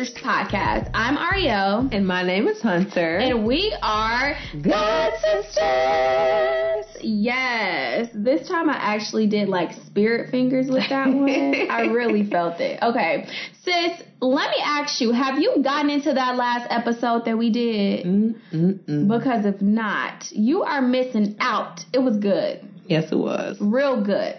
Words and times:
Sisters 0.00 0.22
podcast. 0.22 0.90
I'm 0.94 1.18
Ariel. 1.18 1.86
And 1.92 2.06
my 2.06 2.22
name 2.22 2.48
is 2.48 2.62
Hunter. 2.62 3.18
And 3.18 3.46
we 3.46 3.76
are 3.82 4.34
God 4.62 5.12
Sisters. 5.20 6.96
Yes. 7.02 8.08
This 8.14 8.48
time 8.48 8.70
I 8.70 8.76
actually 8.76 9.26
did 9.26 9.50
like 9.50 9.72
spirit 9.84 10.30
fingers 10.30 10.68
with 10.70 10.88
that 10.88 11.06
one. 11.12 11.70
I 11.70 11.88
really 11.92 12.24
felt 12.24 12.60
it. 12.60 12.82
Okay. 12.82 13.28
Sis, 13.62 14.02
let 14.22 14.48
me 14.50 14.62
ask 14.62 15.02
you, 15.02 15.12
have 15.12 15.38
you 15.38 15.62
gotten 15.62 15.90
into 15.90 16.14
that 16.14 16.36
last 16.36 16.66
episode 16.70 17.26
that 17.26 17.36
we 17.36 17.50
did? 17.50 18.06
Mm-mm-mm. 18.06 19.06
Because 19.06 19.44
if 19.44 19.60
not, 19.60 20.32
you 20.32 20.62
are 20.62 20.80
missing 20.80 21.36
out. 21.40 21.84
It 21.92 21.98
was 21.98 22.16
good. 22.16 22.66
Yes, 22.86 23.12
it 23.12 23.18
was. 23.18 23.58
Real 23.60 24.02
good. 24.02 24.36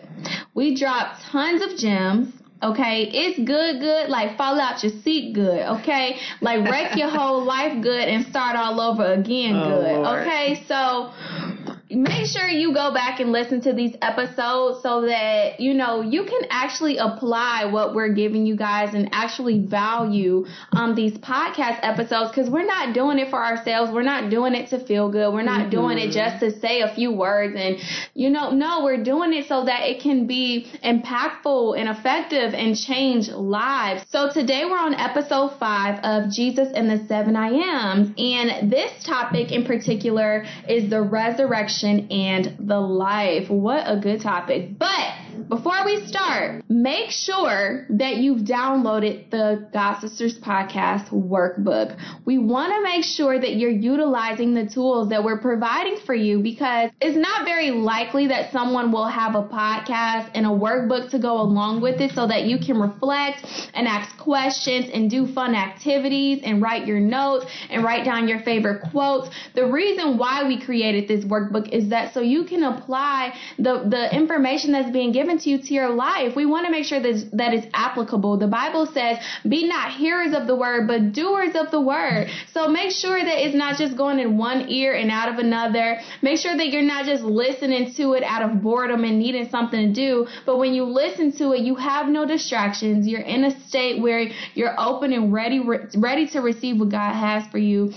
We 0.56 0.76
dropped 0.76 1.22
tons 1.32 1.62
of 1.62 1.78
gems. 1.78 2.34
Okay, 2.64 3.10
it's 3.12 3.40
good, 3.40 3.80
good. 3.80 4.10
Like 4.10 4.38
fall 4.38 4.60
out 4.60 4.84
your 4.84 4.92
seat, 5.02 5.34
good. 5.34 5.66
Okay, 5.80 6.20
like 6.42 6.64
wreck 6.70 6.96
your 6.96 7.10
whole 7.18 7.44
life, 7.44 7.82
good, 7.82 8.08
and 8.08 8.26
start 8.28 8.56
all 8.56 8.80
over 8.80 9.14
again, 9.14 9.56
Oh, 9.56 9.82
good. 9.82 9.98
Lord. 10.04 10.20
Okay, 10.28 10.64
so 10.68 11.12
make 11.96 12.26
sure 12.26 12.48
you 12.48 12.74
go 12.74 12.94
back 12.94 13.20
and 13.20 13.32
listen 13.32 13.62
to 13.62 13.74
these 13.74 13.96
episodes 14.02 14.82
so 14.82 15.02
that 15.02 15.60
you 15.60 15.74
know 15.74 16.02
you 16.02 16.24
can 16.24 16.42
actually 16.50 16.98
apply 16.98 17.66
what 17.66 17.94
we're 17.94 18.14
giving 18.14 18.46
you 18.46 18.56
guys 18.56 18.94
and 18.94 19.10
actually 19.12 19.60
value 19.60 20.46
um 20.72 20.96
these 20.96 21.14
podcast 21.18 21.80
episodes 21.82 22.32
because 22.32 22.50
we're 22.50 22.66
not 22.66 22.94
doing 22.94 23.20
it 23.20 23.30
for 23.30 23.44
ourselves. 23.44 23.92
We're 23.92 24.04
not 24.04 24.30
doing 24.30 24.56
it 24.56 24.70
to 24.70 24.80
feel 24.80 25.12
good. 25.12 25.34
We're 25.34 25.42
not 25.42 25.70
doing 25.70 25.98
it 25.98 26.12
just 26.12 26.40
to 26.40 26.58
say 26.60 26.82
a 26.82 26.94
few 26.94 27.12
words 27.12 27.56
and 27.58 27.78
you 28.14 28.30
know 28.30 28.52
no 28.52 28.84
we're 28.84 29.04
doing 29.04 29.34
it 29.34 29.48
so 29.48 29.66
that 29.66 29.82
it 29.84 30.02
can 30.02 30.28
be 30.28 30.72
impactful 30.84 31.78
and 31.78 31.90
effective 31.90 32.54
and 32.54 32.76
change 32.76 33.30
lives. 33.30 34.04
So 34.10 34.32
today 34.32 34.66
we're 34.66 34.80
on 34.80 34.94
episode 34.94 35.58
five 35.60 36.00
of 36.04 36.32
jesus 36.32 36.70
and 36.74 36.90
the 36.90 37.06
seven 37.08 37.36
i 37.36 37.50
ams 37.50 38.14
and 38.18 38.72
this 38.72 39.04
topic 39.04 39.52
in 39.52 39.66
particular 39.66 40.46
is 40.68 40.90
the 40.90 41.02
resurrection 41.02 41.81
and 41.84 42.56
the 42.60 42.80
life. 42.80 43.50
What 43.50 43.84
a 43.86 43.98
good 43.98 44.22
topic. 44.22 44.78
But 44.78 45.14
before 45.52 45.84
we 45.84 46.08
start, 46.08 46.64
make 46.70 47.12
sure 47.12 47.86
that 47.90 48.16
you've 48.16 48.44
downloaded 48.44 49.30
the 49.32 49.68
God 49.74 50.00
Sisters 50.00 50.40
Podcast 50.40 51.10
workbook. 51.10 52.00
We 52.24 52.38
want 52.38 52.72
to 52.72 52.82
make 52.82 53.04
sure 53.04 53.38
that 53.38 53.56
you're 53.56 53.70
utilizing 53.70 54.54
the 54.54 54.66
tools 54.66 55.10
that 55.10 55.26
we're 55.26 55.42
providing 55.42 55.98
for 56.06 56.16
you 56.16 56.40
because 56.40 56.90
it's 57.02 57.18
not 57.18 57.44
very 57.44 57.70
likely 57.72 58.28
that 58.28 58.54
someone 58.54 58.94
will 58.94 59.10
have 59.10 59.36
a 59.36 59.44
podcast 59.44 60.32
and 60.36 60.46
a 60.46 60.50
workbook 60.50 61.10
to 61.12 61.20
go 61.20 61.42
along 61.42 61.82
with 61.82 62.00
it 62.00 62.12
so 62.12 62.26
that 62.28 62.44
you 62.44 62.58
can 62.58 62.80
reflect 62.80 63.46
and 63.74 63.90
ask 63.90 64.18
questions 64.18 64.90
and 64.94 65.10
do 65.10 65.28
fun 65.34 65.54
activities 65.54 66.40
and 66.46 66.62
write 66.62 66.88
your 66.88 67.02
notes 67.02 67.46
and 67.70 67.84
write 67.84 68.06
down 68.06 68.30
your 68.30 68.40
favorite 68.40 68.84
quotes. 68.90 69.30
The 69.54 69.66
reason 69.66 70.18
why 70.18 70.48
we 70.48 70.64
created 70.64 71.10
this 71.10 71.26
workbook 71.26 71.68
is 71.74 71.90
that 71.90 72.14
so 72.14 72.22
you 72.22 72.46
can 72.46 72.64
apply 72.64 73.38
the, 73.58 73.86
the 73.90 74.16
information 74.16 74.72
that's 74.72 74.92
being 74.92 75.12
given 75.12 75.41
to 75.42 75.50
you 75.50 75.58
to 75.60 75.74
your 75.74 75.90
life. 75.90 76.36
We 76.36 76.46
want 76.46 76.66
to 76.66 76.72
make 76.72 76.86
sure 76.86 77.00
that, 77.00 77.30
that 77.34 77.54
it's 77.54 77.68
applicable. 77.74 78.38
The 78.38 78.48
Bible 78.48 78.86
says, 78.86 79.18
be 79.48 79.68
not 79.68 79.92
hearers 79.92 80.34
of 80.34 80.48
the 80.48 80.56
word, 80.56 80.88
but 80.88 81.14
doers 81.14 81.56
of 81.56 81.72
the 81.72 81.82
word. 81.82 82.30
So 82.54 82.68
make 82.68 82.92
sure 82.92 83.20
that 83.24 83.38
it's 83.46 83.56
not 83.56 83.78
just 83.78 83.98
going 83.98 84.20
in 84.20 84.38
one 84.38 84.70
ear 84.70 84.94
and 84.94 85.12
out 85.12 85.30
of 85.32 85.40
another. 85.40 86.00
Make 86.22 86.40
sure 86.40 86.56
that 86.56 86.68
you're 86.70 86.82
not 86.82 87.06
just 87.06 87.24
listening 87.24 87.94
to 87.96 88.14
it 88.14 88.24
out 88.24 88.42
of 88.42 88.62
boredom 88.62 89.04
and 89.04 89.20
needing 89.20 89.50
something 89.50 89.88
to 89.88 89.94
do, 89.94 90.28
but 90.46 90.58
when 90.58 90.74
you 90.74 90.84
listen 90.86 91.32
to 91.38 91.54
it, 91.54 91.62
you 91.62 91.76
have 91.76 92.08
no 92.08 92.26
distractions. 92.26 93.08
You're 93.08 93.22
in 93.22 93.44
a 93.44 93.60
state 93.68 94.02
where 94.02 94.28
you're 94.54 94.76
open 94.80 95.14
and 95.14 95.34
ready, 95.34 95.60
ready 95.60 96.28
to 96.30 96.42
receive 96.42 96.80
what 96.80 96.90
God 96.90 97.14
has 97.14 97.48
for 97.52 97.58
you 97.58 97.94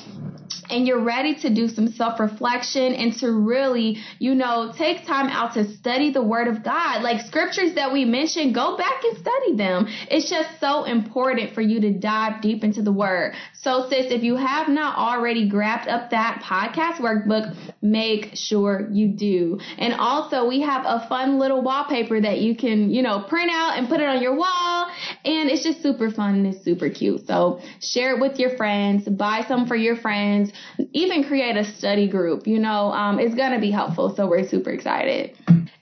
and 0.70 0.86
you're 0.86 1.02
ready 1.02 1.34
to 1.36 1.54
do 1.54 1.68
some 1.68 1.88
self 1.88 2.20
reflection 2.20 2.94
and 2.94 3.12
to 3.18 3.30
really, 3.30 3.98
you 4.18 4.34
know, 4.34 4.72
take 4.76 5.06
time 5.06 5.28
out 5.28 5.54
to 5.54 5.76
study 5.76 6.12
the 6.12 6.22
Word 6.22 6.48
of 6.48 6.64
God. 6.64 7.02
Like 7.02 7.26
scriptures 7.26 7.74
that 7.74 7.92
we 7.92 8.04
mentioned, 8.04 8.54
go 8.54 8.76
back 8.76 9.02
and 9.04 9.18
study 9.18 9.56
them. 9.56 9.86
It's 10.10 10.28
just 10.28 10.60
so 10.60 10.84
important 10.84 11.54
for 11.54 11.60
you 11.60 11.80
to 11.80 11.92
dive 11.92 12.42
deep 12.42 12.64
into 12.64 12.82
the 12.82 12.92
Word. 12.92 13.34
So, 13.64 13.88
sis, 13.88 14.12
if 14.12 14.22
you 14.22 14.36
have 14.36 14.68
not 14.68 14.96
already 14.96 15.48
grabbed 15.48 15.88
up 15.88 16.10
that 16.10 16.42
podcast 16.42 17.00
workbook, 17.00 17.56
make 17.82 18.32
sure 18.34 18.88
you 18.92 19.08
do. 19.08 19.58
And 19.78 19.94
also, 19.94 20.46
we 20.46 20.60
have 20.60 20.84
a 20.86 21.06
fun 21.08 21.38
little 21.38 21.62
wallpaper 21.62 22.20
that 22.20 22.38
you 22.38 22.54
can, 22.54 22.90
you 22.90 23.02
know, 23.02 23.24
print 23.28 23.50
out 23.50 23.76
and 23.76 23.88
put 23.88 24.00
it 24.00 24.06
on 24.06 24.22
your 24.22 24.36
wall. 24.36 24.90
And 25.24 25.50
it's 25.50 25.64
just 25.64 25.82
super 25.82 26.10
fun 26.10 26.34
and 26.34 26.46
it's 26.46 26.62
super 26.62 26.90
cute. 26.90 27.26
So, 27.26 27.60
share 27.80 28.14
it 28.16 28.20
with 28.20 28.38
your 28.38 28.56
friends, 28.56 29.08
buy 29.08 29.44
some 29.48 29.66
for 29.66 29.76
your 29.76 29.96
friends 29.96 30.52
even 30.92 31.24
create 31.24 31.56
a 31.56 31.64
study 31.64 32.08
group. 32.08 32.46
You 32.46 32.58
know, 32.58 32.92
um, 32.92 33.18
it's 33.18 33.34
gonna 33.34 33.60
be 33.60 33.70
helpful. 33.70 34.14
So 34.14 34.26
we're 34.26 34.46
super 34.48 34.70
excited. 34.70 35.36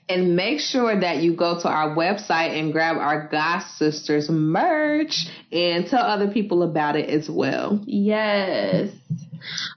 And 0.09 0.35
make 0.35 0.59
sure 0.59 0.99
that 0.99 1.17
you 1.17 1.35
go 1.35 1.61
to 1.61 1.67
our 1.69 1.95
website 1.95 2.59
and 2.59 2.73
grab 2.73 2.97
our 2.97 3.27
God 3.29 3.63
Sisters 3.77 4.29
merch 4.29 5.27
and 5.51 5.87
tell 5.87 6.01
other 6.01 6.29
people 6.29 6.63
about 6.63 6.95
it 6.95 7.09
as 7.09 7.29
well. 7.29 7.81
Yes. 7.85 8.91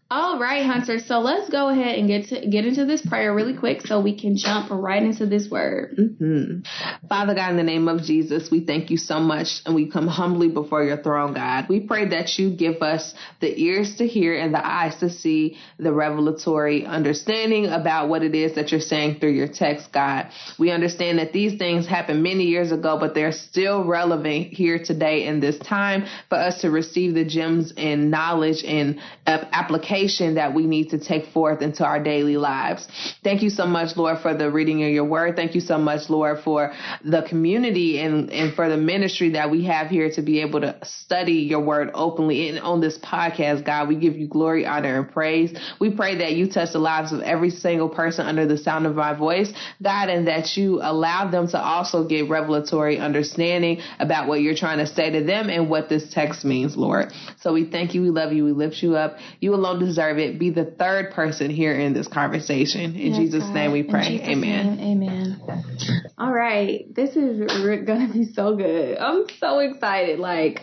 All 0.08 0.38
right, 0.38 0.64
Hunter. 0.64 1.00
So 1.00 1.18
let's 1.18 1.50
go 1.50 1.68
ahead 1.68 1.98
and 1.98 2.06
get 2.06 2.28
to 2.28 2.46
get 2.46 2.64
into 2.64 2.84
this 2.84 3.04
prayer 3.04 3.34
really 3.34 3.56
quick, 3.56 3.84
so 3.84 4.00
we 4.00 4.16
can 4.16 4.36
jump 4.36 4.70
right 4.70 5.02
into 5.02 5.26
this 5.26 5.50
word. 5.50 5.96
hmm 5.96 6.60
Father 7.08 7.34
God, 7.34 7.50
in 7.50 7.56
the 7.56 7.64
name 7.64 7.88
of 7.88 8.02
Jesus, 8.02 8.48
we 8.48 8.60
thank 8.60 8.90
you 8.90 8.98
so 8.98 9.18
much 9.18 9.62
and 9.66 9.74
we 9.74 9.90
come 9.90 10.06
humbly 10.06 10.48
before 10.48 10.84
your 10.84 10.96
throne, 10.98 11.34
God. 11.34 11.66
We 11.68 11.80
pray 11.80 12.06
that 12.10 12.38
you 12.38 12.50
give 12.50 12.82
us 12.82 13.14
the 13.40 13.60
ears 13.60 13.96
to 13.96 14.06
hear 14.06 14.36
and 14.38 14.54
the 14.54 14.64
eyes 14.64 14.96
to 15.00 15.10
see 15.10 15.58
the 15.78 15.92
revelatory 15.92 16.86
understanding 16.86 17.66
about 17.66 18.08
what 18.08 18.22
it 18.22 18.34
is 18.36 18.54
that 18.54 18.70
you're 18.70 18.80
saying 18.80 19.18
through 19.18 19.32
your 19.32 19.48
text, 19.48 19.92
God. 19.92 20.30
We 20.56 20.70
understand 20.70 21.18
that 21.18 21.32
these 21.32 21.58
things 21.58 21.86
happened 21.86 22.22
many 22.22 22.44
years 22.44 22.70
ago, 22.70 22.96
but 22.98 23.14
they're 23.14 23.32
still 23.32 23.84
relevant 23.84 24.52
here 24.52 24.78
today 24.82 25.26
in 25.26 25.40
this 25.40 25.58
time 25.58 26.06
for 26.28 26.38
us 26.38 26.60
to 26.60 26.70
receive 26.70 27.14
the 27.14 27.24
gems 27.24 27.72
and 27.76 28.08
knowledge 28.10 28.62
and 28.64 29.00
uh, 29.26 29.44
that 29.96 30.52
we 30.54 30.66
need 30.66 30.90
to 30.90 30.98
take 30.98 31.26
forth 31.32 31.62
into 31.62 31.84
our 31.84 32.02
daily 32.02 32.36
lives. 32.36 32.86
Thank 33.24 33.42
you 33.42 33.48
so 33.48 33.66
much, 33.66 33.96
Lord, 33.96 34.18
for 34.20 34.34
the 34.34 34.50
reading 34.50 34.84
of 34.84 34.90
your 34.90 35.04
word. 35.04 35.36
Thank 35.36 35.54
you 35.54 35.60
so 35.60 35.78
much, 35.78 36.10
Lord, 36.10 36.40
for 36.44 36.74
the 37.02 37.22
community 37.22 37.98
and, 37.98 38.30
and 38.30 38.54
for 38.54 38.68
the 38.68 38.76
ministry 38.76 39.30
that 39.30 39.50
we 39.50 39.64
have 39.64 39.88
here 39.88 40.10
to 40.10 40.22
be 40.22 40.42
able 40.42 40.60
to 40.60 40.78
study 40.82 41.32
your 41.34 41.60
word 41.60 41.90
openly. 41.94 42.50
And 42.50 42.60
on 42.60 42.80
this 42.80 42.98
podcast, 42.98 43.64
God, 43.64 43.88
we 43.88 43.96
give 43.96 44.16
you 44.16 44.28
glory, 44.28 44.66
honor, 44.66 45.00
and 45.00 45.10
praise. 45.10 45.58
We 45.80 45.94
pray 45.94 46.18
that 46.18 46.32
you 46.32 46.50
touch 46.50 46.72
the 46.72 46.78
lives 46.78 47.12
of 47.12 47.22
every 47.22 47.50
single 47.50 47.88
person 47.88 48.26
under 48.26 48.46
the 48.46 48.58
sound 48.58 48.86
of 48.86 48.96
my 48.96 49.14
voice, 49.14 49.50
God, 49.82 50.10
and 50.10 50.28
that 50.28 50.56
you 50.56 50.80
allow 50.82 51.30
them 51.30 51.48
to 51.48 51.58
also 51.58 52.06
get 52.06 52.28
revelatory 52.28 52.98
understanding 52.98 53.80
about 53.98 54.28
what 54.28 54.42
you're 54.42 54.54
trying 54.54 54.78
to 54.78 54.86
say 54.86 55.10
to 55.10 55.24
them 55.24 55.48
and 55.48 55.70
what 55.70 55.88
this 55.88 56.12
text 56.12 56.44
means, 56.44 56.76
Lord. 56.76 57.12
So 57.40 57.54
we 57.54 57.64
thank 57.70 57.94
you, 57.94 58.02
we 58.02 58.10
love 58.10 58.32
you, 58.32 58.44
we 58.44 58.52
lift 58.52 58.82
you 58.82 58.96
up. 58.96 59.16
You 59.40 59.54
alone 59.54 59.85
deserve 59.86 60.18
it. 60.18 60.38
Be 60.38 60.50
the 60.50 60.64
third 60.64 61.12
person 61.12 61.50
here 61.50 61.72
in 61.72 61.94
this 61.94 62.08
conversation. 62.08 62.96
In 62.96 63.12
Yes, 63.12 63.16
Jesus' 63.16 63.44
God. 63.44 63.54
name 63.54 63.72
we 63.72 63.82
pray. 63.82 64.20
Amen. 64.22 64.76
name, 64.76 65.02
amen. 65.02 65.40
All 66.18 66.32
right. 66.32 66.94
This 66.94 67.14
is 67.14 67.40
gonna 67.84 68.10
be 68.10 68.24
so 68.32 68.56
good. 68.56 68.96
I'm 68.96 69.26
so 69.38 69.58
excited. 69.58 70.18
Like 70.18 70.62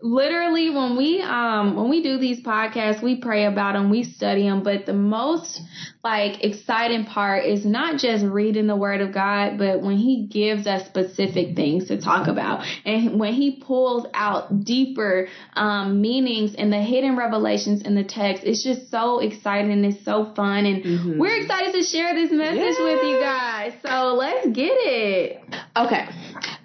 literally 0.00 0.70
when 0.70 0.96
we 0.96 1.20
um 1.20 1.76
when 1.76 1.90
we 1.90 2.02
do 2.02 2.16
these 2.16 2.42
podcasts, 2.42 3.02
we 3.02 3.20
pray 3.20 3.44
about 3.44 3.74
them, 3.74 3.90
we 3.90 4.04
study 4.04 4.44
them, 4.44 4.62
but 4.62 4.86
the 4.86 4.94
most 4.94 5.60
like 6.02 6.42
exciting 6.42 7.04
part 7.04 7.44
is 7.44 7.66
not 7.66 8.00
just 8.00 8.24
reading 8.24 8.66
the 8.66 8.76
word 8.76 9.02
of 9.02 9.12
God, 9.12 9.58
but 9.58 9.82
when 9.82 9.96
he 9.98 10.26
gives 10.26 10.66
us 10.66 10.86
specific 10.86 11.54
things 11.54 11.88
to 11.88 12.00
talk 12.00 12.26
about 12.26 12.64
and 12.86 13.20
when 13.20 13.34
he 13.34 13.60
pulls 13.60 14.06
out 14.14 14.64
deeper 14.64 15.28
um 15.52 16.00
meanings 16.00 16.54
and 16.54 16.72
the 16.72 16.80
hidden 16.80 17.14
revelations 17.14 17.82
in 17.82 17.94
the 17.94 18.04
text. 18.04 18.42
It's 18.44 18.63
just 18.64 18.90
so 18.90 19.20
exciting 19.20 19.70
and 19.70 19.84
it's 19.86 20.04
so 20.04 20.32
fun 20.34 20.64
and 20.66 20.82
Mhm. 20.82 21.18
we're 21.18 21.36
excited 21.42 21.72
to 21.74 21.82
share 21.82 22.14
this 22.14 22.32
message 22.32 22.76
with 22.80 23.04
you 23.04 23.20
guys. 23.20 23.72
So 23.86 24.14
let's 24.14 24.46
get 24.48 24.72
it. 24.72 25.42
Okay. 25.76 26.08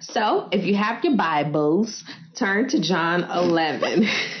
So 0.00 0.48
if 0.50 0.64
you 0.64 0.74
have 0.74 1.04
your 1.04 1.16
Bibles, 1.16 2.02
turn 2.34 2.68
to 2.70 2.80
John 2.80 3.22
11. 3.22 4.02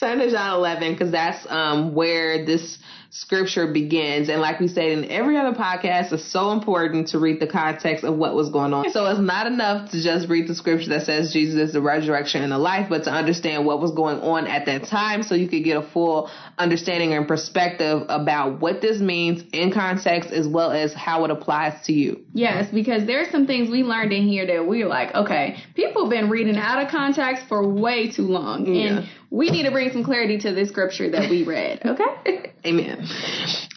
turn 0.00 0.18
to 0.18 0.30
John 0.30 0.56
11 0.58 0.92
because 0.92 1.12
that's 1.12 1.46
um, 1.50 1.94
where 1.94 2.44
this 2.44 2.78
scripture 3.10 3.66
begins. 3.66 4.28
And 4.28 4.40
like 4.40 4.60
we 4.60 4.68
said 4.68 4.86
in 4.86 5.10
every 5.10 5.36
other 5.36 5.56
podcast, 5.56 6.12
it's 6.12 6.24
so 6.24 6.52
important 6.52 7.08
to 7.08 7.18
read 7.18 7.40
the 7.40 7.46
context 7.46 8.04
of 8.04 8.16
what 8.16 8.34
was 8.34 8.50
going 8.50 8.72
on. 8.72 8.88
So 8.90 9.06
it's 9.06 9.20
not 9.20 9.48
enough 9.48 9.90
to 9.90 10.00
just 10.00 10.28
read 10.28 10.48
the 10.48 10.54
scripture 10.54 10.90
that 10.90 11.06
says 11.06 11.32
Jesus 11.32 11.56
is 11.56 11.72
the 11.72 11.80
resurrection 11.80 12.42
and 12.42 12.52
the 12.52 12.58
life, 12.58 12.88
but 12.88 13.04
to 13.04 13.10
understand 13.10 13.66
what 13.66 13.80
was 13.80 13.90
going 13.90 14.20
on 14.20 14.46
at 14.46 14.66
that 14.66 14.84
time 14.84 15.24
so 15.24 15.34
you 15.34 15.48
could 15.48 15.64
get 15.64 15.76
a 15.76 15.82
full 15.82 16.30
understanding 16.56 17.12
and 17.12 17.26
perspective 17.26 18.02
about 18.08 18.60
what 18.60 18.80
this 18.80 19.00
means 19.00 19.42
in 19.52 19.72
context 19.72 20.30
as 20.30 20.46
well 20.46 20.70
as 20.70 20.94
how 20.94 21.24
it 21.24 21.32
applies 21.32 21.84
to 21.86 21.92
you. 21.92 22.24
Yes, 22.32 22.70
because 22.72 23.06
there's 23.06 23.30
some 23.30 23.46
things 23.46 23.68
we 23.70 23.82
learned 23.82 24.12
in 24.12 24.28
here 24.28 24.46
that 24.46 24.66
we're 24.66 24.86
like, 24.86 25.14
okay, 25.14 25.62
people 25.74 26.04
have 26.04 26.10
been 26.10 26.30
reading 26.30 26.56
out 26.56 26.84
of 26.84 26.90
context 26.90 27.48
for 27.48 27.66
way 27.66 28.10
too 28.10 28.22
long. 28.22 28.66
Yeah. 28.66 28.98
And 28.98 29.08
we 29.30 29.50
need 29.50 29.62
to 29.62 29.70
bring 29.70 29.90
some 29.92 30.04
clarity 30.04 30.38
to 30.38 30.52
this 30.52 30.68
scripture 30.68 31.10
that 31.10 31.30
we 31.30 31.44
read. 31.44 31.80
Okay? 31.84 32.52
Amen. 32.66 33.06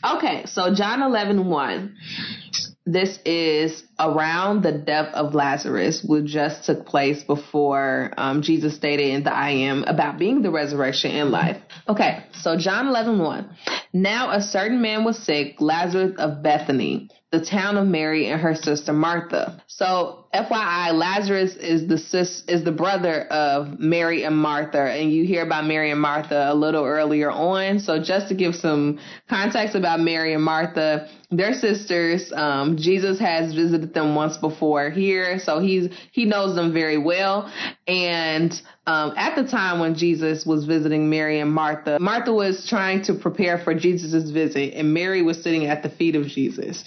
Okay, 0.04 0.46
so 0.46 0.74
John 0.74 1.02
11 1.02 1.46
1. 1.46 1.96
This 2.86 3.18
is 3.24 3.82
around 3.98 4.64
the 4.64 4.74
death 4.74 5.14
of 5.14 5.34
Lazarus, 5.34 6.04
which 6.04 6.26
just 6.26 6.66
took 6.66 6.86
place 6.86 7.24
before 7.24 8.12
um, 8.18 8.42
Jesus 8.42 8.76
stated 8.76 9.08
in 9.08 9.24
the 9.24 9.34
I 9.34 9.52
am 9.52 9.86
about 9.86 10.18
being 10.18 10.42
the 10.42 10.52
resurrection 10.52 11.12
and 11.12 11.32
life. 11.32 11.62
Okay, 11.88 12.26
so 12.34 12.58
John 12.58 12.88
11 12.88 13.20
1. 13.20 13.58
Now 13.94 14.32
a 14.32 14.42
certain 14.42 14.82
man 14.82 15.06
was 15.06 15.18
sick, 15.18 15.62
Lazarus 15.62 16.16
of 16.18 16.44
Bethany, 16.44 17.10
the 17.34 17.44
town 17.44 17.78
of 17.78 17.88
Mary 17.88 18.28
and 18.28 18.40
her 18.40 18.54
sister 18.54 18.94
Martha. 18.94 19.60
So 19.66 20.26
FYI, 20.36 20.94
Lazarus 20.94 21.56
is 21.56 21.88
the 21.88 21.98
sis 21.98 22.44
is 22.48 22.64
the 22.64 22.72
brother 22.72 23.22
of 23.26 23.80
Mary 23.80 24.24
and 24.24 24.38
Martha, 24.38 24.82
and 24.82 25.12
you 25.12 25.26
hear 25.26 25.42
about 25.42 25.66
Mary 25.66 25.90
and 25.90 26.00
Martha 26.00 26.52
a 26.52 26.54
little 26.54 26.86
earlier 26.86 27.32
on. 27.32 27.80
So 27.80 28.00
just 28.00 28.28
to 28.28 28.36
give 28.36 28.54
some 28.54 29.00
context 29.28 29.74
about 29.74 30.00
Mary 30.00 30.36
and 30.36 30.44
Martha, 30.44 31.10
they're 31.32 31.56
sisters. 31.56 32.32
Um, 32.32 32.78
Jesus 32.78 33.18
has 33.20 33.56
visited 33.56 33.96
them 33.96 34.14
once 34.14 34.38
before 34.38 34.92
here, 34.92 35.40
so 35.40 35.60
he's 35.60 35.90
he 36.12 36.26
knows 36.26 36.54
them 36.54 36.72
very 36.72 37.00
well. 37.00 37.52
And 37.88 38.54
um, 38.86 39.14
at 39.16 39.36
the 39.36 39.50
time 39.50 39.80
when 39.80 39.96
Jesus 39.96 40.46
was 40.46 40.66
visiting 40.66 41.10
Mary 41.10 41.40
and 41.40 41.50
Martha, 41.52 41.98
Martha 42.02 42.34
was 42.34 42.68
trying 42.68 43.02
to 43.04 43.14
prepare 43.14 43.58
for 43.58 43.74
Jesus' 43.74 44.30
visit, 44.30 44.74
and 44.74 44.94
Mary 44.94 45.22
was 45.22 45.42
sitting 45.42 45.68
at 45.68 45.84
the 45.84 45.90
feet 45.90 46.16
of 46.16 46.26
Jesus. 46.28 46.84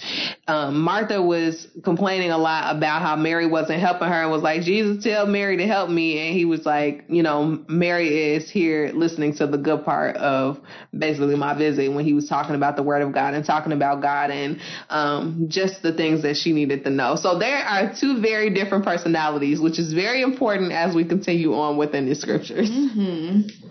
Um, 0.47 0.79
Martha 0.79 1.21
was 1.21 1.67
complaining 1.83 2.29
a 2.29 2.37
lot 2.37 2.75
about 2.75 3.01
how 3.01 3.15
Mary 3.15 3.47
wasn't 3.47 3.79
helping 3.79 4.09
her 4.09 4.21
and 4.21 4.31
was 4.31 4.43
like, 4.43 4.61
Jesus, 4.61 5.03
tell 5.03 5.25
Mary 5.25 5.57
to 5.57 5.65
help 5.65 5.89
me. 5.89 6.19
And 6.19 6.37
he 6.37 6.45
was 6.45 6.67
like, 6.67 7.05
you 7.09 7.23
know, 7.23 7.63
Mary 7.67 8.35
is 8.35 8.49
here 8.49 8.91
listening 8.93 9.35
to 9.37 9.47
the 9.47 9.57
good 9.57 9.83
part 9.83 10.17
of 10.17 10.59
basically 10.95 11.35
my 11.35 11.57
visit 11.57 11.91
when 11.91 12.05
he 12.05 12.13
was 12.13 12.29
talking 12.29 12.53
about 12.53 12.75
the 12.75 12.83
word 12.83 13.01
of 13.01 13.11
God 13.11 13.33
and 13.33 13.43
talking 13.43 13.71
about 13.71 14.03
God 14.03 14.29
and 14.29 14.61
um, 14.89 15.47
just 15.49 15.81
the 15.81 15.93
things 15.93 16.21
that 16.21 16.35
she 16.37 16.53
needed 16.53 16.83
to 16.83 16.91
know. 16.91 17.15
So 17.15 17.39
there 17.39 17.57
are 17.57 17.93
two 17.99 18.21
very 18.21 18.51
different 18.51 18.85
personalities, 18.85 19.59
which 19.59 19.79
is 19.79 19.93
very 19.93 20.21
important 20.21 20.71
as 20.71 20.93
we 20.93 21.03
continue 21.03 21.55
on 21.55 21.77
within 21.87 22.07
the 22.07 22.15
scriptures. 22.15 22.69
Mm-hmm. 22.69 23.66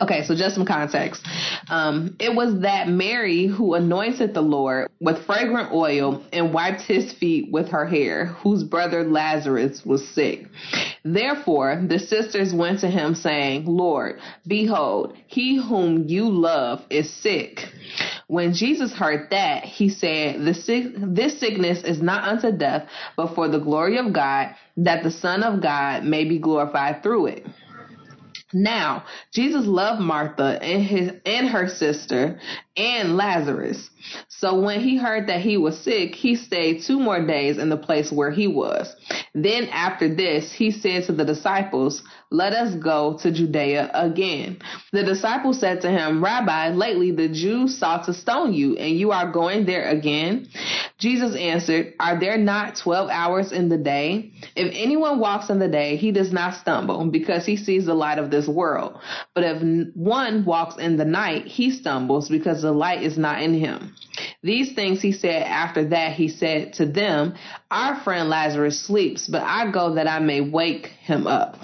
Okay, 0.00 0.24
so 0.24 0.34
just 0.34 0.54
some 0.54 0.66
context. 0.66 1.26
Um, 1.68 2.16
it 2.18 2.34
was 2.34 2.60
that 2.62 2.88
Mary 2.88 3.46
who 3.46 3.74
anointed 3.74 4.34
the 4.34 4.40
Lord 4.40 4.90
with 5.00 5.24
fragrant 5.26 5.72
oil 5.72 6.22
and 6.32 6.52
wiped 6.52 6.82
his 6.82 7.12
feet 7.12 7.50
with 7.52 7.68
her 7.68 7.86
hair, 7.86 8.26
whose 8.26 8.64
brother 8.64 9.04
Lazarus 9.04 9.82
was 9.84 10.06
sick. 10.08 10.46
Therefore, 11.04 11.82
the 11.86 11.98
sisters 11.98 12.52
went 12.54 12.80
to 12.80 12.88
him 12.88 13.14
saying, 13.14 13.66
Lord, 13.66 14.18
behold, 14.46 15.16
he 15.26 15.56
whom 15.56 16.08
you 16.08 16.28
love 16.28 16.82
is 16.90 17.10
sick. 17.10 17.60
When 18.26 18.54
Jesus 18.54 18.92
heard 18.92 19.30
that, 19.30 19.64
he 19.64 19.88
said, 19.88 20.44
this 20.44 21.40
sickness 21.40 21.82
is 21.82 22.00
not 22.00 22.24
unto 22.24 22.56
death, 22.56 22.88
but 23.16 23.34
for 23.34 23.48
the 23.48 23.58
glory 23.58 23.98
of 23.98 24.12
God, 24.12 24.54
that 24.76 25.02
the 25.02 25.10
Son 25.10 25.42
of 25.42 25.60
God 25.60 26.04
may 26.04 26.24
be 26.24 26.38
glorified 26.38 27.02
through 27.02 27.26
it. 27.26 27.46
Now, 28.52 29.04
Jesus 29.32 29.66
loved 29.66 30.00
Martha 30.00 30.58
and 30.60 30.82
his 30.82 31.12
and 31.24 31.48
her 31.48 31.68
sister 31.68 32.40
and 32.76 33.16
Lazarus. 33.16 33.90
So 34.28 34.60
when 34.60 34.80
he 34.80 34.96
heard 34.96 35.28
that 35.28 35.40
he 35.40 35.56
was 35.56 35.78
sick, 35.78 36.14
he 36.14 36.34
stayed 36.34 36.82
two 36.82 36.98
more 36.98 37.24
days 37.24 37.58
in 37.58 37.68
the 37.68 37.76
place 37.76 38.10
where 38.10 38.30
he 38.30 38.48
was. 38.48 38.94
Then 39.34 39.68
after 39.68 40.12
this, 40.12 40.52
he 40.52 40.70
said 40.70 41.04
to 41.04 41.12
the 41.12 41.24
disciples, 41.24 42.02
let 42.30 42.52
us 42.52 42.74
go 42.76 43.18
to 43.22 43.32
Judea 43.32 43.90
again. 43.92 44.58
The 44.92 45.02
disciples 45.02 45.58
said 45.58 45.80
to 45.80 45.90
him, 45.90 46.22
Rabbi, 46.22 46.70
lately 46.70 47.10
the 47.10 47.28
Jews 47.28 47.76
sought 47.76 48.04
to 48.06 48.14
stone 48.14 48.54
you, 48.54 48.76
and 48.76 48.96
you 48.96 49.10
are 49.10 49.32
going 49.32 49.66
there 49.66 49.88
again? 49.88 50.48
Jesus 50.98 51.34
answered, 51.34 51.94
Are 51.98 52.20
there 52.20 52.38
not 52.38 52.76
twelve 52.76 53.10
hours 53.10 53.50
in 53.50 53.68
the 53.68 53.78
day? 53.78 54.32
If 54.54 54.72
anyone 54.76 55.18
walks 55.18 55.50
in 55.50 55.58
the 55.58 55.68
day, 55.68 55.96
he 55.96 56.12
does 56.12 56.32
not 56.32 56.54
stumble, 56.54 57.04
because 57.10 57.44
he 57.44 57.56
sees 57.56 57.86
the 57.86 57.94
light 57.94 58.18
of 58.18 58.30
this 58.30 58.46
world. 58.46 58.98
But 59.34 59.44
if 59.44 59.94
one 59.94 60.44
walks 60.44 60.76
in 60.76 60.96
the 60.96 61.04
night, 61.04 61.46
he 61.46 61.72
stumbles, 61.72 62.28
because 62.28 62.62
the 62.62 62.72
light 62.72 63.02
is 63.02 63.18
not 63.18 63.42
in 63.42 63.54
him. 63.54 63.96
These 64.42 64.74
things 64.74 65.00
he 65.00 65.12
said 65.12 65.42
after 65.42 65.88
that 65.88 66.12
he 66.12 66.28
said 66.28 66.74
to 66.74 66.86
them, 66.86 67.34
Our 67.70 68.00
friend 68.04 68.28
Lazarus 68.28 68.80
sleeps, 68.80 69.26
but 69.26 69.42
I 69.42 69.70
go 69.72 69.94
that 69.94 70.06
I 70.06 70.20
may 70.20 70.40
wake 70.40 70.86
him 70.86 71.26
up. 71.26 71.56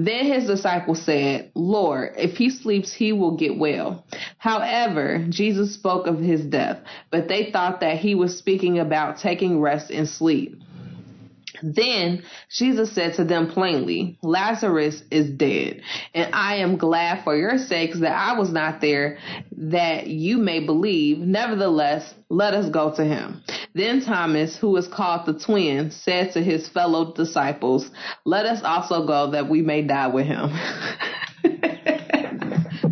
Then 0.00 0.26
his 0.26 0.46
disciples 0.46 1.02
said, 1.02 1.50
Lord, 1.56 2.12
if 2.16 2.36
he 2.36 2.50
sleeps, 2.50 2.92
he 2.92 3.12
will 3.12 3.36
get 3.36 3.58
well. 3.58 4.04
However, 4.38 5.26
Jesus 5.28 5.74
spoke 5.74 6.06
of 6.06 6.20
his 6.20 6.42
death, 6.42 6.78
but 7.10 7.26
they 7.26 7.50
thought 7.50 7.80
that 7.80 7.98
he 7.98 8.14
was 8.14 8.38
speaking 8.38 8.78
about 8.78 9.18
taking 9.18 9.60
rest 9.60 9.90
and 9.90 10.08
sleep. 10.08 10.62
Then 11.62 12.22
Jesus 12.50 12.92
said 12.94 13.14
to 13.14 13.24
them 13.24 13.48
plainly, 13.48 14.18
Lazarus 14.22 15.02
is 15.10 15.30
dead, 15.30 15.82
and 16.14 16.34
I 16.34 16.56
am 16.56 16.76
glad 16.76 17.24
for 17.24 17.36
your 17.36 17.58
sakes 17.58 18.00
that 18.00 18.12
I 18.12 18.38
was 18.38 18.50
not 18.52 18.80
there, 18.80 19.18
that 19.56 20.06
you 20.06 20.38
may 20.38 20.64
believe. 20.64 21.18
Nevertheless, 21.18 22.14
let 22.28 22.54
us 22.54 22.70
go 22.70 22.94
to 22.94 23.04
him. 23.04 23.42
Then 23.74 24.04
Thomas, 24.04 24.56
who 24.56 24.76
is 24.76 24.88
called 24.88 25.26
the 25.26 25.38
twin, 25.38 25.90
said 25.90 26.32
to 26.32 26.42
his 26.42 26.68
fellow 26.68 27.12
disciples, 27.14 27.90
Let 28.24 28.46
us 28.46 28.62
also 28.62 29.06
go 29.06 29.30
that 29.32 29.48
we 29.48 29.62
may 29.62 29.82
die 29.82 30.08
with 30.08 30.26
him. 30.26 30.50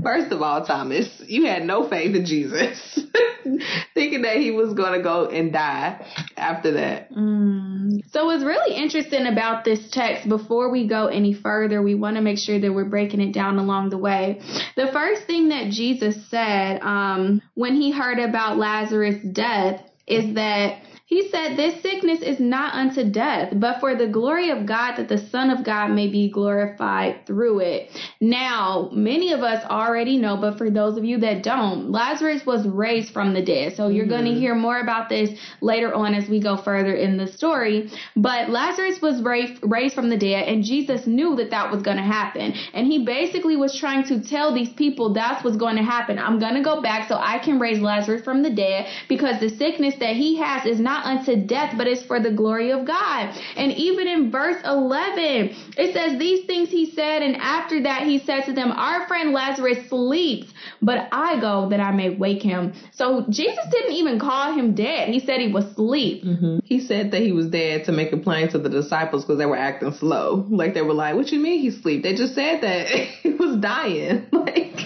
First 0.07 0.31
of 0.31 0.41
all, 0.41 0.65
Thomas, 0.65 1.09
you 1.27 1.47
had 1.47 1.65
no 1.65 1.89
faith 1.89 2.15
in 2.15 2.25
Jesus, 2.27 2.79
thinking 3.95 4.23
that 4.23 4.37
he 4.37 4.53
was 4.53 4.73
going 4.73 4.93
to 4.93 5.03
go 5.03 5.29
and 5.29 5.53
die 5.53 6.07
after 6.37 6.71
that. 6.75 7.13
Mm. 7.13 8.09
So, 8.13 8.27
what's 8.27 8.45
really 8.45 8.77
interesting 8.77 9.27
about 9.27 9.65
this 9.65 9.91
text, 9.91 10.29
before 10.29 10.71
we 10.71 10.87
go 10.87 11.09
any 11.09 11.35
further, 11.35 11.83
we 11.83 11.97
want 11.97 12.15
to 12.15 12.23
make 12.23 12.39
sure 12.39 12.61
that 12.61 12.73
we're 12.73 12.85
breaking 12.85 13.21
it 13.21 13.33
down 13.33 13.59
along 13.59 13.91
the 13.91 13.99
way. 13.99 14.41
The 14.77 14.87
first 14.93 15.25
thing 15.25 15.49
that 15.49 15.73
Jesus 15.73 16.31
said 16.31 16.83
um, 16.83 17.43
when 17.55 17.75
he 17.75 17.91
heard 17.91 18.21
about 18.21 18.59
Lazarus' 18.59 19.21
death 19.33 19.83
is 20.07 20.37
that 20.37 20.83
he 21.07 21.29
said, 21.31 21.57
This 21.57 21.81
sickness 21.83 22.21
is 22.21 22.41
not 22.41 22.75
unto 22.75 23.09
death, 23.09 23.53
but 23.55 23.79
for 23.79 23.95
the 23.95 24.09
glory 24.09 24.51
of 24.51 24.67
God, 24.67 24.97
that 24.97 25.09
the 25.09 25.19
Son 25.19 25.51
of 25.51 25.65
God 25.65 25.93
may 25.93 26.09
be 26.09 26.29
glorified 26.29 27.25
through 27.27 27.61
it. 27.61 27.97
Now, 28.21 28.91
many 28.93 29.33
of 29.33 29.41
us 29.45 29.65
already 29.71 30.19
know, 30.19 30.37
but 30.37 30.59
for 30.59 30.69
those 30.69 30.99
of 30.99 31.05
you 31.05 31.19
that 31.19 31.45
don't, 31.45 31.93
Lazarus 31.93 32.45
was 32.45 32.67
raised 32.67 33.13
from 33.13 33.35
the 33.35 33.43
dead. 33.43 33.77
So 33.77 33.87
you're 33.87 34.05
mm-hmm. 34.05 34.11
going 34.11 34.35
to 34.35 34.35
hear 34.35 34.57
more 34.57 34.81
about 34.81 35.09
this 35.09 35.39
later 35.61 35.95
on 35.95 36.13
as 36.13 36.29
we 36.29 36.41
go 36.41 36.57
further 36.57 36.95
in 36.95 37.17
the 37.17 37.29
story. 37.29 37.89
But 38.17 38.51
Lazarus 38.51 39.01
was 39.01 39.23
raised, 39.23 39.61
raised 39.63 39.95
from 39.95 40.11
the 40.11 40.17
dead, 40.17 40.49
and 40.49 40.65
Jesus 40.65 41.07
knew 41.07 41.37
that 41.37 41.51
that 41.51 41.71
was 41.71 41.83
going 41.83 41.99
to 41.99 42.03
happen. 42.03 42.53
And 42.75 42.85
he 42.85 43.05
basically 43.05 43.55
was 43.55 43.79
trying 43.79 44.03
to 44.09 44.21
tell 44.21 44.53
these 44.53 44.73
people 44.73 45.15
that's 45.15 45.45
what's 45.45 45.57
going 45.57 45.77
to 45.77 45.85
happen. 45.85 46.19
I'm 46.19 46.41
going 46.41 46.55
to 46.55 46.63
go 46.63 46.83
back 46.83 47.09
so 47.09 47.15
I 47.17 47.39
can 47.39 47.61
raise 47.61 47.79
Lazarus 47.79 48.25
from 48.25 48.43
the 48.43 48.51
dead 48.51 48.89
because 49.09 49.39
the 49.39 49.51
sickness 49.51 49.95
that 50.01 50.17
he 50.17 50.37
has 50.39 50.67
is 50.67 50.81
not 50.81 50.96
not 50.97 51.07
unto 51.07 51.47
death, 51.47 51.75
but 51.77 51.87
it's 51.87 52.03
for 52.03 52.21
the 52.21 52.31
glory 52.31 52.71
of 52.73 52.87
God. 52.87 53.35
And 53.57 53.73
even 53.73 54.09
in 54.09 54.31
verse 54.31 54.61
11, 54.65 55.55
it 55.77 55.95
says, 55.95 56.19
These 56.19 56.47
things 56.47 56.71
he 56.71 56.91
said, 56.91 57.23
and 57.23 57.37
after 57.37 57.83
that 57.83 58.03
he 58.03 58.19
said 58.19 58.45
to 58.47 58.53
them, 58.53 58.73
Our 58.73 59.07
friend 59.07 59.33
Lazarus 59.33 59.89
sleeps, 59.89 60.53
but 60.81 61.09
I 61.13 61.41
go 61.41 61.69
that 61.71 61.81
I 61.81 61.93
may 61.93 62.11
wake 62.11 62.43
him. 62.43 62.75
So 62.93 63.27
Jesus 63.29 63.65
didn't 63.71 63.93
even 63.93 64.19
call 64.19 64.55
him 64.55 64.75
dead. 64.75 65.09
He 65.09 65.21
said 65.21 65.41
he 65.41 65.53
was 65.53 65.65
asleep. 65.67 66.25
Mm-hmm. 66.25 66.59
He 66.65 66.81
said 66.81 67.11
that 67.11 67.23
he 67.23 67.33
was 67.33 67.49
dead 67.49 67.85
to 67.85 67.93
make 67.93 68.13
a 68.13 68.17
plain 68.17 68.49
to 68.51 68.59
the 68.59 68.69
disciples 68.69 69.25
because 69.25 69.39
they 69.39 69.47
were 69.47 69.57
acting 69.57 69.93
slow. 69.93 70.47
Like 70.49 70.75
they 70.75 70.83
were 70.83 70.95
like, 70.95 71.15
What 71.15 71.31
you 71.31 71.41
mean 71.41 71.61
he's 71.61 71.79
asleep? 71.79 72.03
They 72.03 72.15
just 72.15 72.35
said 72.35 72.63
that 72.63 72.87
he 73.23 73.31
was 73.31 73.61
dying. 73.61 74.27
Like 74.47 74.77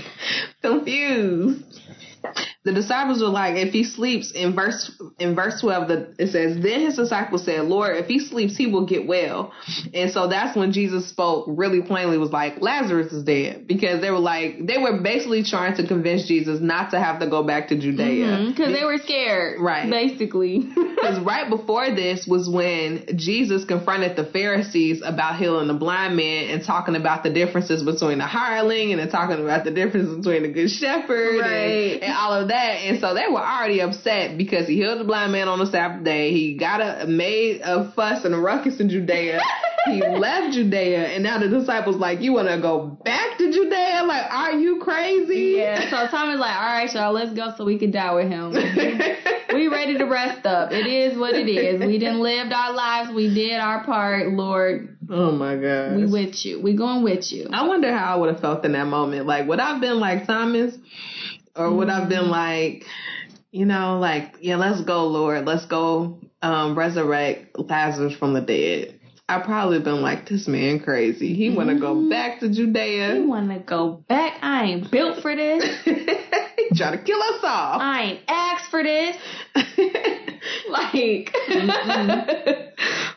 confused. 0.63 1.80
The 2.63 2.73
disciples 2.73 3.23
were 3.23 3.29
like, 3.29 3.57
if 3.57 3.73
he 3.73 3.85
sleeps 3.85 4.33
in 4.33 4.55
verse 4.55 4.93
in 5.19 5.35
verse 5.35 5.61
twelve, 5.61 5.89
the, 5.89 6.15
it 6.19 6.31
says, 6.31 6.63
then 6.63 6.81
his 6.81 6.97
disciples 6.97 7.45
said, 7.45 7.65
Lord, 7.65 7.97
if 7.97 8.07
he 8.07 8.19
sleeps, 8.19 8.55
he 8.55 8.67
will 8.67 8.85
get 8.85 9.07
well. 9.07 9.53
And 9.95 10.11
so 10.13 10.29
that's 10.29 10.57
when 10.57 10.73
Jesus 10.73 11.09
spoke 11.09 11.47
really 11.49 11.81
plainly, 11.81 12.19
was 12.19 12.33
like, 12.33 12.61
Lazarus 12.61 13.13
is 13.13 13.25
dead, 13.25 13.67
because 13.67 14.03
they 14.03 14.11
were 14.11 14.19
like, 14.19 14.67
they 14.67 14.77
were 14.77 15.01
basically 15.01 15.43
trying 15.43 15.75
to 15.77 15.87
convince 15.87 16.29
Jesus 16.29 16.61
not 16.61 16.91
to 16.91 17.01
have 17.01 17.21
to 17.21 17.31
go 17.31 17.43
back 17.43 17.69
to 17.69 17.79
Judea 17.79 18.49
because 18.51 18.67
mm-hmm, 18.67 18.73
they 18.73 18.85
were 18.85 18.99
scared, 18.99 19.59
right? 19.59 19.89
Basically, 19.89 20.59
because 20.75 21.19
right 21.21 21.49
before 21.49 21.95
this 21.95 22.27
was 22.27 22.49
when 22.49 23.07
Jesus 23.17 23.65
confronted 23.65 24.17
the 24.17 24.27
Pharisees 24.27 25.01
about 25.03 25.39
healing 25.39 25.69
the 25.69 25.75
blind 25.75 26.15
man 26.15 26.51
and 26.51 26.63
talking 26.63 26.95
about 26.95 27.23
the 27.23 27.31
differences 27.31 27.83
between 27.83 28.19
the 28.19 28.27
hireling 28.27 28.93
and 28.93 29.11
talking 29.11 29.43
about 29.43 29.65
the 29.65 29.71
difference 29.71 30.15
between 30.15 30.43
the 30.43 30.49
good 30.49 30.69
shepherd 30.69 31.41
right. 31.41 31.49
and, 31.49 32.03
and 32.03 32.10
all 32.15 32.33
of 32.33 32.49
that. 32.49 32.83
And 32.85 33.01
so 33.01 33.15
they 33.15 33.27
were 33.29 33.41
already 33.41 33.81
upset 33.81 34.37
because 34.37 34.67
he 34.67 34.77
healed 34.77 35.01
the 35.01 35.05
blind 35.05 35.33
man 35.33 35.49
on 35.49 35.59
the 35.59 35.67
Sabbath 35.67 36.05
day. 36.05 36.33
He 36.33 36.57
got 36.57 36.81
a 36.81 37.07
made 37.07 37.61
a 37.63 37.91
fuss 37.93 38.25
and 38.25 38.35
a 38.35 38.39
ruckus 38.39 38.81
in 38.81 38.89
Judea. 38.89 39.41
he 39.87 40.03
left 40.07 40.55
Judea, 40.55 41.07
and 41.07 41.23
now 41.23 41.39
the 41.39 41.49
disciples 41.49 41.97
like, 41.97 42.21
you 42.21 42.33
want 42.33 42.49
to 42.49 42.61
go 42.61 42.99
back 43.05 43.39
to 43.39 43.53
Judea? 43.53 44.03
Like, 44.05 44.31
are 44.31 44.53
you 44.53 44.81
crazy? 44.83 45.57
Yeah. 45.59 45.91
So 45.91 46.07
Thomas 46.11 46.39
like, 46.39 46.57
all 46.57 46.63
right, 46.63 46.93
y'all, 46.93 47.13
let's 47.13 47.33
go 47.33 47.55
so 47.57 47.65
we 47.65 47.79
can 47.79 47.91
die 47.91 48.15
with 48.15 48.29
him. 48.29 48.53
we 49.55 49.69
ready 49.69 49.99
to 49.99 50.05
rest 50.05 50.47
up. 50.47 50.73
It 50.73 50.87
is 50.87 51.19
what 51.19 51.35
it 51.35 51.49
is. 51.49 51.81
We 51.85 51.99
didn't 51.99 52.21
lived 52.21 52.53
our 52.53 52.73
lives. 52.73 53.11
We 53.15 53.33
did 53.35 53.59
our 53.59 53.85
part, 53.85 54.29
Lord. 54.29 54.97
Oh 55.09 55.33
my 55.33 55.57
God. 55.57 55.97
We 55.97 56.07
with 56.07 56.45
you. 56.45 56.61
We 56.61 56.77
going 56.77 57.03
with 57.03 57.33
you. 57.33 57.49
I 57.53 57.67
wonder 57.67 57.93
how 57.97 58.15
I 58.15 58.17
would 58.17 58.31
have 58.31 58.41
felt 58.41 58.65
in 58.65 58.73
that 58.73 58.87
moment. 58.87 59.27
Like, 59.27 59.49
would 59.49 59.59
I've 59.59 59.81
been 59.81 59.99
like 59.99 60.27
Thomas? 60.27 60.75
Or 61.57 61.73
would 61.75 61.89
I've 61.89 62.09
been 62.09 62.25
mm. 62.25 62.31
like, 62.31 62.85
you 63.51 63.67
know, 63.67 63.99
like, 63.99 64.37
yeah, 64.41 64.57
let's 64.57 64.81
go, 64.83 65.07
Lord. 65.07 65.45
Let's 65.47 65.67
go 65.67 66.19
um, 66.43 66.79
resurrect 66.79 67.59
Lazarus 67.59 68.15
from 68.15 68.35
the 68.35 68.41
dead. 68.41 69.01
I 69.31 69.39
probably 69.39 69.79
been 69.79 70.03
like, 70.03 70.29
this 70.29 70.49
man 70.49 70.81
crazy. 70.81 71.35
He 71.35 71.51
want 71.51 71.69
to 71.69 71.77
go 71.77 71.95
mm-hmm. 71.95 72.09
back 72.09 72.41
to 72.41 72.49
Judea. 72.49 73.15
He 73.15 73.21
want 73.21 73.49
to 73.51 73.61
go 73.61 74.03
back. 74.09 74.39
I 74.43 74.65
ain't 74.65 74.91
built 74.91 75.23
for 75.23 75.37
this. 75.37 75.65
he 75.85 76.69
trying 76.75 76.99
to 76.99 77.05
kill 77.05 77.23
us 77.23 77.41
all. 77.45 77.81
I 77.81 78.03
ain't 78.03 78.21
asked 78.27 78.71
for 78.71 78.83
this. 78.83 79.17
like, 80.69 81.33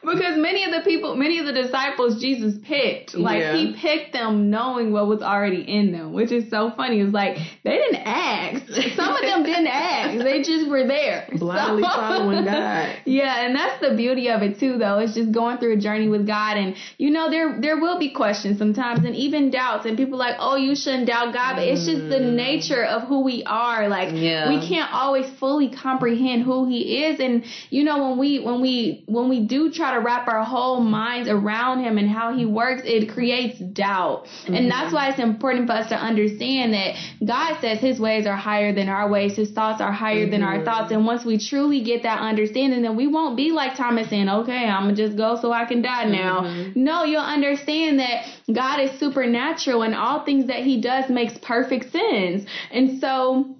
because 0.03 0.37
many 0.37 0.63
of 0.65 0.71
the 0.71 0.81
people, 0.81 1.15
many 1.15 1.39
of 1.39 1.45
the 1.45 1.53
disciples 1.53 2.19
Jesus 2.21 2.55
picked, 2.63 3.15
like 3.15 3.39
yeah. 3.39 3.55
he 3.55 3.73
picked 3.73 4.13
them 4.13 4.49
knowing 4.49 4.91
what 4.91 5.07
was 5.07 5.21
already 5.21 5.61
in 5.61 5.91
them, 5.91 6.13
which 6.13 6.31
is 6.31 6.49
so 6.49 6.71
funny. 6.75 6.99
It's 6.99 7.13
like 7.13 7.37
they 7.63 7.77
didn't 7.77 8.01
ask. 8.05 8.67
Some 8.95 9.15
of 9.15 9.21
them 9.21 9.43
didn't 9.43 9.67
ask. 9.67 10.19
They 10.19 10.43
just 10.43 10.69
were 10.69 10.85
there. 10.85 11.27
Blindly 11.37 11.83
so, 11.83 11.89
following 11.89 12.45
God. 12.45 12.97
Yeah, 13.05 13.45
and 13.45 13.55
that's 13.55 13.79
the 13.79 13.95
beauty 13.95 14.29
of 14.29 14.41
it 14.41 14.59
too, 14.59 14.77
though. 14.77 14.99
It's 14.99 15.13
just 15.13 15.31
going 15.31 15.57
through 15.57 15.73
a 15.73 15.79
journey 15.79 16.09
with 16.09 16.27
God, 16.27 16.57
and 16.57 16.75
you 16.97 17.09
know 17.09 17.29
there 17.29 17.59
there 17.61 17.79
will 17.79 17.97
be 17.97 18.11
questions 18.11 18.57
sometimes, 18.57 19.05
and 19.05 19.15
even 19.15 19.51
doubts, 19.51 19.85
and 19.85 19.97
people 19.97 20.17
like, 20.17 20.35
oh, 20.39 20.55
you 20.57 20.75
shouldn't 20.75 21.07
doubt 21.07 21.33
God, 21.33 21.55
but 21.55 21.63
it's 21.63 21.85
just 21.85 22.09
the 22.09 22.19
mm. 22.19 22.33
nature 22.33 22.83
of 22.83 23.03
who 23.03 23.23
we 23.23 23.43
are. 23.45 23.87
Like 23.87 24.13
yeah. 24.13 24.49
we 24.49 24.67
can't 24.67 24.93
always 24.93 25.29
fully 25.39 25.69
comprehend 25.69 26.43
who 26.43 26.67
He 26.67 27.05
is, 27.05 27.19
and 27.21 27.45
you 27.69 27.83
know 27.85 28.09
when 28.09 28.19
we 28.19 28.39
when 28.43 28.61
we 28.61 29.03
when 29.07 29.29
we 29.29 29.45
do 29.45 29.71
try 29.71 29.92
to 29.93 29.99
wrap 29.99 30.27
our 30.27 30.43
whole 30.43 30.79
minds 30.79 31.29
around 31.29 31.83
him 31.83 31.97
and 31.97 32.09
how 32.09 32.35
he 32.35 32.45
works, 32.45 32.81
it 32.85 33.09
creates 33.09 33.59
doubt. 33.59 34.25
Mm-hmm. 34.25 34.53
And 34.55 34.71
that's 34.71 34.93
why 34.93 35.09
it's 35.09 35.19
important 35.19 35.67
for 35.67 35.73
us 35.73 35.89
to 35.89 35.95
understand 35.95 36.73
that 36.73 36.95
God 37.25 37.59
says 37.61 37.79
his 37.79 37.99
ways 37.99 38.25
are 38.25 38.35
higher 38.35 38.73
than 38.73 38.89
our 38.89 39.09
ways, 39.09 39.35
his 39.35 39.51
thoughts 39.51 39.81
are 39.81 39.91
higher 39.91 40.23
mm-hmm. 40.23 40.31
than 40.31 40.43
our 40.43 40.55
mm-hmm. 40.55 40.65
thoughts. 40.65 40.91
And 40.91 41.05
once 41.05 41.25
we 41.25 41.37
truly 41.37 41.83
get 41.83 42.03
that 42.03 42.19
understanding, 42.19 42.81
then 42.81 42.95
we 42.95 43.07
won't 43.07 43.37
be 43.37 43.51
like 43.51 43.77
Thomas 43.77 44.09
saying, 44.09 44.29
okay, 44.29 44.65
I'm 44.65 44.83
going 44.83 44.95
to 44.95 45.05
just 45.07 45.17
go 45.17 45.39
so 45.41 45.51
I 45.51 45.65
can 45.65 45.81
die 45.81 46.05
now. 46.05 46.41
Mm-hmm. 46.41 46.83
No, 46.83 47.03
you'll 47.03 47.21
understand 47.21 47.99
that 47.99 48.25
God 48.51 48.79
is 48.79 48.99
supernatural 48.99 49.83
and 49.83 49.95
all 49.95 50.25
things 50.25 50.47
that 50.47 50.63
he 50.63 50.81
does 50.81 51.09
makes 51.09 51.37
perfect 51.37 51.91
sense. 51.91 52.45
And 52.71 52.99
so, 52.99 53.55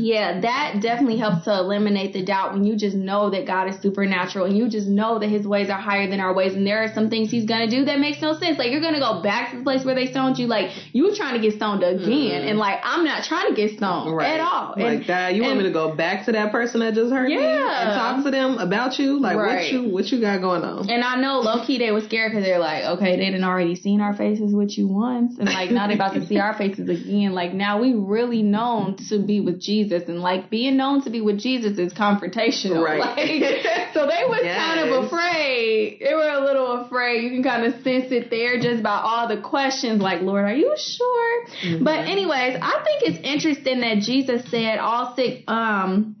yeah, 0.00 0.40
that 0.40 0.80
definitely 0.80 1.18
helps 1.18 1.44
to 1.44 1.58
eliminate 1.58 2.12
the 2.12 2.24
doubt 2.24 2.52
when 2.52 2.64
you 2.64 2.76
just 2.76 2.96
know 2.96 3.30
that 3.30 3.46
God 3.46 3.68
is 3.68 3.80
supernatural 3.80 4.46
and 4.46 4.56
you 4.56 4.68
just 4.68 4.86
know 4.86 5.18
that 5.18 5.28
his 5.28 5.46
ways 5.46 5.70
are 5.70 5.80
higher 5.80 6.08
than 6.08 6.20
our 6.20 6.34
ways 6.34 6.54
and 6.54 6.66
there 6.66 6.82
are 6.82 6.92
some 6.92 7.10
things 7.10 7.30
he's 7.30 7.44
gonna 7.44 7.68
do 7.68 7.84
that 7.84 7.98
makes 7.98 8.20
no 8.20 8.38
sense. 8.38 8.58
Like 8.58 8.70
you're 8.70 8.80
gonna 8.80 9.00
go 9.00 9.22
back 9.22 9.50
to 9.50 9.58
the 9.58 9.62
place 9.62 9.84
where 9.84 9.94
they 9.94 10.06
stoned 10.06 10.38
you, 10.38 10.46
like 10.46 10.72
you 10.92 11.14
trying 11.16 11.34
to 11.34 11.40
get 11.40 11.56
stoned 11.56 11.82
again 11.82 12.42
mm. 12.42 12.50
and 12.50 12.58
like 12.58 12.80
I'm 12.82 13.04
not 13.04 13.24
trying 13.24 13.48
to 13.48 13.54
get 13.54 13.76
stoned 13.76 14.16
right. 14.16 14.34
at 14.34 14.40
all. 14.40 14.74
Like 14.76 14.98
and, 14.98 15.06
God, 15.06 15.28
you 15.28 15.42
and, 15.42 15.52
want 15.52 15.58
me 15.58 15.64
to 15.64 15.72
go 15.72 15.94
back 15.94 16.26
to 16.26 16.32
that 16.32 16.52
person 16.52 16.80
that 16.80 16.94
just 16.94 17.12
hurt 17.12 17.28
yeah. 17.28 17.36
me 17.36 17.44
and 17.44 17.90
talk 17.94 18.24
to 18.24 18.30
them 18.30 18.58
about 18.58 18.98
you? 18.98 19.20
Like 19.20 19.36
right. 19.36 19.56
what 19.56 19.72
you 19.72 19.88
what 19.92 20.06
you 20.12 20.20
got 20.20 20.40
going 20.40 20.62
on? 20.62 20.90
And 20.90 21.02
I 21.02 21.20
know 21.20 21.40
low 21.40 21.64
key 21.64 21.78
they 21.78 21.92
were 21.92 22.00
scared 22.00 22.32
because 22.32 22.44
they're 22.44 22.58
like, 22.58 22.84
okay, 22.84 23.16
they 23.16 23.26
didn't 23.26 23.44
already 23.44 23.76
seen 23.76 24.00
our 24.00 24.14
faces 24.14 24.54
with 24.54 24.76
you 24.76 24.88
once 24.88 25.38
and 25.38 25.48
like 25.48 25.70
now 25.70 25.86
they 25.88 25.94
about 25.94 26.14
to 26.14 26.26
see 26.26 26.38
our 26.38 26.54
faces 26.58 26.88
again. 26.88 27.32
Like 27.32 27.52
now 27.52 27.80
we 27.80 27.94
really 27.94 28.42
known 28.42 28.96
to 29.08 29.18
be 29.18 29.40
with 29.40 29.60
Jesus 29.60 29.85
and 29.92 30.20
like 30.20 30.50
being 30.50 30.76
known 30.76 31.02
to 31.02 31.10
be 31.10 31.20
with 31.20 31.38
Jesus 31.38 31.78
is 31.78 31.92
confrontational. 31.92 32.84
Right. 32.84 32.96
Like, 33.06 33.22
so 33.94 34.06
they 34.06 34.24
was 34.26 34.40
yes. 34.42 34.58
kind 34.58 34.80
of 34.80 35.04
afraid. 35.04 36.00
They 36.00 36.14
were 36.14 36.28
a 36.28 36.40
little 36.40 36.84
afraid. 36.84 37.22
You 37.22 37.30
can 37.30 37.42
kind 37.42 37.64
of 37.64 37.74
sense 37.82 38.10
it 38.10 38.30
there 38.30 38.60
just 38.60 38.82
by 38.82 39.00
all 39.02 39.28
the 39.28 39.40
questions 39.40 40.00
like, 40.00 40.22
Lord, 40.22 40.44
are 40.44 40.54
you 40.54 40.74
sure? 40.76 41.46
Mm-hmm. 41.46 41.84
But 41.84 42.08
anyways, 42.08 42.58
I 42.60 42.82
think 42.84 43.02
it's 43.02 43.26
interesting 43.26 43.80
that 43.80 43.98
Jesus 43.98 44.50
said 44.50 44.78
all 44.78 45.14
sick, 45.14 45.44
um, 45.48 46.16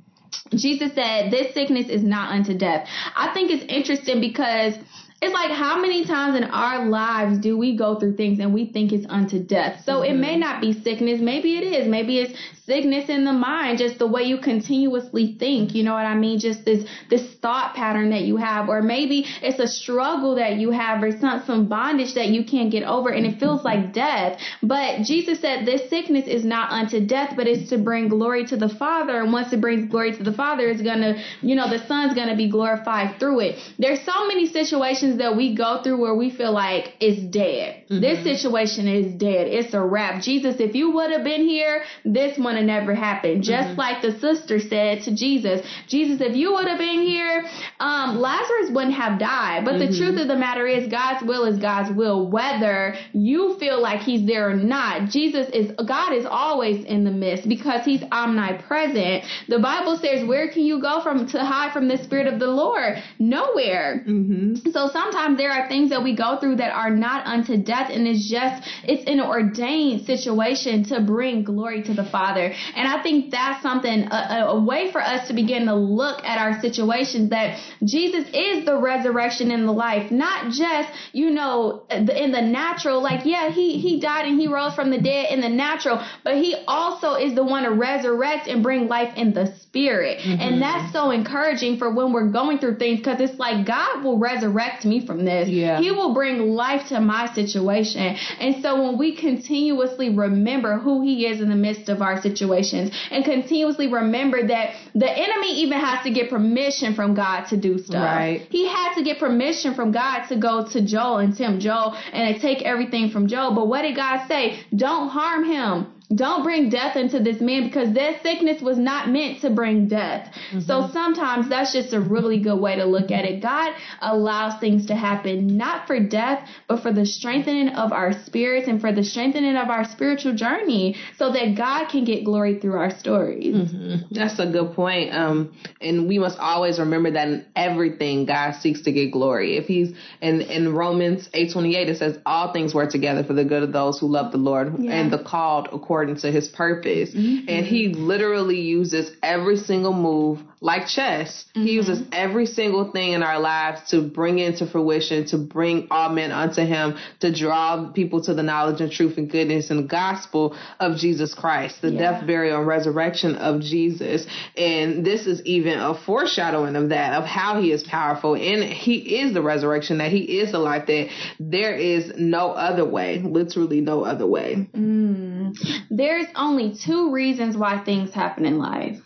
Jesus 0.50 0.94
said, 0.94 1.30
this 1.30 1.54
sickness 1.54 1.88
is 1.88 2.02
not 2.02 2.32
unto 2.32 2.56
death. 2.56 2.88
I 3.16 3.32
think 3.32 3.50
it's 3.50 3.64
interesting 3.72 4.20
because 4.20 4.74
it's 5.22 5.32
like 5.32 5.50
how 5.50 5.80
many 5.80 6.04
times 6.04 6.36
in 6.36 6.44
our 6.44 6.86
lives 6.86 7.38
do 7.38 7.56
we 7.56 7.74
go 7.74 7.98
through 7.98 8.16
things 8.16 8.38
and 8.38 8.52
we 8.52 8.66
think 8.66 8.92
it's 8.92 9.06
unto 9.08 9.42
death? 9.42 9.82
So 9.84 10.00
mm-hmm. 10.00 10.14
it 10.14 10.18
may 10.18 10.36
not 10.36 10.60
be 10.60 10.74
sickness, 10.74 11.20
maybe 11.22 11.56
it 11.56 11.64
is. 11.64 11.88
Maybe 11.88 12.18
it's 12.18 12.38
sickness 12.66 13.08
in 13.08 13.24
the 13.24 13.32
mind, 13.32 13.78
just 13.78 13.98
the 13.98 14.06
way 14.06 14.24
you 14.24 14.38
continuously 14.38 15.36
think, 15.38 15.74
you 15.74 15.84
know 15.84 15.94
what 15.94 16.04
I 16.04 16.14
mean? 16.14 16.38
Just 16.38 16.64
this 16.66 16.86
this 17.08 17.34
thought 17.36 17.74
pattern 17.74 18.10
that 18.10 18.22
you 18.22 18.36
have 18.36 18.68
or 18.68 18.82
maybe 18.82 19.24
it's 19.40 19.58
a 19.58 19.68
struggle 19.68 20.34
that 20.34 20.56
you 20.56 20.70
have 20.70 21.02
or 21.02 21.12
some 21.18 21.42
some 21.46 21.66
bondage 21.66 22.14
that 22.14 22.28
you 22.28 22.44
can't 22.44 22.70
get 22.70 22.82
over 22.82 23.08
and 23.08 23.24
it 23.24 23.38
feels 23.40 23.64
like 23.64 23.94
death. 23.94 24.38
But 24.62 25.02
Jesus 25.02 25.40
said 25.40 25.64
this 25.64 25.88
sickness 25.88 26.26
is 26.26 26.44
not 26.44 26.72
unto 26.72 27.04
death, 27.06 27.34
but 27.36 27.46
it's 27.46 27.70
to 27.70 27.78
bring 27.78 28.08
glory 28.08 28.44
to 28.46 28.56
the 28.56 28.68
Father 28.68 29.22
and 29.22 29.32
once 29.32 29.52
it 29.52 29.62
brings 29.62 29.90
glory 29.90 30.14
to 30.14 30.22
the 30.22 30.32
Father, 30.32 30.68
it's 30.68 30.82
going 30.82 31.00
to, 31.00 31.22
you 31.40 31.54
know, 31.54 31.70
the 31.70 31.86
Son's 31.86 32.12
going 32.14 32.28
to 32.28 32.36
be 32.36 32.50
glorified 32.50 33.18
through 33.18 33.40
it. 33.40 33.58
There's 33.78 34.02
so 34.04 34.26
many 34.26 34.46
situations 34.46 35.05
situations 35.06 35.18
that 35.18 35.36
we 35.36 35.54
go 35.54 35.82
through 35.82 36.00
where 36.00 36.14
we 36.14 36.30
feel 36.30 36.52
like 36.52 36.94
it's 37.00 37.22
dead. 37.32 37.84
Mm-hmm. 37.84 38.00
This 38.00 38.24
situation 38.24 38.88
is 38.88 39.12
dead. 39.14 39.46
It's 39.48 39.74
a 39.74 39.80
wrap. 39.80 40.22
Jesus, 40.22 40.56
if 40.58 40.74
you 40.74 40.92
would 40.92 41.10
have 41.10 41.24
been 41.24 41.42
here, 41.42 41.82
this 42.04 42.38
would 42.38 42.56
have 42.56 42.64
never 42.64 42.94
happened. 42.94 43.42
Just 43.42 43.68
mm-hmm. 43.70 43.78
like 43.78 44.02
the 44.02 44.18
sister 44.18 44.58
said 44.58 45.02
to 45.02 45.14
Jesus, 45.14 45.66
Jesus, 45.88 46.20
if 46.20 46.36
you 46.36 46.52
would 46.54 46.68
have 46.68 46.78
been 46.78 47.02
here, 47.02 47.44
um, 47.80 48.18
Lazarus 48.18 48.70
wouldn't 48.70 48.94
have 48.94 49.18
died. 49.18 49.64
But 49.64 49.74
mm-hmm. 49.74 49.92
the 49.92 49.98
truth 49.98 50.20
of 50.20 50.28
the 50.28 50.36
matter 50.36 50.66
is 50.66 50.88
God's 50.90 51.24
will 51.24 51.44
is 51.44 51.58
God's 51.58 51.94
will, 51.94 52.30
whether 52.30 52.96
you 53.12 53.56
feel 53.58 53.80
like 53.80 54.00
he's 54.00 54.26
there 54.26 54.50
or 54.50 54.54
not. 54.54 55.10
Jesus 55.10 55.48
is, 55.52 55.72
God 55.86 56.12
is 56.12 56.26
always 56.26 56.84
in 56.84 57.04
the 57.04 57.10
midst 57.10 57.48
because 57.48 57.84
he's 57.84 58.02
omnipresent. 58.10 59.24
The 59.48 59.58
Bible 59.58 59.96
says, 59.96 60.26
where 60.26 60.50
can 60.50 60.62
you 60.62 60.80
go 60.80 61.00
from 61.02 61.26
to 61.28 61.44
hide 61.44 61.72
from 61.72 61.88
the 61.88 61.98
spirit 61.98 62.26
of 62.26 62.40
the 62.40 62.46
Lord? 62.46 63.02
Nowhere. 63.18 64.04
Mm-hmm. 64.06 64.70
So 64.70 64.88
sometimes 64.96 65.36
there 65.36 65.52
are 65.52 65.68
things 65.68 65.90
that 65.90 66.02
we 66.02 66.16
go 66.16 66.38
through 66.40 66.56
that 66.56 66.72
are 66.72 66.90
not 66.90 67.26
unto 67.26 67.56
death 67.72 67.90
and 67.90 68.06
it's 68.06 68.26
just 68.28 68.66
it's 68.84 69.04
an 69.14 69.20
ordained 69.20 70.06
situation 70.06 70.84
to 70.84 71.00
bring 71.00 71.44
glory 71.44 71.82
to 71.82 71.92
the 72.00 72.04
father. 72.16 72.46
And 72.76 72.88
i 72.94 73.02
think 73.02 73.30
that's 73.30 73.62
something 73.62 73.98
a, 74.10 74.46
a 74.56 74.60
way 74.70 74.82
for 74.94 75.02
us 75.14 75.28
to 75.28 75.34
begin 75.34 75.66
to 75.66 75.74
look 75.74 76.24
at 76.24 76.38
our 76.44 76.60
situations 76.66 77.30
that 77.30 77.48
jesus 77.84 78.24
is 78.32 78.64
the 78.64 78.76
resurrection 78.90 79.50
in 79.50 79.66
the 79.66 79.72
life. 79.72 80.10
Not 80.10 80.52
just 80.52 80.88
you 81.12 81.30
know 81.30 81.84
in 81.90 82.32
the 82.38 82.44
natural 82.60 83.02
like 83.02 83.26
yeah 83.26 83.50
he 83.50 83.66
he 83.78 84.00
died 84.00 84.24
and 84.28 84.40
he 84.40 84.48
rose 84.48 84.74
from 84.74 84.90
the 84.90 85.00
dead 85.10 85.26
in 85.34 85.40
the 85.40 85.48
natural 85.66 85.96
but 86.24 86.34
he 86.44 86.50
also 86.66 87.14
is 87.14 87.34
the 87.34 87.44
one 87.44 87.64
to 87.64 87.72
resurrect 87.88 88.48
and 88.48 88.62
bring 88.62 88.88
life 88.88 89.12
in 89.16 89.32
the 89.32 89.46
spirit. 89.60 90.18
Mm-hmm. 90.18 90.40
and 90.40 90.62
that's 90.62 90.92
so 90.92 91.10
encouraging 91.10 91.76
for 91.78 91.88
when 91.92 92.12
we're 92.12 92.30
going 92.40 92.58
through 92.58 92.76
things 92.78 92.98
because 93.00 93.20
it's 93.20 93.38
like 93.38 93.66
god 93.66 94.02
will 94.04 94.18
resurrect 94.18 94.85
me 94.86 95.04
from 95.04 95.24
this. 95.24 95.48
Yeah. 95.48 95.80
He 95.80 95.90
will 95.90 96.14
bring 96.14 96.54
life 96.54 96.88
to 96.88 97.00
my 97.00 97.32
situation. 97.34 98.16
And 98.40 98.62
so 98.62 98.82
when 98.82 98.98
we 98.98 99.16
continuously 99.16 100.10
remember 100.10 100.78
who 100.78 101.02
he 101.02 101.26
is 101.26 101.40
in 101.40 101.48
the 101.48 101.56
midst 101.56 101.88
of 101.88 102.00
our 102.00 102.20
situations 102.22 102.90
and 103.10 103.24
continuously 103.24 103.92
remember 103.92 104.46
that 104.46 104.76
the 104.94 105.10
enemy 105.10 105.60
even 105.60 105.78
has 105.78 106.02
to 106.04 106.10
get 106.10 106.30
permission 106.30 106.94
from 106.94 107.14
God 107.14 107.46
to 107.46 107.56
do 107.56 107.78
stuff. 107.78 108.02
Right. 108.02 108.46
He 108.50 108.66
had 108.66 108.94
to 108.94 109.02
get 109.02 109.18
permission 109.18 109.74
from 109.74 109.92
God 109.92 110.26
to 110.28 110.36
go 110.36 110.66
to 110.72 110.84
Job 110.84 111.20
and 111.20 111.36
tempt 111.36 111.62
Job 111.62 111.94
and 112.12 112.40
take 112.40 112.62
everything 112.62 113.10
from 113.10 113.26
Job. 113.26 113.54
But 113.54 113.66
what 113.66 113.82
did 113.82 113.96
God 113.96 114.26
say? 114.28 114.64
Don't 114.74 115.08
harm 115.08 115.44
him 115.44 115.92
don't 116.14 116.44
bring 116.44 116.70
death 116.70 116.96
into 116.96 117.20
this 117.20 117.40
man 117.40 117.64
because 117.64 117.92
that 117.94 118.22
sickness 118.22 118.62
was 118.62 118.78
not 118.78 119.08
meant 119.08 119.40
to 119.40 119.50
bring 119.50 119.88
death. 119.88 120.32
Mm-hmm. 120.50 120.60
So 120.60 120.88
sometimes 120.92 121.48
that's 121.48 121.72
just 121.72 121.92
a 121.92 122.00
really 122.00 122.38
good 122.40 122.60
way 122.60 122.76
to 122.76 122.84
look 122.84 123.10
at 123.10 123.24
it. 123.24 123.42
God 123.42 123.74
allows 124.00 124.60
things 124.60 124.86
to 124.86 124.94
happen 124.94 125.56
not 125.56 125.88
for 125.88 125.98
death, 125.98 126.48
but 126.68 126.80
for 126.80 126.92
the 126.92 127.04
strengthening 127.04 127.70
of 127.70 127.92
our 127.92 128.12
spirits 128.24 128.68
and 128.68 128.80
for 128.80 128.92
the 128.92 129.02
strengthening 129.02 129.56
of 129.56 129.68
our 129.68 129.84
spiritual 129.84 130.34
journey 130.34 130.96
so 131.16 131.32
that 131.32 131.56
God 131.56 131.88
can 131.88 132.04
get 132.04 132.24
glory 132.24 132.60
through 132.60 132.76
our 132.76 132.96
stories. 132.96 133.56
Mm-hmm. 133.56 134.14
That's 134.14 134.38
a 134.38 134.46
good 134.46 134.74
point. 134.74 135.12
Um, 135.12 135.56
and 135.80 136.06
we 136.06 136.20
must 136.20 136.38
always 136.38 136.78
remember 136.78 137.10
that 137.12 137.26
in 137.26 137.46
everything 137.56 138.26
God 138.26 138.54
seeks 138.54 138.82
to 138.82 138.92
get 138.92 139.10
glory. 139.10 139.56
If 139.56 139.66
he's 139.66 139.92
in, 140.20 140.40
in 140.42 140.72
Romans 140.72 141.28
8:28 141.34 141.88
it 141.88 141.98
says 141.98 142.18
all 142.24 142.52
things 142.52 142.74
work 142.74 142.90
together 142.90 143.24
for 143.24 143.32
the 143.32 143.44
good 143.44 143.64
of 143.64 143.72
those 143.72 143.98
who 143.98 144.06
love 144.06 144.30
the 144.30 144.38
Lord 144.38 144.74
yeah. 144.78 144.92
and 144.92 145.12
the 145.12 145.18
called 145.18 145.68
according 145.72 145.95
to 146.04 146.30
his 146.30 146.48
purpose. 146.48 147.14
Mm-hmm. 147.14 147.48
And 147.48 147.66
he 147.66 147.88
literally 147.88 148.60
uses 148.60 149.16
every 149.22 149.56
single 149.56 149.92
move 149.92 150.42
like 150.60 150.86
chess. 150.86 151.44
Mm-hmm. 151.50 151.66
He 151.66 151.72
uses 151.72 152.02
every 152.12 152.46
single 152.46 152.90
thing 152.90 153.12
in 153.12 153.22
our 153.22 153.38
lives 153.38 153.90
to 153.90 154.02
bring 154.02 154.38
into 154.38 154.66
fruition, 154.66 155.26
to 155.26 155.38
bring 155.38 155.88
all 155.90 156.10
men 156.10 156.32
unto 156.32 156.62
him, 156.62 156.96
to 157.20 157.32
draw 157.32 157.90
people 157.92 158.22
to 158.24 158.34
the 158.34 158.42
knowledge 158.42 158.80
and 158.80 158.90
truth 158.90 159.18
and 159.18 159.30
goodness 159.30 159.70
and 159.70 159.88
gospel 159.88 160.56
of 160.80 160.96
Jesus 160.96 161.34
Christ, 161.34 161.82
the 161.82 161.90
yeah. 161.90 162.12
death, 162.12 162.26
burial, 162.26 162.58
and 162.58 162.66
resurrection 162.66 163.36
of 163.36 163.60
Jesus. 163.60 164.26
And 164.56 165.04
this 165.04 165.26
is 165.26 165.42
even 165.42 165.78
a 165.78 165.94
foreshadowing 165.94 166.76
of 166.76 166.88
that, 166.90 167.12
of 167.12 167.24
how 167.24 167.60
he 167.60 167.72
is 167.72 167.82
powerful. 167.82 168.34
And 168.34 168.64
he 168.64 169.18
is 169.18 169.34
the 169.34 169.42
resurrection, 169.42 169.98
that 169.98 170.10
he 170.10 170.38
is 170.38 170.52
the 170.52 170.58
life, 170.58 170.86
that 170.86 171.08
there 171.38 171.74
is 171.74 172.12
no 172.16 172.52
other 172.52 172.84
way, 172.84 173.18
literally 173.18 173.80
no 173.80 174.04
other 174.04 174.26
way. 174.26 174.68
Mm. 174.74 175.56
There's 175.90 176.26
only 176.34 176.74
two 176.74 177.12
reasons 177.12 177.56
why 177.56 177.84
things 177.84 178.12
happen 178.12 178.46
in 178.46 178.58
life. 178.58 179.00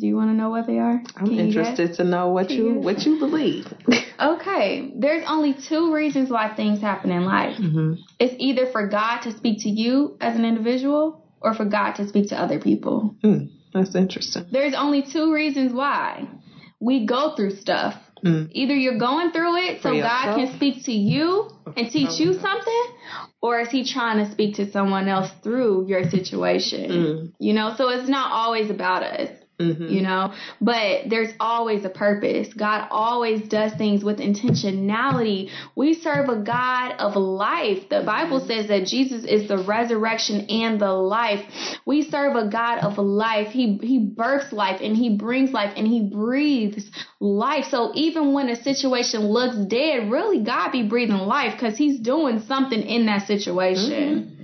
Do 0.00 0.06
you 0.06 0.16
want 0.16 0.30
to 0.30 0.34
know 0.34 0.48
what 0.48 0.66
they 0.66 0.78
are? 0.78 1.02
I'm 1.16 1.26
Can 1.26 1.38
interested 1.38 1.94
to 1.94 2.04
know 2.04 2.30
what 2.30 2.48
Can 2.48 2.56
you, 2.56 2.68
you 2.68 2.74
what 2.80 3.04
you 3.04 3.18
believe. 3.18 3.66
okay, 4.20 4.92
there's 4.96 5.24
only 5.28 5.54
two 5.68 5.92
reasons 5.92 6.30
why 6.30 6.54
things 6.54 6.80
happen 6.80 7.10
in 7.10 7.24
life. 7.24 7.58
Mm-hmm. 7.58 7.94
It's 8.18 8.34
either 8.38 8.72
for 8.72 8.88
God 8.88 9.20
to 9.22 9.36
speak 9.36 9.62
to 9.64 9.68
you 9.68 10.16
as 10.20 10.36
an 10.36 10.46
individual, 10.46 11.26
or 11.40 11.54
for 11.54 11.66
God 11.66 11.96
to 11.96 12.08
speak 12.08 12.30
to 12.30 12.40
other 12.40 12.58
people. 12.58 13.14
Mm, 13.22 13.50
that's 13.74 13.94
interesting. 13.94 14.46
There's 14.50 14.74
only 14.74 15.02
two 15.02 15.32
reasons 15.34 15.72
why 15.72 16.28
we 16.80 17.06
go 17.06 17.34
through 17.36 17.56
stuff. 17.56 17.94
Mm. 18.24 18.48
Either 18.52 18.74
you're 18.74 18.98
going 18.98 19.32
through 19.32 19.56
it 19.56 19.82
so 19.82 19.98
God 19.98 20.36
can 20.36 20.54
speak 20.56 20.84
to 20.84 20.92
you 20.92 21.48
and 21.76 21.90
teach 21.90 22.20
you 22.20 22.34
something, 22.34 22.84
or 23.40 23.60
is 23.60 23.70
he 23.70 23.90
trying 23.90 24.24
to 24.24 24.30
speak 24.30 24.56
to 24.56 24.70
someone 24.70 25.08
else 25.08 25.30
through 25.42 25.88
your 25.88 26.08
situation? 26.10 26.90
Mm. 26.90 27.32
You 27.38 27.54
know, 27.54 27.74
so 27.76 27.88
it's 27.88 28.08
not 28.08 28.32
always 28.32 28.70
about 28.70 29.02
us. 29.02 29.30
Mm-hmm. 29.60 29.88
You 29.88 30.02
know, 30.02 30.32
but 30.60 31.08
there's 31.08 31.32
always 31.38 31.84
a 31.84 31.90
purpose. 31.90 32.52
God 32.54 32.88
always 32.90 33.46
does 33.46 33.72
things 33.74 34.02
with 34.02 34.18
intentionality. 34.18 35.50
We 35.76 35.94
serve 35.94 36.28
a 36.30 36.42
God 36.42 36.92
of 36.98 37.14
life. 37.14 37.88
The 37.90 38.02
Bible 38.02 38.38
mm-hmm. 38.38 38.48
says 38.48 38.68
that 38.68 38.86
Jesus 38.86 39.24
is 39.24 39.48
the 39.48 39.58
resurrection 39.58 40.46
and 40.48 40.80
the 40.80 40.92
life. 40.92 41.44
We 41.84 42.02
serve 42.02 42.36
a 42.36 42.48
God 42.48 42.78
of 42.78 42.96
life. 42.96 43.48
He 43.48 43.78
he 43.82 43.98
births 43.98 44.52
life 44.52 44.80
and 44.82 44.96
he 44.96 45.16
brings 45.16 45.52
life 45.52 45.74
and 45.76 45.86
he 45.86 46.08
breathes 46.08 46.90
life. 47.20 47.66
So 47.70 47.92
even 47.94 48.32
when 48.32 48.48
a 48.48 48.56
situation 48.56 49.26
looks 49.26 49.56
dead, 49.56 50.10
really 50.10 50.42
God 50.42 50.72
be 50.72 50.88
breathing 50.88 51.16
life 51.16 51.52
because 51.52 51.76
he's 51.76 52.00
doing 52.00 52.40
something 52.40 52.80
in 52.80 53.06
that 53.06 53.26
situation. 53.26 53.90
Mm-hmm. 53.92 54.39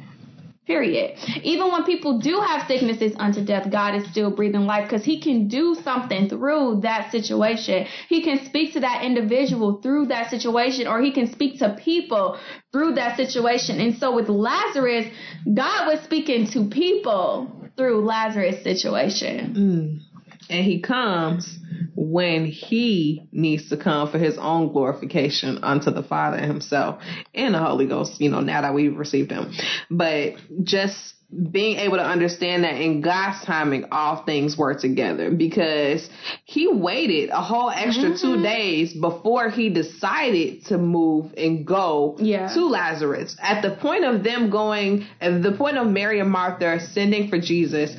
Period. 0.66 1.16
Even 1.42 1.70
when 1.70 1.85
people 1.85 2.18
do 2.18 2.40
have 2.40 2.66
sicknesses 2.66 3.14
unto 3.18 3.44
death, 3.44 3.70
God 3.70 3.94
is 3.94 4.11
still 4.11 4.30
breathing 4.30 4.66
life 4.66 4.88
because 4.88 5.04
He 5.04 5.20
can 5.20 5.46
do 5.46 5.76
something 5.85 6.28
through 6.28 6.80
that 6.82 7.12
situation. 7.12 7.87
He 8.08 8.23
can 8.23 8.44
speak 8.44 8.73
to 8.73 8.80
that 8.80 9.04
individual 9.04 9.80
through 9.80 10.06
that 10.06 10.28
situation, 10.28 10.88
or 10.88 11.00
He 11.00 11.12
can 11.12 11.30
speak 11.30 11.60
to 11.60 11.76
people 11.78 12.38
through 12.73 12.95
that 12.95 13.17
situation. 13.17 13.80
And 13.80 13.97
so 13.97 14.14
with 14.14 14.28
Lazarus, 14.28 15.06
God 15.45 15.86
was 15.86 16.00
speaking 16.02 16.49
to 16.49 16.69
people 16.69 17.71
through 17.76 18.04
Lazarus' 18.04 18.64
situation. 18.64 19.54
Mm 19.54 20.06
and 20.49 20.64
he 20.64 20.80
comes 20.80 21.58
when 21.95 22.47
he 22.47 23.28
needs 23.32 23.69
to 23.71 23.76
come 23.76 24.10
for 24.10 24.19
his 24.19 24.39
own 24.39 24.73
glorification 24.73 25.58
unto 25.62 25.91
the 25.91 26.02
Father 26.02 26.39
himself 26.39 27.02
and 27.34 27.54
the 27.54 27.58
Holy 27.58 27.86
Ghost, 27.86 28.21
you 28.21 28.30
know, 28.30 28.41
now 28.41 28.62
that 28.62 28.75
we've 28.75 28.97
received 28.97 29.30
him. 29.30 29.52
But 29.91 30.34
just 30.62 31.16
being 31.50 31.78
able 31.78 31.97
to 31.97 32.04
understand 32.04 32.62
that 32.62 32.80
in 32.80 33.00
God's 33.00 33.45
timing, 33.45 33.86
all 33.91 34.25
things 34.25 34.56
work 34.56 34.80
together 34.80 35.30
because 35.30 36.08
he 36.45 36.69
waited 36.69 37.30
a 37.30 37.43
whole 37.43 37.69
extra 37.69 38.10
mm-hmm. 38.10 38.36
two 38.36 38.43
days 38.43 38.95
before 38.95 39.50
he 39.50 39.69
decided 39.69 40.65
to 40.67 40.78
move 40.78 41.32
and 41.36 41.67
go 41.67 42.17
yeah. 42.21 42.52
to 42.54 42.67
Lazarus. 42.67 43.36
At 43.43 43.62
the 43.62 43.75
point 43.75 44.04
of 44.04 44.23
them 44.23 44.50
going, 44.50 45.06
at 45.21 45.43
the 45.43 45.52
point 45.52 45.78
of 45.78 45.89
Mary 45.89 46.21
and 46.21 46.30
Martha 46.30 46.78
sending 46.78 47.28
for 47.28 47.41
Jesus, 47.41 47.95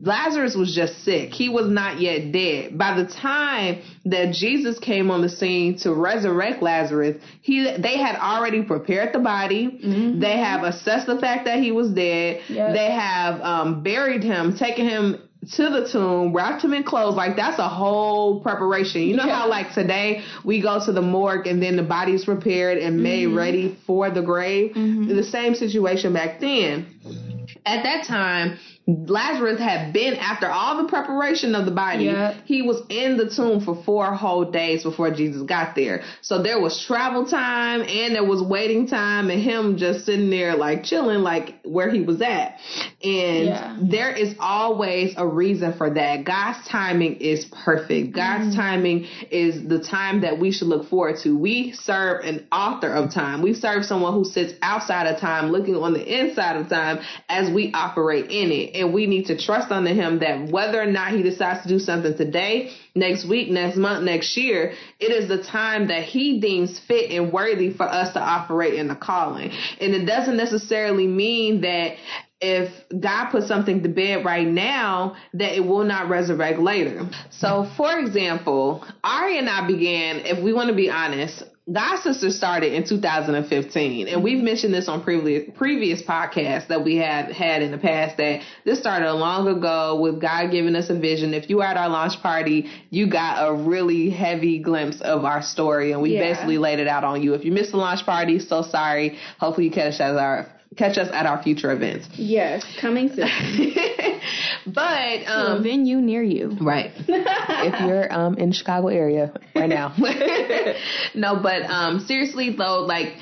Lazarus 0.00 0.56
was 0.56 0.74
just 0.74 1.04
sick. 1.04 1.30
He 1.34 1.50
was 1.50 1.68
not 1.68 2.00
yet 2.00 2.32
dead. 2.32 2.78
By 2.78 3.02
the 3.02 3.06
time 3.06 3.82
that 4.04 4.32
Jesus 4.32 4.78
came 4.78 5.10
on 5.10 5.22
the 5.22 5.28
scene 5.28 5.78
to 5.78 5.94
resurrect 5.94 6.62
Lazarus, 6.62 7.22
he 7.40 7.62
they 7.78 7.96
had 7.96 8.16
already 8.16 8.62
prepared 8.62 9.12
the 9.12 9.20
body. 9.20 9.66
Mm-hmm. 9.66 10.20
They 10.20 10.38
have 10.38 10.64
assessed 10.64 11.06
the 11.06 11.18
fact 11.18 11.44
that 11.44 11.60
he 11.60 11.72
was 11.72 11.90
dead. 11.90 12.42
Yep. 12.48 12.74
They 12.74 12.90
have 12.90 13.40
um, 13.40 13.82
buried 13.82 14.24
him, 14.24 14.56
taken 14.56 14.88
him 14.88 15.28
to 15.50 15.70
the 15.70 15.88
tomb, 15.90 16.32
wrapped 16.32 16.62
him 16.62 16.72
in 16.72 16.84
clothes. 16.84 17.16
Like 17.16 17.36
that's 17.36 17.58
a 17.58 17.68
whole 17.68 18.40
preparation. 18.40 19.02
You 19.02 19.16
know 19.16 19.26
yeah. 19.26 19.40
how 19.40 19.48
like 19.48 19.72
today 19.72 20.24
we 20.44 20.60
go 20.62 20.84
to 20.84 20.92
the 20.92 21.02
morgue 21.02 21.46
and 21.46 21.62
then 21.62 21.76
the 21.76 21.82
body's 21.82 22.24
prepared 22.24 22.78
and 22.78 23.02
made 23.02 23.28
mm-hmm. 23.28 23.38
ready 23.38 23.78
for 23.86 24.10
the 24.10 24.22
grave. 24.22 24.72
Mm-hmm. 24.72 25.14
The 25.14 25.24
same 25.24 25.54
situation 25.54 26.12
back 26.12 26.40
then. 26.40 26.86
At 27.64 27.84
that 27.84 28.06
time, 28.06 28.58
Lazarus 28.86 29.60
had 29.60 29.92
been 29.92 30.14
after 30.14 30.48
all 30.48 30.82
the 30.82 30.88
preparation 30.88 31.54
of 31.54 31.66
the 31.66 31.70
body. 31.70 32.12
He 32.44 32.62
was 32.62 32.82
in 32.88 33.16
the 33.16 33.30
tomb 33.30 33.64
for 33.64 33.80
four 33.84 34.12
whole 34.12 34.50
days 34.50 34.82
before 34.82 35.12
Jesus 35.12 35.42
got 35.42 35.76
there. 35.76 36.02
So 36.20 36.42
there 36.42 36.60
was 36.60 36.84
travel 36.84 37.24
time 37.24 37.82
and 37.82 38.14
there 38.14 38.24
was 38.24 38.42
waiting 38.42 38.88
time 38.88 39.30
and 39.30 39.40
him 39.40 39.76
just 39.76 40.04
sitting 40.04 40.30
there 40.30 40.56
like 40.56 40.82
chilling 40.82 41.20
like 41.20 41.60
where 41.64 41.90
he 41.90 42.00
was 42.00 42.20
at. 42.22 42.58
And 43.04 43.46
yeah. 43.46 43.78
there 43.80 44.10
is 44.10 44.34
always 44.40 45.14
a 45.16 45.26
reason 45.26 45.74
for 45.74 45.88
that. 45.90 46.24
God's 46.24 46.66
timing 46.66 47.16
is 47.16 47.44
perfect. 47.44 48.14
God's 48.14 48.52
mm. 48.52 48.56
timing 48.56 49.06
is 49.30 49.68
the 49.68 49.78
time 49.78 50.22
that 50.22 50.40
we 50.40 50.50
should 50.50 50.68
look 50.68 50.88
forward 50.88 51.18
to. 51.22 51.36
We 51.36 51.72
serve 51.72 52.24
an 52.24 52.48
author 52.50 52.92
of 52.92 53.14
time. 53.14 53.42
We 53.42 53.54
serve 53.54 53.84
someone 53.84 54.12
who 54.12 54.24
sits 54.24 54.54
outside 54.60 55.06
of 55.06 55.20
time 55.20 55.52
looking 55.52 55.76
on 55.76 55.92
the 55.92 56.20
inside 56.20 56.56
of 56.56 56.68
time 56.68 56.98
as 57.28 57.52
we 57.52 57.72
operate 57.72 58.24
in 58.30 58.50
it 58.50 58.71
and 58.74 58.92
we 58.92 59.06
need 59.06 59.26
to 59.26 59.36
trust 59.36 59.70
unto 59.70 59.92
him 59.92 60.20
that 60.20 60.50
whether 60.50 60.80
or 60.80 60.86
not 60.86 61.12
he 61.12 61.22
decides 61.22 61.62
to 61.62 61.68
do 61.68 61.78
something 61.78 62.16
today, 62.16 62.72
next 62.94 63.26
week, 63.26 63.50
next 63.50 63.76
month, 63.76 64.04
next 64.04 64.36
year, 64.36 64.74
it 64.98 65.12
is 65.12 65.28
the 65.28 65.42
time 65.42 65.88
that 65.88 66.04
he 66.04 66.40
deems 66.40 66.78
fit 66.78 67.10
and 67.10 67.32
worthy 67.32 67.70
for 67.70 67.84
us 67.84 68.12
to 68.14 68.20
operate 68.20 68.74
in 68.74 68.88
the 68.88 68.96
calling. 68.96 69.50
And 69.80 69.94
it 69.94 70.06
doesn't 70.06 70.36
necessarily 70.36 71.06
mean 71.06 71.62
that 71.62 71.96
if 72.40 72.72
God 72.98 73.30
puts 73.30 73.46
something 73.46 73.84
to 73.84 73.88
bed 73.88 74.24
right 74.24 74.46
now, 74.46 75.16
that 75.34 75.56
it 75.56 75.60
will 75.64 75.84
not 75.84 76.08
resurrect 76.08 76.58
later. 76.58 77.08
So, 77.30 77.70
for 77.76 77.98
example, 78.00 78.84
Ari 79.04 79.38
and 79.38 79.48
I 79.48 79.66
began, 79.66 80.22
if 80.26 80.42
we 80.42 80.52
want 80.52 80.68
to 80.68 80.74
be 80.74 80.90
honest, 80.90 81.44
God 81.70 82.02
Sister 82.02 82.30
started 82.30 82.72
in 82.72 82.84
2015, 82.88 84.08
and 84.08 84.24
we've 84.24 84.42
mentioned 84.42 84.74
this 84.74 84.88
on 84.88 85.00
previous 85.04 85.48
previous 85.54 86.02
podcasts 86.02 86.66
that 86.66 86.82
we 86.82 86.96
have 86.96 87.26
had 87.26 87.62
in 87.62 87.70
the 87.70 87.78
past. 87.78 88.16
That 88.16 88.40
this 88.64 88.80
started 88.80 89.08
a 89.08 89.14
long 89.14 89.46
ago 89.46 90.00
with 90.00 90.20
God 90.20 90.50
giving 90.50 90.74
us 90.74 90.90
a 90.90 90.98
vision. 90.98 91.34
If 91.34 91.48
you 91.48 91.58
were 91.58 91.64
at 91.64 91.76
our 91.76 91.88
launch 91.88 92.20
party, 92.20 92.68
you 92.90 93.08
got 93.08 93.48
a 93.48 93.54
really 93.54 94.10
heavy 94.10 94.58
glimpse 94.58 95.00
of 95.02 95.24
our 95.24 95.40
story, 95.40 95.92
and 95.92 96.02
we 96.02 96.16
yeah. 96.16 96.32
basically 96.32 96.58
laid 96.58 96.80
it 96.80 96.88
out 96.88 97.04
on 97.04 97.22
you. 97.22 97.34
If 97.34 97.44
you 97.44 97.52
missed 97.52 97.70
the 97.70 97.76
launch 97.76 98.04
party, 98.04 98.40
so 98.40 98.62
sorry. 98.62 99.16
Hopefully, 99.38 99.66
you 99.66 99.72
catch 99.72 99.94
us 99.94 100.00
at 100.00 100.16
our 100.16 100.50
catch 100.76 100.98
us 100.98 101.08
at 101.12 101.26
our 101.26 101.42
future 101.42 101.72
events. 101.72 102.08
Yes, 102.14 102.64
coming 102.80 103.08
soon. 103.08 103.28
but 104.66 105.26
um, 105.26 105.58
a 105.58 105.60
venue 105.62 105.98
near 105.98 106.22
you, 106.22 106.56
right? 106.60 106.92
if 107.08 107.80
you're 107.86 108.12
um, 108.12 108.36
in 108.36 108.52
Chicago 108.52 108.88
area 108.88 109.32
right 109.54 109.68
now. 109.68 109.94
no, 111.14 111.40
but 111.42 111.62
um, 111.64 112.00
seriously 112.00 112.54
though, 112.56 112.80
like 112.80 113.14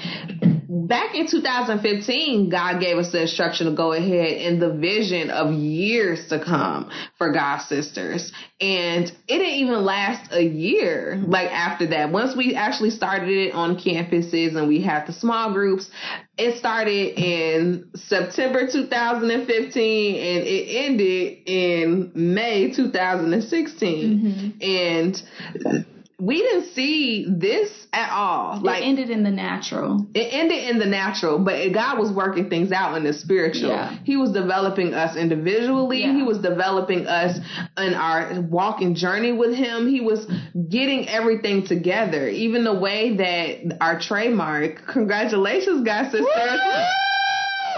back 0.91 1.15
in 1.15 1.29
2015, 1.29 2.51
God 2.51 2.81
gave 2.81 2.99
us 2.99 3.13
the 3.13 3.23
instruction 3.23 3.67
to 3.67 3.73
go 3.73 3.93
ahead 3.93 4.33
and 4.43 4.61
the 4.61 4.75
vision 4.75 5.31
of 5.31 5.55
years 5.55 6.29
to 6.29 6.45
come 6.45 6.91
for 7.17 7.33
God 7.33 7.63
sisters. 7.63 8.33
And 8.61 9.07
it 9.07 9.15
didn't 9.29 9.47
even 9.47 9.85
last 9.85 10.33
a 10.33 10.43
year 10.43 11.23
like 11.27 11.51
after 11.51 11.87
that. 11.87 12.11
Once 12.11 12.37
we 12.37 12.57
actually 12.57 12.91
started 12.91 13.29
it 13.29 13.55
on 13.55 13.77
campuses 13.77 14.57
and 14.57 14.69
we 14.69 14.83
had 14.83 15.07
the 15.07 15.13
small 15.13 15.53
groups, 15.53 15.89
it 16.37 16.59
started 16.59 17.19
in 17.19 17.91
September 17.95 18.67
2015 18.71 20.15
and 20.17 20.47
it 20.47 20.87
ended 20.87 21.39
in 21.47 22.11
May 22.15 22.75
2016. 22.75 24.19
Mm-hmm. 24.19 24.63
And 24.63 25.87
we 26.21 26.39
didn't 26.43 26.73
see 26.75 27.27
this 27.29 27.71
at 27.93 28.11
all. 28.13 28.61
Like 28.61 28.83
it 28.83 28.87
ended 28.87 29.11
in 29.11 29.23
the 29.23 29.31
natural. 29.31 30.07
It 30.15 30.29
ended 30.33 30.69
in 30.69 30.79
the 30.79 30.87
natural, 30.87 31.39
but 31.39 31.73
God 31.73 31.99
was 31.99 32.13
working 32.13 32.51
things 32.51 32.73
out 32.73 32.97
in 32.97 33.05
the 33.05 33.13
spiritual. 33.13 33.71
Yeah. 33.71 33.99
He 34.05 34.17
was 34.17 34.33
developing 34.33 34.95
us 34.95 35.17
individually. 35.17 36.03
Yeah. 36.03 36.15
He 36.15 36.23
was 36.23 36.39
developing 36.39 37.07
us 37.07 37.39
in 37.79 37.95
our 37.95 38.41
walking 38.43 38.95
journey 38.95 39.33
with 39.33 39.55
Him. 39.55 39.89
He 39.89 40.01
was 40.01 40.27
getting 40.69 41.09
everything 41.09 41.67
together, 41.67 42.29
even 42.29 42.65
the 42.65 42.79
way 42.79 43.17
that 43.17 43.79
our 43.81 43.99
trademark. 43.99 44.87
Congratulations, 44.93 45.85
God 45.85 46.11
sisters. 46.11 46.27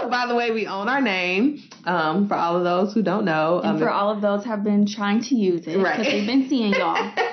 By 0.09 0.25
the 0.27 0.35
way, 0.35 0.51
we 0.51 0.67
own 0.67 0.89
our 0.89 1.01
name. 1.01 1.63
Um, 1.85 2.29
for 2.29 2.35
all 2.35 2.55
of 2.55 2.63
those 2.63 2.93
who 2.93 3.03
don't 3.03 3.25
know, 3.25 3.59
and 3.59 3.71
um, 3.71 3.79
for 3.79 3.89
all 3.89 4.09
of 4.09 4.21
those 4.21 4.45
have 4.45 4.63
been 4.63 4.87
trying 4.87 5.21
to 5.23 5.35
use 5.35 5.67
it, 5.67 5.77
right? 5.77 5.97
Because 5.97 6.13
they've 6.13 6.25
been 6.25 6.47
seeing 6.47 6.71
y'all. 6.71 7.11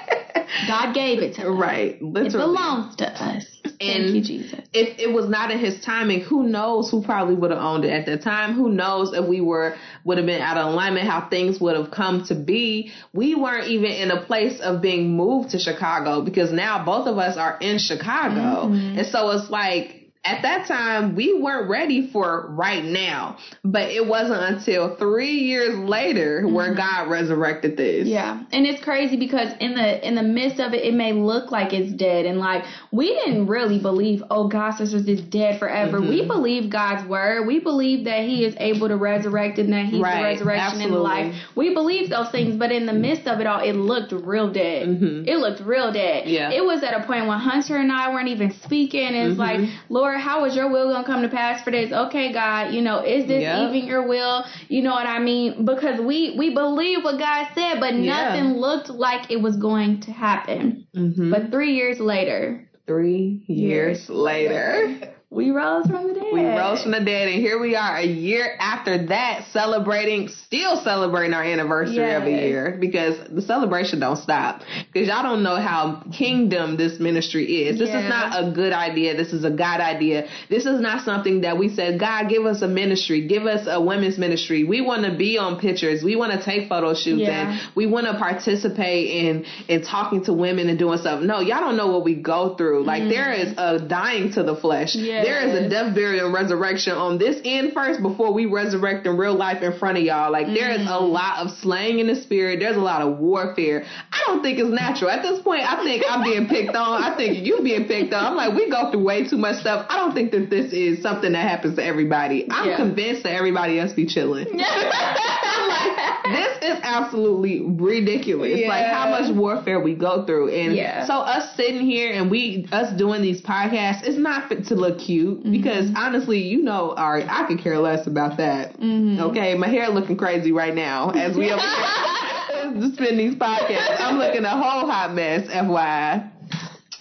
God 0.66 0.94
gave 0.94 1.20
it 1.20 1.34
to 1.36 1.42
us. 1.42 1.58
Right. 1.58 2.00
Literally. 2.02 2.28
It 2.28 2.32
belongs 2.32 2.96
to 2.96 3.08
us. 3.08 3.46
And 3.64 4.04
Thank 4.04 4.14
you, 4.14 4.22
Jesus. 4.22 4.60
If 4.72 4.98
it 4.98 5.12
was 5.12 5.28
not 5.28 5.50
in 5.50 5.58
his 5.58 5.82
timing, 5.84 6.20
who 6.20 6.42
knows 6.44 6.90
who 6.90 7.02
probably 7.02 7.34
would 7.34 7.50
have 7.50 7.60
owned 7.60 7.84
it 7.84 7.90
at 7.90 8.06
that 8.06 8.22
time? 8.22 8.54
Who 8.54 8.70
knows 8.70 9.12
if 9.12 9.26
we 9.26 9.40
were 9.40 9.76
would 10.04 10.18
have 10.18 10.26
been 10.26 10.42
out 10.42 10.56
of 10.56 10.72
alignment, 10.72 11.08
how 11.08 11.28
things 11.28 11.60
would 11.60 11.76
have 11.76 11.90
come 11.90 12.24
to 12.26 12.34
be. 12.34 12.92
We 13.12 13.34
weren't 13.34 13.68
even 13.68 13.90
in 13.90 14.10
a 14.10 14.22
place 14.24 14.60
of 14.60 14.82
being 14.82 15.16
moved 15.16 15.50
to 15.50 15.58
Chicago 15.58 16.22
because 16.22 16.52
now 16.52 16.84
both 16.84 17.06
of 17.06 17.18
us 17.18 17.36
are 17.36 17.58
in 17.60 17.78
Chicago. 17.78 18.66
Mm-hmm. 18.68 18.98
And 18.98 19.06
so 19.06 19.30
it's 19.30 19.50
like 19.50 19.99
at 20.22 20.42
that 20.42 20.68
time 20.68 21.16
we 21.16 21.33
weren't 21.40 21.70
ready 21.70 22.11
for 22.12 22.46
right 22.50 22.85
now 22.85 23.38
but 23.64 23.85
it 23.85 24.06
wasn't 24.06 24.38
until 24.38 24.94
three 24.96 25.33
years 25.33 25.78
later 25.78 26.42
mm-hmm. 26.42 26.54
where 26.54 26.74
god 26.74 27.09
resurrected 27.09 27.74
this 27.74 28.06
yeah 28.06 28.42
and 28.52 28.66
it's 28.66 28.85
crazy 28.85 29.16
because 29.16 29.48
in 29.61 29.74
the 29.74 30.06
in 30.06 30.14
the 30.14 30.22
midst 30.22 30.61
of 30.61 30.74
it 30.74 30.85
it 30.85 30.92
may 30.92 31.14
look 31.14 31.50
like 31.50 31.72
it's 31.72 31.90
dead 31.94 32.26
and 32.26 32.38
like 32.38 32.62
we 32.92 33.06
didn't 33.06 33.46
really 33.46 33.78
believe 33.78 34.22
oh 34.30 34.46
god 34.46 34.72
sisters 34.72 35.09
is 35.09 35.22
dead 35.22 35.59
forever 35.59 35.98
mm-hmm. 36.00 36.11
we 36.11 36.26
believe 36.26 36.68
god's 36.68 37.09
word 37.09 37.46
we 37.46 37.59
believe 37.59 38.04
that 38.04 38.22
he 38.22 38.44
is 38.44 38.54
able 38.59 38.88
to 38.88 38.98
resurrect 38.98 39.59
and 39.59 39.72
that 39.72 39.87
he's 39.87 40.02
right. 40.02 40.18
the 40.18 40.22
resurrection 40.22 40.83
Absolutely. 40.83 40.98
life 40.98 41.35
we 41.56 41.72
believe 41.72 42.11
those 42.11 42.30
things 42.30 42.56
but 42.56 42.70
in 42.70 42.85
the 42.85 42.92
midst 42.92 43.26
of 43.26 43.40
it 43.40 43.46
all 43.46 43.61
it 43.61 43.72
looked 43.72 44.12
real 44.12 44.52
dead 44.52 44.87
mm-hmm. 44.87 45.26
it 45.26 45.38
looked 45.38 45.61
real 45.61 45.90
dead 45.90 46.28
yeah 46.28 46.50
it 46.50 46.62
was 46.62 46.83
at 46.83 46.92
a 46.92 47.06
point 47.06 47.26
when 47.26 47.38
hunter 47.38 47.76
and 47.78 47.90
i 47.90 48.12
weren't 48.12 48.28
even 48.28 48.52
speaking 48.62 49.06
and 49.06 49.16
it's 49.16 49.40
mm-hmm. 49.40 49.62
like 49.62 49.70
lord 49.88 50.10
Lord, 50.11 50.20
how 50.20 50.44
is 50.44 50.57
your 50.57 50.68
will 50.68 50.88
going 50.90 51.05
to 51.05 51.07
come 51.09 51.23
to 51.23 51.29
pass 51.29 51.62
for 51.62 51.70
this? 51.70 51.92
Okay, 51.92 52.33
God, 52.33 52.75
you 52.75 52.81
know, 52.83 52.99
is 53.05 53.29
this 53.29 53.42
yep. 53.42 53.68
even 53.68 53.87
your 53.87 54.07
will? 54.09 54.44
You 54.68 54.83
know 54.83 54.90
what 54.90 55.07
I 55.07 55.20
mean? 55.20 55.64
Because 55.64 56.01
we, 56.01 56.35
we 56.37 56.53
believe 56.53 57.05
what 57.05 57.18
God 57.18 57.46
said, 57.55 57.79
but 57.79 57.94
yeah. 57.94 58.35
nothing 58.35 58.55
looked 58.55 58.88
like 58.88 59.31
it 59.31 59.40
was 59.40 59.57
going 59.57 60.01
to 60.03 60.12
happen. 60.12 60.88
Mm-hmm. 60.96 61.31
But 61.31 61.53
three 61.53 61.75
years 61.75 62.01
later. 62.01 62.68
Three 62.88 63.44
years, 63.46 64.09
years 64.09 64.11
later. 64.11 64.87
later 64.88 65.14
we 65.33 65.53
rose 65.53 65.87
from 65.87 66.09
the 66.09 66.14
dead. 66.14 66.25
We 66.33 66.45
rose 66.45 66.83
from 66.83 66.90
the 66.90 67.05
dead, 67.05 67.29
and 67.29 67.40
here 67.40 67.61
we 67.61 67.77
are 67.77 67.99
a 67.99 68.05
year 68.05 68.57
after 68.59 69.07
that, 69.07 69.47
celebrating, 69.53 70.27
still 70.27 70.83
celebrating 70.83 71.35
our 71.35 71.45
anniversary 71.45 71.99
yes. 71.99 72.21
of 72.21 72.27
a 72.27 72.31
year 72.33 72.77
because 72.81 73.29
the 73.31 73.40
celebration 73.40 74.01
don't 74.01 74.16
stop. 74.16 74.62
Because 74.93 75.07
y'all 75.07 75.23
don't 75.23 75.45
know 75.45 75.55
how 75.55 76.03
kingdom 76.11 76.77
this 76.77 76.99
ministry 76.99 77.45
is. 77.45 77.79
This 77.79 77.90
is 77.90 78.09
not 78.09 78.43
a 78.43 78.51
good 78.51 78.73
idea. 78.73 79.16
This 79.16 79.33
is 79.33 79.45
a 79.45 79.51
God 79.51 79.81
idea. 79.81 80.27
This 80.49 80.66
is 80.66 80.81
not 80.81 81.05
something 81.05 81.43
that 81.43 81.57
we 81.57 81.69
said, 81.69 82.01
God, 82.01 82.29
give 82.29 82.45
us 82.45 82.62
a 82.62 82.69
ministry, 82.69 83.29
give 83.29 83.47
us 83.47 83.69
a 83.71 83.81
women's 83.81 84.19
ministry. 84.19 84.64
We 84.64 84.81
want 84.81 85.05
to 85.05 85.16
be 85.16 85.38
on 85.38 85.61
pictures. 85.61 86.03
We 86.03 86.16
want 86.16 86.33
to 86.33 86.45
take 86.45 86.69
photo 86.69 86.93
shoots, 86.93 87.23
yeah. 87.23 87.53
and 87.53 87.77
we 87.77 87.87
want 87.87 88.09
to 88.09 88.19
participate 88.19 89.11
in 89.11 89.45
in 89.69 89.83
talking 89.85 90.25
to 90.25 90.33
women 90.33 90.69
and 90.69 90.77
doing 90.77 90.99
stuff. 90.99 91.23
No, 91.23 91.38
y'all 91.38 91.61
don't 91.61 91.77
know 91.77 91.87
what 91.87 92.03
we 92.03 92.16
go 92.16 92.57
through. 92.57 92.83
Like 92.83 93.05
mm. 93.05 93.11
there 93.11 93.33
is 93.33 93.55
a 93.57 93.79
dying 93.79 94.33
to 94.33 94.43
the 94.43 94.57
flesh. 94.57 94.97
Yeah 94.97 95.19
there 95.22 95.46
is 95.46 95.54
a 95.54 95.68
death, 95.68 95.94
burial, 95.94 96.26
and 96.26 96.35
resurrection 96.35 96.92
on 96.92 97.18
this 97.18 97.40
end 97.44 97.72
first 97.72 98.02
before 98.02 98.33
we 98.33 98.46
resurrect 98.46 99.06
in 99.06 99.16
real 99.16 99.35
life 99.35 99.62
in 99.62 99.78
front 99.78 99.98
of 99.98 100.04
y'all. 100.04 100.30
Like 100.30 100.46
mm-hmm. 100.46 100.54
there 100.54 100.70
is 100.70 100.83
a 100.83 100.90
mm-hmm. 100.90 101.12
lot 101.12 101.38
of 101.38 101.50
slaying 101.59 101.98
in 101.98 102.06
the 102.06 102.16
spirit. 102.16 102.61
There's 102.61 102.76
a 102.76 102.80
lot 102.80 103.02
of 103.02 103.18
warfare. 103.18 103.85
I 104.12 104.22
don't 104.26 104.42
think 104.42 104.59
it's 104.59 104.70
natural. 104.70 105.11
At 105.11 105.22
this 105.22 105.40
point, 105.42 105.62
I 105.62 105.83
think 105.83 106.04
I'm 106.09 106.22
being 106.22 106.46
picked 106.46 106.76
on. 106.76 107.02
I 107.02 107.16
think 107.16 107.44
you 107.46 107.61
being 107.62 107.87
picked 107.87 108.12
on. 108.12 108.24
I'm 108.24 108.37
like, 108.37 108.54
we 108.54 108.70
go 108.70 108.90
through 108.90 109.04
way 109.04 109.28
too 109.28 109.38
much 109.38 109.61
stuff. 109.61 109.87
I 109.88 109.96
don't 109.96 110.14
think 110.14 110.30
that 110.33 110.50
this 110.50 110.72
is 110.72 111.02
something 111.02 111.33
that 111.33 111.48
happens 111.48 111.76
to 111.76 111.85
everybody. 111.85 112.46
I'm 112.50 112.70
yeah. 112.70 112.76
convinced 112.76 113.22
that 113.24 113.35
everybody 113.35 113.78
else 113.78 113.92
be 113.92 114.06
chilling. 114.06 114.46
like, 114.56 116.24
this 116.24 116.59
is 116.62 116.78
absolutely 116.83 117.62
ridiculous. 117.62 118.59
Yeah. 118.61 118.68
Like 118.68 118.87
how 118.87 119.11
much 119.11 119.35
warfare 119.35 119.80
we 119.80 119.94
go 119.94 120.24
through. 120.26 120.50
And 120.50 120.74
yeah. 120.74 121.06
so 121.06 121.14
us 121.14 121.56
sitting 121.56 121.83
here 121.83 122.12
and 122.12 122.30
we 122.30 122.66
us 122.72 122.96
doing 122.96 123.22
these 123.22 123.40
podcasts, 123.40 124.02
it's 124.04 124.18
not 124.18 124.50
to 124.50 124.74
look 124.74 124.98
cute 124.98 125.10
cute 125.11 125.40
mm-hmm. 125.40 125.51
because 125.51 125.90
honestly, 125.96 126.38
you 126.38 126.62
know, 126.62 126.90
all 126.90 127.12
right, 127.12 127.27
I 127.29 127.46
could 127.46 127.59
care 127.59 127.79
less 127.79 128.07
about 128.07 128.37
that. 128.37 128.79
Mm-hmm. 128.79 129.20
Okay, 129.20 129.57
my 129.57 129.68
hair 129.68 129.88
looking 129.88 130.16
crazy 130.16 130.53
right 130.53 130.75
now 130.75 131.11
as 131.11 131.37
we 131.37 131.51
over 131.51 131.61
spend 132.94 133.18
these 133.18 133.35
podcasts. 133.35 134.01
I'm 134.01 134.18
looking 134.18 134.44
a 134.44 134.51
whole 134.51 134.88
hot 134.88 135.12
mess, 135.14 135.49
FYI. 135.49 136.31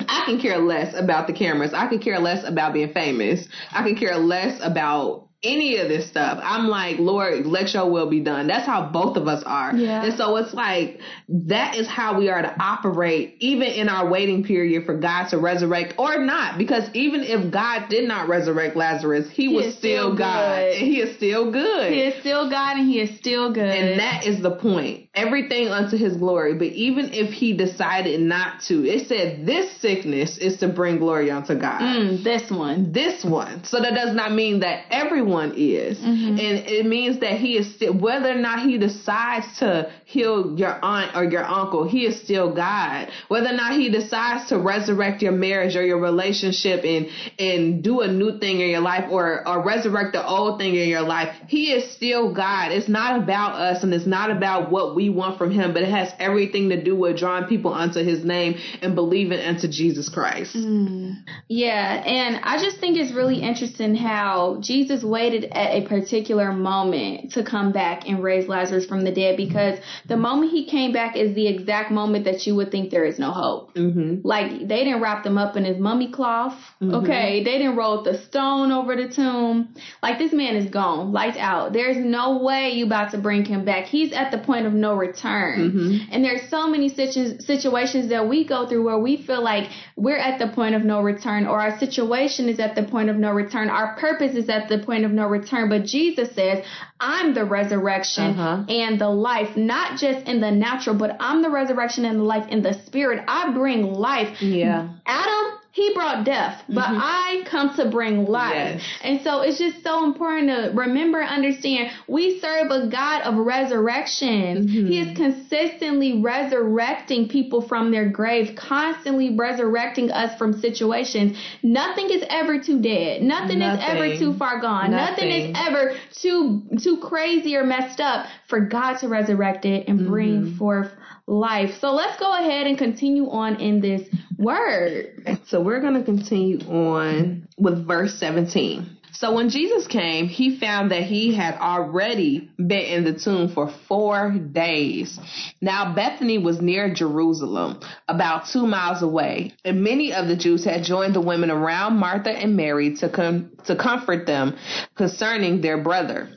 I 0.07 0.25
can 0.25 0.39
care 0.39 0.57
less 0.57 0.95
about 0.95 1.27
the 1.27 1.33
cameras. 1.33 1.71
I 1.73 1.87
can 1.87 1.99
care 1.99 2.19
less 2.19 2.43
about 2.43 2.73
being 2.73 2.91
famous. 2.93 3.47
I 3.71 3.83
can 3.83 3.95
care 3.95 4.17
less 4.17 4.59
about 4.63 5.28
any 5.41 5.77
of 5.77 5.87
this 5.87 6.09
stuff. 6.09 6.37
I'm 6.43 6.67
like, 6.67 6.99
Lord, 6.99 7.45
let 7.45 7.73
your 7.73 7.89
will 7.89 8.09
be 8.09 8.19
done. 8.19 8.47
That's 8.47 8.65
how 8.65 8.89
both 8.91 9.15
of 9.15 9.27
us 9.27 9.41
are. 9.45 9.73
Yeah. 9.73 10.03
And 10.03 10.17
so 10.17 10.35
it's 10.35 10.53
like, 10.53 10.99
that 11.29 11.75
is 11.75 11.87
how 11.87 12.17
we 12.19 12.29
are 12.29 12.41
to 12.41 12.53
operate, 12.61 13.35
even 13.39 13.67
in 13.67 13.87
our 13.87 14.09
waiting 14.09 14.43
period 14.43 14.85
for 14.85 14.97
God 14.97 15.29
to 15.29 15.37
resurrect 15.37 15.93
or 15.97 16.17
not. 16.17 16.57
Because 16.57 16.89
even 16.93 17.21
if 17.21 17.53
God 17.53 17.87
did 17.89 18.05
not 18.05 18.27
resurrect 18.27 18.75
Lazarus, 18.75 19.29
he, 19.31 19.47
he 19.47 19.55
was 19.55 19.75
still, 19.77 20.09
still 20.09 20.17
God. 20.17 20.63
And 20.63 20.87
he 20.87 20.99
is 20.99 21.15
still 21.15 21.51
good. 21.51 21.93
He 21.93 22.01
is 22.01 22.19
still 22.19 22.49
God 22.49 22.77
and 22.77 22.89
he 22.89 22.99
is 22.99 23.17
still 23.17 23.53
good. 23.53 23.63
And 23.63 23.99
that 23.99 24.25
is 24.25 24.41
the 24.41 24.51
point. 24.51 25.07
Everything 25.13 25.69
unto 25.69 25.95
his 25.95 26.17
glory. 26.17 26.55
But 26.55 26.67
even 26.67 27.13
if 27.13 27.31
he 27.31 27.55
decided 27.55 28.19
not 28.19 28.61
to, 28.67 28.85
it 28.85 29.07
said 29.07 29.45
this 29.45 29.79
sickness 29.79 30.37
is 30.37 30.57
to 30.57 30.67
bring 30.67 30.97
glory 30.97 31.31
unto 31.31 31.57
God. 31.57 31.81
Mm, 31.81 32.23
this 32.25 32.51
one. 32.51 32.91
This 32.91 33.23
one. 33.23 33.63
So 33.63 33.79
that 33.79 33.93
does 33.93 34.13
not 34.13 34.33
mean 34.33 34.59
that 34.59 34.83
everyone 34.91 35.28
everyone 35.29 35.53
is. 35.57 35.97
Mm-hmm. 35.99 36.39
And 36.39 36.67
it 36.67 36.85
means 36.85 37.19
that 37.19 37.39
he 37.39 37.57
is 37.57 37.73
still, 37.75 37.93
whether 37.93 38.31
or 38.31 38.35
not 38.35 38.59
he 38.59 38.77
decides 38.77 39.45
to 39.59 39.91
heal 40.09 40.57
your 40.57 40.83
aunt 40.83 41.15
or 41.15 41.23
your 41.23 41.43
uncle, 41.43 41.87
he 41.87 42.03
is 42.07 42.19
still 42.19 42.51
God. 42.55 43.09
Whether 43.27 43.49
or 43.49 43.53
not 43.53 43.73
he 43.73 43.91
decides 43.91 44.49
to 44.49 44.57
resurrect 44.57 45.21
your 45.21 45.33
marriage 45.33 45.75
or 45.75 45.85
your 45.85 45.99
relationship 45.99 46.83
and, 46.83 47.09
and 47.37 47.83
do 47.83 48.01
a 48.01 48.07
new 48.07 48.39
thing 48.39 48.59
in 48.59 48.69
your 48.69 48.79
life 48.79 49.05
or, 49.11 49.47
or 49.47 49.63
resurrect 49.63 50.13
the 50.13 50.27
old 50.27 50.57
thing 50.57 50.73
in 50.73 50.89
your 50.89 51.03
life, 51.03 51.35
he 51.47 51.71
is 51.71 51.91
still 51.91 52.33
God. 52.33 52.71
It's 52.71 52.89
not 52.89 53.21
about 53.21 53.53
us 53.53 53.83
and 53.83 53.93
it's 53.93 54.07
not 54.07 54.31
about 54.31 54.71
what 54.71 54.95
we 54.95 55.09
want 55.09 55.37
from 55.37 55.51
him, 55.51 55.73
but 55.73 55.83
it 55.83 55.89
has 55.89 56.11
everything 56.17 56.69
to 56.69 56.83
do 56.83 56.95
with 56.95 57.19
drawing 57.19 57.43
people 57.43 57.71
unto 57.71 58.03
his 58.03 58.25
name 58.25 58.55
and 58.81 58.95
believing 58.95 59.39
unto 59.39 59.67
Jesus 59.67 60.09
Christ. 60.09 60.55
Mm. 60.55 61.23
Yeah. 61.47 62.03
And 62.03 62.39
I 62.43 62.57
just 62.57 62.79
think 62.79 62.97
it's 62.97 63.13
really 63.13 63.43
interesting 63.43 63.93
how 63.93 64.57
Jesus 64.59 65.03
waited 65.03 65.45
at 65.51 65.75
a 65.75 65.87
particular 65.87 66.51
moment 66.51 67.33
to 67.33 67.43
come 67.43 67.71
back 67.71 68.07
and 68.07 68.23
raise 68.23 68.47
Lazarus 68.47 68.87
from 68.87 69.03
the 69.03 69.11
dead 69.11 69.37
because 69.37 69.77
the 70.07 70.17
moment 70.17 70.51
he 70.51 70.65
came 70.65 70.91
back 70.91 71.15
is 71.15 71.35
the 71.35 71.47
exact 71.47 71.91
moment 71.91 72.25
that 72.25 72.45
you 72.45 72.55
would 72.55 72.71
think 72.71 72.91
there 72.91 73.05
is 73.05 73.19
no 73.19 73.31
hope. 73.31 73.75
Mm-hmm. 73.75 74.27
Like 74.27 74.51
they 74.67 74.83
didn't 74.83 75.01
wrap 75.01 75.25
him 75.25 75.37
up 75.37 75.55
in 75.55 75.65
his 75.65 75.77
mummy 75.77 76.11
cloth. 76.11 76.53
Mm-hmm. 76.81 76.95
Okay, 76.95 77.43
they 77.43 77.57
didn't 77.57 77.75
roll 77.75 78.03
the 78.03 78.17
stone 78.17 78.71
over 78.71 78.95
the 78.95 79.09
tomb. 79.09 79.75
Like 80.01 80.19
this 80.19 80.33
man 80.33 80.55
is 80.55 80.69
gone, 80.69 81.11
lights 81.11 81.37
out. 81.37 81.73
There's 81.73 81.97
no 81.97 82.39
way 82.39 82.71
you 82.71 82.85
about 82.85 83.11
to 83.11 83.17
bring 83.17 83.45
him 83.45 83.65
back. 83.65 83.85
He's 83.85 84.13
at 84.13 84.31
the 84.31 84.37
point 84.37 84.65
of 84.65 84.73
no 84.73 84.95
return. 84.95 85.71
Mm-hmm. 85.71 86.13
And 86.13 86.23
there's 86.23 86.49
so 86.49 86.67
many 86.67 86.89
situ- 86.89 87.39
situations 87.39 88.09
that 88.09 88.27
we 88.27 88.45
go 88.45 88.67
through 88.67 88.85
where 88.85 88.99
we 88.99 89.17
feel 89.17 89.43
like 89.43 89.69
we're 89.95 90.17
at 90.17 90.39
the 90.39 90.47
point 90.47 90.75
of 90.75 90.83
no 90.83 91.01
return, 91.01 91.47
or 91.47 91.59
our 91.59 91.77
situation 91.79 92.49
is 92.49 92.59
at 92.59 92.75
the 92.75 92.83
point 92.83 93.09
of 93.09 93.17
no 93.17 93.31
return. 93.31 93.69
Our 93.69 93.95
purpose 93.97 94.35
is 94.35 94.49
at 94.49 94.69
the 94.69 94.79
point 94.79 95.05
of 95.05 95.11
no 95.11 95.27
return. 95.27 95.69
But 95.69 95.85
Jesus 95.85 96.33
says, 96.35 96.63
I'm 96.99 97.33
the 97.33 97.45
resurrection 97.45 98.37
uh-huh. 98.37 98.65
and 98.67 98.99
the 98.99 99.09
life, 99.09 99.55
not 99.55 99.88
just 99.97 100.27
in 100.27 100.41
the 100.41 100.51
natural, 100.51 100.95
but 100.95 101.15
I'm 101.19 101.41
the 101.41 101.49
resurrection 101.49 102.05
and 102.05 102.19
the 102.19 102.23
life 102.23 102.47
in 102.49 102.61
the 102.61 102.73
spirit. 102.73 103.23
I 103.27 103.51
bring 103.51 103.93
life. 103.93 104.41
Yeah. 104.41 104.89
Adam 105.05 105.58
he 105.79 105.93
brought 105.93 106.25
death, 106.25 106.61
but 106.67 106.87
mm-hmm. 106.87 106.99
I 106.99 107.43
come 107.45 107.73
to 107.77 107.89
bring 107.89 108.25
life. 108.25 108.53
Yes. 108.53 108.83
And 109.01 109.21
so 109.21 109.41
it's 109.41 109.57
just 109.57 109.81
so 109.81 110.03
important 110.03 110.49
to 110.49 110.71
remember, 110.75 111.21
and 111.21 111.45
understand 111.45 111.91
we 112.07 112.39
serve 112.41 112.69
a 112.69 112.87
God 112.87 113.21
of 113.21 113.35
resurrection. 113.35 114.67
Mm-hmm. 114.67 114.87
He 114.87 114.99
is 114.99 115.15
consistently 115.15 116.21
resurrecting 116.21 117.29
people 117.29 117.61
from 117.61 117.91
their 117.91 118.09
grave, 118.09 118.57
constantly 118.57 119.37
resurrecting 119.37 120.11
us 120.11 120.37
from 120.37 120.59
situations. 120.59 121.37
Nothing 121.63 122.09
is 122.09 122.23
ever 122.29 122.59
too 122.59 122.81
dead. 122.81 123.21
Nothing, 123.21 123.59
Nothing. 123.59 123.79
is 123.79 123.89
ever 123.89 124.17
too 124.17 124.37
far 124.37 124.59
gone. 124.59 124.91
Nothing. 124.91 125.29
Nothing 125.29 125.29
is 125.29 125.57
ever 125.57 125.97
too 126.11 126.63
too 126.83 126.97
crazy 126.97 127.55
or 127.55 127.63
messed 127.63 128.01
up 128.01 128.25
for 128.47 128.59
God 128.59 128.97
to 128.99 129.07
resurrect 129.07 129.63
it 129.63 129.87
and 129.87 130.07
bring 130.07 130.41
mm-hmm. 130.41 130.57
forth 130.57 130.91
life. 131.29 131.77
So 131.79 131.93
let's 131.93 132.19
go 132.19 132.33
ahead 132.33 132.67
and 132.67 132.77
continue 132.77 133.29
on 133.29 133.61
in 133.61 133.79
this 133.79 134.01
word. 134.39 135.39
So 135.47 135.61
we're 135.61 135.81
going 135.81 135.95
to 135.95 136.03
continue 136.03 136.59
on 136.61 137.47
with 137.57 137.85
verse 137.85 138.17
17. 138.19 138.97
So 139.11 139.33
when 139.33 139.49
Jesus 139.49 139.85
came, 139.87 140.27
he 140.27 140.57
found 140.59 140.91
that 140.91 141.03
he 141.03 141.35
had 141.35 141.55
already 141.55 142.49
been 142.55 142.71
in 142.71 143.03
the 143.03 143.19
tomb 143.19 143.49
for 143.49 143.69
four 143.87 144.31
days. 144.31 145.19
Now 145.59 145.93
Bethany 145.93 146.37
was 146.37 146.61
near 146.61 146.93
Jerusalem, 146.93 147.81
about 148.07 148.47
two 148.47 148.65
miles 148.65 149.01
away, 149.01 149.53
and 149.65 149.83
many 149.83 150.13
of 150.13 150.27
the 150.27 150.37
Jews 150.37 150.63
had 150.63 150.83
joined 150.83 151.15
the 151.15 151.21
women 151.21 151.51
around 151.51 151.97
Martha 151.97 152.31
and 152.31 152.55
Mary 152.55 152.95
to 152.97 153.09
com- 153.09 153.51
to 153.65 153.75
comfort 153.75 154.25
them 154.25 154.55
concerning 154.95 155.59
their 155.59 155.81
brother. 155.83 156.29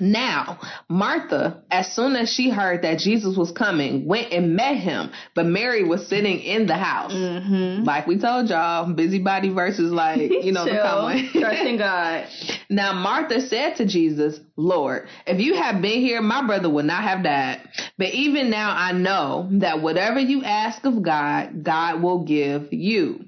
Now, 0.00 0.58
Martha, 0.88 1.62
as 1.70 1.94
soon 1.94 2.16
as 2.16 2.32
she 2.32 2.50
heard 2.50 2.82
that 2.82 2.98
Jesus 2.98 3.36
was 3.36 3.52
coming, 3.52 4.06
went 4.06 4.32
and 4.32 4.54
met 4.56 4.76
him, 4.76 5.10
but 5.34 5.46
Mary 5.46 5.84
was 5.84 6.06
sitting 6.06 6.40
in 6.40 6.66
the 6.66 6.76
house. 6.76 7.12
Mm-hmm. 7.12 7.84
Like 7.84 8.06
we 8.06 8.18
told 8.18 8.48
y'all, 8.48 8.92
busybody 8.92 9.52
versus 9.52 9.92
like, 9.92 10.20
you 10.20 10.52
know, 10.52 10.64
the 10.64 10.80
common. 10.82 11.28
Trusting 11.32 11.78
God. 11.78 12.26
Now, 12.68 12.92
Martha 12.92 13.40
said 13.40 13.76
to 13.76 13.86
Jesus, 13.86 14.40
Lord, 14.56 15.08
if 15.26 15.40
you 15.40 15.54
had 15.54 15.82
been 15.82 16.00
here, 16.00 16.20
my 16.22 16.46
brother 16.46 16.70
would 16.70 16.84
not 16.84 17.02
have 17.02 17.22
died. 17.22 17.60
But 17.98 18.08
even 18.08 18.50
now 18.50 18.74
I 18.76 18.92
know 18.92 19.48
that 19.52 19.80
whatever 19.80 20.18
you 20.18 20.44
ask 20.44 20.84
of 20.84 21.02
God, 21.02 21.64
God 21.64 22.02
will 22.02 22.24
give 22.24 22.72
you. 22.72 23.24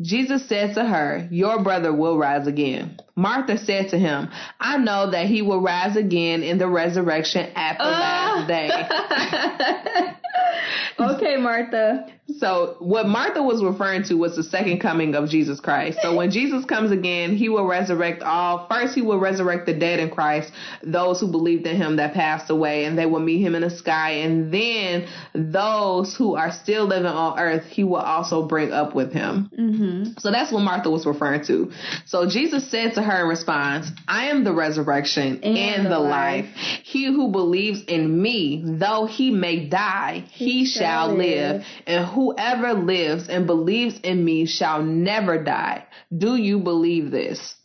Jesus 0.00 0.48
said 0.48 0.74
to 0.74 0.84
her, 0.84 1.28
Your 1.30 1.62
brother 1.62 1.92
will 1.92 2.18
rise 2.18 2.46
again. 2.46 2.98
Martha 3.14 3.58
said 3.58 3.90
to 3.90 3.98
him, 3.98 4.30
I 4.58 4.78
know 4.78 5.10
that 5.10 5.26
he 5.26 5.42
will 5.42 5.60
rise 5.60 5.96
again 5.96 6.11
in 6.42 6.58
the 6.58 6.68
resurrection 6.68 7.50
the 7.78 7.84
uh. 7.84 7.90
last 7.90 8.48
day. 8.48 10.12
okay, 11.00 11.36
Martha. 11.36 12.06
So 12.38 12.76
what 12.78 13.06
Martha 13.06 13.42
was 13.42 13.62
referring 13.62 14.04
to 14.04 14.14
was 14.14 14.36
the 14.36 14.42
second 14.42 14.80
coming 14.80 15.14
of 15.14 15.28
Jesus 15.28 15.60
Christ. 15.60 15.98
So 16.02 16.16
when 16.16 16.30
Jesus 16.30 16.64
comes 16.64 16.90
again, 16.90 17.36
he 17.36 17.48
will 17.48 17.66
resurrect 17.66 18.22
all. 18.22 18.66
First, 18.68 18.94
he 18.94 19.02
will 19.02 19.18
resurrect 19.18 19.66
the 19.66 19.74
dead 19.74 19.98
in 19.98 20.10
Christ, 20.10 20.50
those 20.82 21.20
who 21.20 21.30
believed 21.30 21.66
in 21.66 21.76
him 21.76 21.96
that 21.96 22.14
passed 22.14 22.50
away, 22.50 22.84
and 22.84 22.96
they 22.96 23.06
will 23.06 23.20
meet 23.20 23.42
him 23.42 23.54
in 23.54 23.62
the 23.62 23.70
sky. 23.70 24.10
And 24.10 24.52
then 24.52 25.08
those 25.34 26.14
who 26.16 26.34
are 26.34 26.52
still 26.52 26.86
living 26.86 27.06
on 27.06 27.38
earth, 27.38 27.66
he 27.66 27.84
will 27.84 27.96
also 27.96 28.46
bring 28.46 28.72
up 28.72 28.94
with 28.94 29.12
him. 29.12 29.50
Mm-hmm. 29.58 30.18
So 30.18 30.30
that's 30.30 30.52
what 30.52 30.60
Martha 30.60 30.90
was 30.90 31.04
referring 31.04 31.44
to. 31.46 31.72
So 32.06 32.28
Jesus 32.28 32.70
said 32.70 32.94
to 32.94 33.02
her 33.02 33.22
in 33.22 33.28
response, 33.28 33.88
I 34.08 34.26
am 34.26 34.44
the 34.44 34.54
resurrection 34.54 35.40
and, 35.42 35.58
and 35.58 35.86
the, 35.86 35.98
life. 35.98 36.46
life. 36.46 36.80
He 36.84 37.06
who 37.06 37.30
believes 37.30 37.82
in 37.84 38.22
me, 38.22 38.62
though 38.64 39.06
he 39.06 39.30
may 39.30 39.68
die, 39.68 40.21
he, 40.30 40.60
he 40.60 40.64
shall 40.66 41.08
live. 41.08 41.56
live. 41.56 41.64
And 41.86 42.04
whoever 42.06 42.74
lives 42.74 43.28
and 43.28 43.46
believes 43.46 43.98
in 44.00 44.24
me 44.24 44.46
shall 44.46 44.82
never 44.82 45.42
die. 45.42 45.84
Do 46.16 46.36
you 46.36 46.58
believe 46.58 47.10
this? 47.10 47.56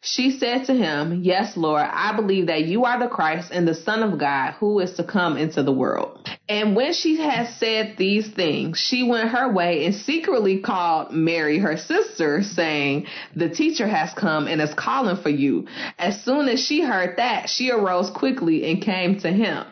She 0.00 0.32
said 0.32 0.66
to 0.66 0.74
him, 0.74 1.20
Yes, 1.22 1.56
Lord, 1.56 1.82
I 1.82 2.14
believe 2.14 2.48
that 2.48 2.66
you 2.66 2.84
are 2.84 2.98
the 2.98 3.08
Christ 3.08 3.50
and 3.50 3.66
the 3.66 3.74
Son 3.74 4.02
of 4.02 4.18
God 4.18 4.52
who 4.60 4.78
is 4.80 4.92
to 4.92 5.04
come 5.04 5.38
into 5.38 5.62
the 5.62 5.72
world. 5.72 6.28
And 6.46 6.76
when 6.76 6.92
she 6.92 7.16
had 7.16 7.48
said 7.54 7.94
these 7.96 8.28
things, 8.28 8.78
she 8.78 9.02
went 9.02 9.30
her 9.30 9.50
way 9.50 9.86
and 9.86 9.94
secretly 9.94 10.58
called 10.58 11.12
Mary, 11.12 11.58
her 11.58 11.78
sister, 11.78 12.42
saying, 12.42 13.06
The 13.34 13.48
teacher 13.48 13.88
has 13.88 14.12
come 14.12 14.46
and 14.46 14.60
is 14.60 14.74
calling 14.74 15.16
for 15.16 15.30
you. 15.30 15.66
As 15.98 16.22
soon 16.22 16.48
as 16.48 16.62
she 16.62 16.82
heard 16.82 17.16
that, 17.16 17.48
she 17.48 17.70
arose 17.70 18.10
quickly 18.10 18.70
and 18.70 18.82
came 18.82 19.18
to 19.20 19.32
him. 19.32 19.64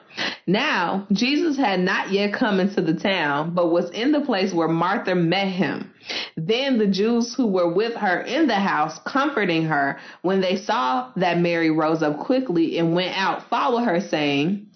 Now, 0.46 1.06
Jesus 1.12 1.56
had 1.56 1.80
not 1.80 2.10
yet 2.10 2.32
come 2.32 2.58
into 2.58 2.82
the 2.82 2.94
town, 2.94 3.54
but 3.54 3.70
was 3.70 3.90
in 3.90 4.12
the 4.12 4.20
place 4.20 4.52
where 4.52 4.68
Martha 4.68 5.14
met 5.14 5.48
him. 5.48 5.92
Then 6.36 6.78
the 6.78 6.86
Jews 6.88 7.34
who 7.34 7.46
were 7.46 7.72
with 7.72 7.94
her 7.94 8.20
in 8.20 8.48
the 8.48 8.56
house, 8.56 8.98
comforting 9.06 9.64
her, 9.66 9.98
when 10.22 10.40
they 10.40 10.56
saw 10.56 11.12
that 11.16 11.38
Mary 11.38 11.70
rose 11.70 12.02
up 12.02 12.18
quickly 12.18 12.78
and 12.78 12.94
went 12.94 13.16
out, 13.16 13.48
followed 13.48 13.84
her, 13.84 14.00
saying, 14.00 14.66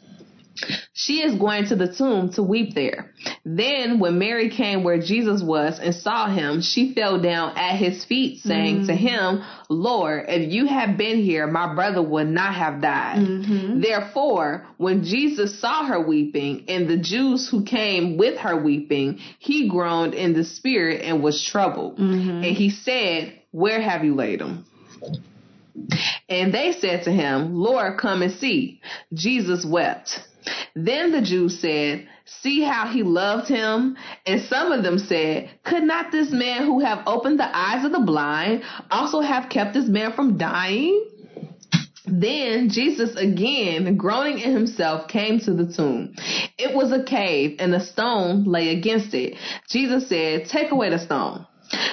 she 0.92 1.23
is 1.23 1.38
going 1.38 1.66
to 1.66 1.77
the 1.77 1.92
tomb 1.92 2.33
to 2.33 2.42
weep 2.42 2.75
there. 2.75 3.12
Then 3.45 3.99
when 3.99 4.19
Mary 4.19 4.51
came 4.51 4.85
where 4.85 5.01
Jesus 5.01 5.42
was 5.42 5.79
and 5.79 5.95
saw 5.95 6.29
him, 6.29 6.62
she 6.62 6.95
fell 6.95 7.21
down 7.21 7.57
at 7.57 7.77
his 7.77 8.05
feet 8.05 8.40
saying 8.40 8.79
mm-hmm. 8.79 8.87
to 8.87 8.95
him, 8.95 9.42
Lord, 9.69 10.25
if 10.29 10.51
you 10.51 10.66
had 10.66 10.97
been 10.97 11.23
here, 11.23 11.47
my 11.47 11.75
brother 11.75 12.03
would 12.03 12.29
not 12.29 12.55
have 12.55 12.81
died. 12.81 13.19
Mm-hmm. 13.19 13.81
Therefore, 13.81 14.66
when 14.79 15.05
Jesus 15.05 15.61
saw 15.61 15.85
her 15.87 16.01
weeping 16.01 16.64
and 16.69 16.88
the 16.88 16.97
Jews 16.97 17.49
who 17.49 17.64
came 17.64 18.16
with 18.16 18.38
her 18.38 18.61
weeping, 18.61 19.19
he 19.38 19.69
groaned 19.69 20.14
in 20.14 20.33
the 20.33 20.45
spirit 20.45 21.03
and 21.03 21.23
was 21.23 21.45
troubled. 21.45 21.99
Mm-hmm. 21.99 22.45
And 22.45 22.57
he 22.57 22.71
said, 22.71 23.40
where 23.51 23.81
have 23.81 24.05
you 24.05 24.14
laid 24.14 24.40
him? 24.40 24.64
And 26.29 26.55
they 26.55 26.73
said 26.73 27.05
to 27.05 27.12
him, 27.12 27.55
Lord, 27.55 27.99
come 27.99 28.23
and 28.23 28.33
see. 28.33 28.81
Jesus 29.12 29.64
wept. 29.64 30.21
Then 30.74 31.12
the 31.12 31.22
Jews 31.22 31.59
said, 31.61 32.09
See 32.42 32.62
how 32.62 32.88
he 32.88 33.02
loved 33.02 33.48
him? 33.48 33.96
And 34.26 34.42
some 34.42 34.72
of 34.72 34.82
them 34.82 34.98
said, 34.98 35.50
Could 35.64 35.85
not 35.85 36.12
this 36.12 36.30
man 36.30 36.64
who 36.64 36.80
have 36.80 37.02
opened 37.06 37.38
the 37.38 37.56
eyes 37.56 37.85
of 37.85 37.92
the 37.92 38.00
blind 38.00 38.62
also 38.90 39.20
have 39.20 39.48
kept 39.48 39.74
this 39.74 39.88
man 39.88 40.12
from 40.12 40.37
dying? 40.37 41.09
Then 42.06 42.68
Jesus 42.68 43.16
again, 43.16 43.96
groaning 43.96 44.38
in 44.38 44.52
himself, 44.52 45.09
came 45.09 45.40
to 45.40 45.54
the 45.54 45.72
tomb. 45.72 46.14
It 46.56 46.74
was 46.74 46.92
a 46.92 47.02
cave 47.02 47.56
and 47.59 47.74
a 47.74 47.85
stone 47.85 48.44
lay 48.44 48.76
against 48.76 49.12
it. 49.12 49.37
Jesus 49.68 50.09
said, 50.09 50.46
Take 50.46 50.70
away 50.70 50.90
the 50.90 50.98
stone. 50.98 51.46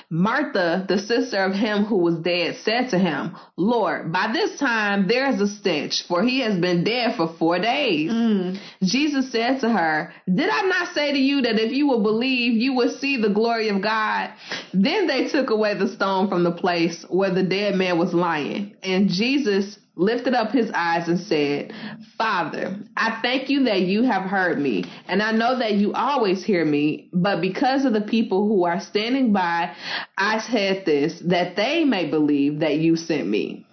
Martha, 0.09 0.85
the 0.87 0.99
sister 0.99 1.43
of 1.43 1.53
him 1.53 1.85
who 1.85 1.97
was 1.97 2.19
dead, 2.19 2.57
said 2.63 2.89
to 2.91 2.99
him, 2.99 3.35
Lord, 3.57 4.11
by 4.11 4.31
this 4.31 4.59
time 4.59 5.07
there 5.07 5.29
is 5.29 5.41
a 5.41 5.47
stench, 5.47 6.03
for 6.07 6.21
he 6.21 6.41
has 6.41 6.59
been 6.59 6.83
dead 6.83 7.15
for 7.15 7.35
four 7.39 7.59
days. 7.59 8.11
Mm. 8.11 8.59
Jesus 8.83 9.31
said 9.31 9.61
to 9.61 9.69
her, 9.69 10.13
Did 10.27 10.49
I 10.49 10.61
not 10.63 10.93
say 10.93 11.11
to 11.11 11.17
you 11.17 11.41
that 11.41 11.59
if 11.59 11.71
you 11.71 11.87
will 11.87 12.03
believe, 12.03 12.53
you 12.61 12.73
will 12.73 12.95
see 12.97 13.17
the 13.17 13.29
glory 13.29 13.69
of 13.69 13.81
God? 13.81 14.31
Then 14.73 15.07
they 15.07 15.29
took 15.29 15.49
away 15.49 15.73
the 15.73 15.87
stone 15.87 16.29
from 16.29 16.43
the 16.43 16.51
place 16.51 17.05
where 17.09 17.33
the 17.33 17.43
dead 17.43 17.75
man 17.75 17.97
was 17.97 18.13
lying. 18.13 18.75
And 18.83 19.09
Jesus 19.09 19.77
lifted 19.95 20.33
up 20.33 20.51
his 20.51 20.71
eyes 20.73 21.07
and 21.07 21.19
said, 21.19 21.71
Father, 22.17 22.77
I 22.97 23.19
thank 23.21 23.49
you 23.49 23.65
that 23.65 23.81
you 23.81 24.03
have 24.03 24.23
heard 24.23 24.59
me, 24.59 24.85
and 25.07 25.21
I 25.21 25.31
know 25.31 25.59
that 25.59 25.73
you 25.75 25.93
always 25.93 26.43
hear 26.43 26.65
me, 26.65 27.09
but 27.13 27.41
because 27.41 27.85
of 27.85 27.93
the 27.93 28.01
people 28.01 28.47
who 28.47 28.65
are 28.65 28.79
standing 28.79 29.33
by, 29.33 29.75
I 30.17 30.39
said 30.39 30.85
this, 30.85 31.19
that 31.25 31.55
they 31.55 31.83
may 31.83 32.09
believe 32.09 32.59
that 32.59 32.77
you 32.77 32.95
sent 32.95 33.27
me. 33.27 33.65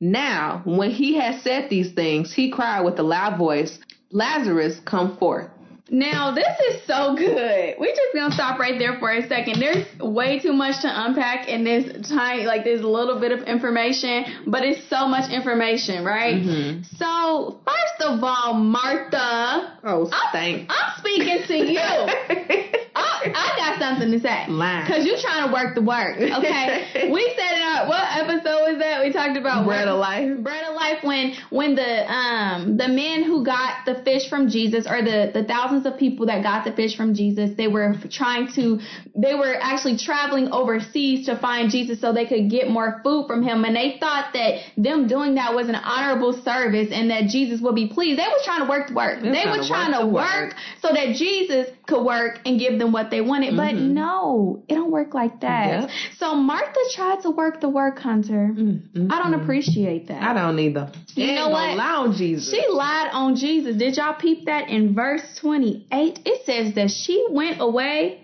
Now, 0.00 0.62
when 0.64 0.90
he 0.90 1.16
had 1.16 1.40
said 1.42 1.70
these 1.70 1.92
things, 1.92 2.32
he 2.32 2.50
cried 2.50 2.82
with 2.82 2.98
a 2.98 3.02
loud 3.02 3.38
voice, 3.38 3.78
Lazarus, 4.10 4.80
come 4.84 5.16
forth. 5.16 5.50
Now 5.90 6.34
this 6.34 6.46
is 6.70 6.86
so 6.86 7.14
good. 7.14 7.74
We're 7.78 7.94
just 7.94 8.14
gonna 8.14 8.34
stop 8.34 8.58
right 8.58 8.78
there 8.78 8.98
for 8.98 9.10
a 9.10 9.26
second. 9.28 9.60
There's 9.60 9.86
way 10.00 10.38
too 10.38 10.54
much 10.54 10.80
to 10.80 10.88
unpack 10.88 11.46
in 11.46 11.62
this 11.62 12.08
tiny, 12.08 12.44
like 12.44 12.64
this 12.64 12.80
little 12.80 13.20
bit 13.20 13.32
of 13.32 13.42
information, 13.44 14.24
but 14.46 14.64
it's 14.64 14.88
so 14.88 15.06
much 15.06 15.30
information, 15.30 16.02
right? 16.02 16.36
Mm-hmm. 16.36 16.82
So 16.96 17.60
first 17.66 18.08
of 18.08 18.24
all, 18.24 18.54
Martha. 18.54 19.78
Oh, 19.84 20.10
thanks. 20.32 20.72
I'm, 20.72 20.92
I'm 20.92 20.98
speaking 20.98 21.42
to 21.46 21.56
you. 21.72 22.80
I, 22.96 23.32
I, 23.34 23.56
got 23.56 23.80
something 23.80 24.10
to 24.12 24.20
say. 24.20 24.46
Cause 24.86 25.04
you're 25.04 25.20
trying 25.20 25.48
to 25.48 25.52
work 25.52 25.74
the 25.74 25.82
work. 25.82 26.16
Okay. 26.16 27.08
we 27.12 27.34
said 27.36 27.56
in 27.56 27.62
our 27.62 27.88
what 27.88 28.04
episode 28.16 28.72
was 28.72 28.78
that? 28.78 29.02
We 29.04 29.12
talked 29.12 29.36
about 29.36 29.66
bread 29.66 29.88
of 29.88 29.98
life. 29.98 30.38
Bread 30.42 30.64
of 30.64 30.74
life 30.74 31.02
when 31.02 31.34
when 31.50 31.74
the 31.74 32.10
um 32.10 32.76
the 32.76 32.88
men 32.88 33.24
who 33.24 33.44
got 33.44 33.84
the 33.86 34.02
fish 34.04 34.28
from 34.28 34.48
Jesus 34.48 34.86
or 34.86 35.02
the 35.02 35.30
the 35.32 35.42
thousands 35.74 35.92
of 35.92 35.98
people 35.98 36.26
that 36.26 36.42
got 36.42 36.64
the 36.64 36.72
fish 36.72 36.96
from 36.96 37.14
Jesus, 37.14 37.56
they 37.56 37.68
were 37.68 37.94
trying 38.10 38.52
to 38.54 38.80
they 39.16 39.34
were 39.34 39.54
actually 39.60 39.96
traveling 39.98 40.50
overseas 40.52 41.26
to 41.26 41.36
find 41.38 41.70
Jesus 41.70 42.00
so 42.00 42.12
they 42.12 42.26
could 42.26 42.50
get 42.50 42.68
more 42.68 43.00
food 43.02 43.26
from 43.26 43.42
him 43.42 43.64
and 43.64 43.74
they 43.76 43.96
thought 44.00 44.32
that 44.34 44.60
them 44.76 45.06
doing 45.06 45.34
that 45.36 45.54
was 45.54 45.68
an 45.68 45.74
honorable 45.74 46.32
service 46.42 46.88
and 46.92 47.10
that 47.10 47.26
Jesus 47.28 47.60
would 47.60 47.74
be 47.74 47.88
pleased. 47.88 48.18
They 48.18 48.26
was 48.26 48.42
trying 48.44 48.62
to 48.62 48.68
work 48.68 48.88
the 48.88 48.94
work. 48.94 49.20
They 49.22 49.30
They 49.30 49.44
were 49.46 49.58
were 49.58 49.64
trying 49.64 49.92
to 49.92 50.06
work 50.06 50.14
work, 50.14 50.48
work. 50.50 50.54
so 50.80 50.88
that 50.92 51.14
Jesus 51.16 51.68
could 51.86 52.04
work 52.04 52.40
and 52.46 52.58
give 52.58 52.78
them 52.78 52.92
what 52.92 53.10
they 53.10 53.20
wanted. 53.20 53.56
But 53.56 53.74
Mhm. 53.74 53.90
no, 53.90 54.62
it 54.68 54.74
don't 54.74 54.90
work 54.90 55.14
like 55.14 55.40
that. 55.40 55.82
Yep. 55.82 55.90
So 56.18 56.34
Martha 56.34 56.80
tried 56.94 57.22
to 57.22 57.30
work 57.30 57.60
the 57.60 57.68
work, 57.68 57.98
Hunter. 57.98 58.54
Mm, 58.56 59.10
I 59.12 59.18
don't 59.22 59.34
appreciate 59.34 60.08
that. 60.08 60.22
I 60.22 60.32
don't 60.34 60.58
either. 60.58 60.90
You 61.14 61.34
know 61.34 61.48
what? 61.48 61.76
lie 61.76 61.96
on 61.96 62.12
Jesus. 62.14 62.50
She 62.50 62.66
lied 62.70 63.10
on 63.12 63.36
Jesus. 63.36 63.76
Did 63.76 63.96
y'all 63.96 64.14
peep 64.14 64.46
that 64.46 64.68
in 64.68 64.94
verse 64.94 65.22
28? 65.64 66.20
It 66.24 66.44
says 66.44 66.74
that 66.74 66.90
she 66.90 67.26
went 67.30 67.60
away 67.60 68.20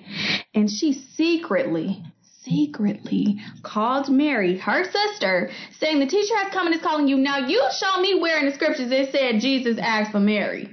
and 0.55 0.71
she 0.71 0.93
secretly, 0.93 2.03
secretly 2.43 3.39
called 3.63 4.09
Mary, 4.11 4.59
her 4.59 4.85
sister, 4.85 5.51
saying, 5.79 6.01
The 6.01 6.07
teacher 6.07 6.37
has 6.37 6.53
come 6.53 6.67
and 6.67 6.77
is 6.77 6.83
calling 6.83 7.09
you. 7.09 7.17
Now 7.17 7.39
you 7.39 7.63
show 7.79 8.01
me 8.01 8.21
where 8.21 8.39
in 8.39 8.47
the 8.47 8.53
scriptures 8.55 8.91
it 8.91 9.13
said 9.13 9.41
Jesus 9.41 9.79
asked 9.79 10.13
for 10.13 10.21
Mary. 10.21 10.69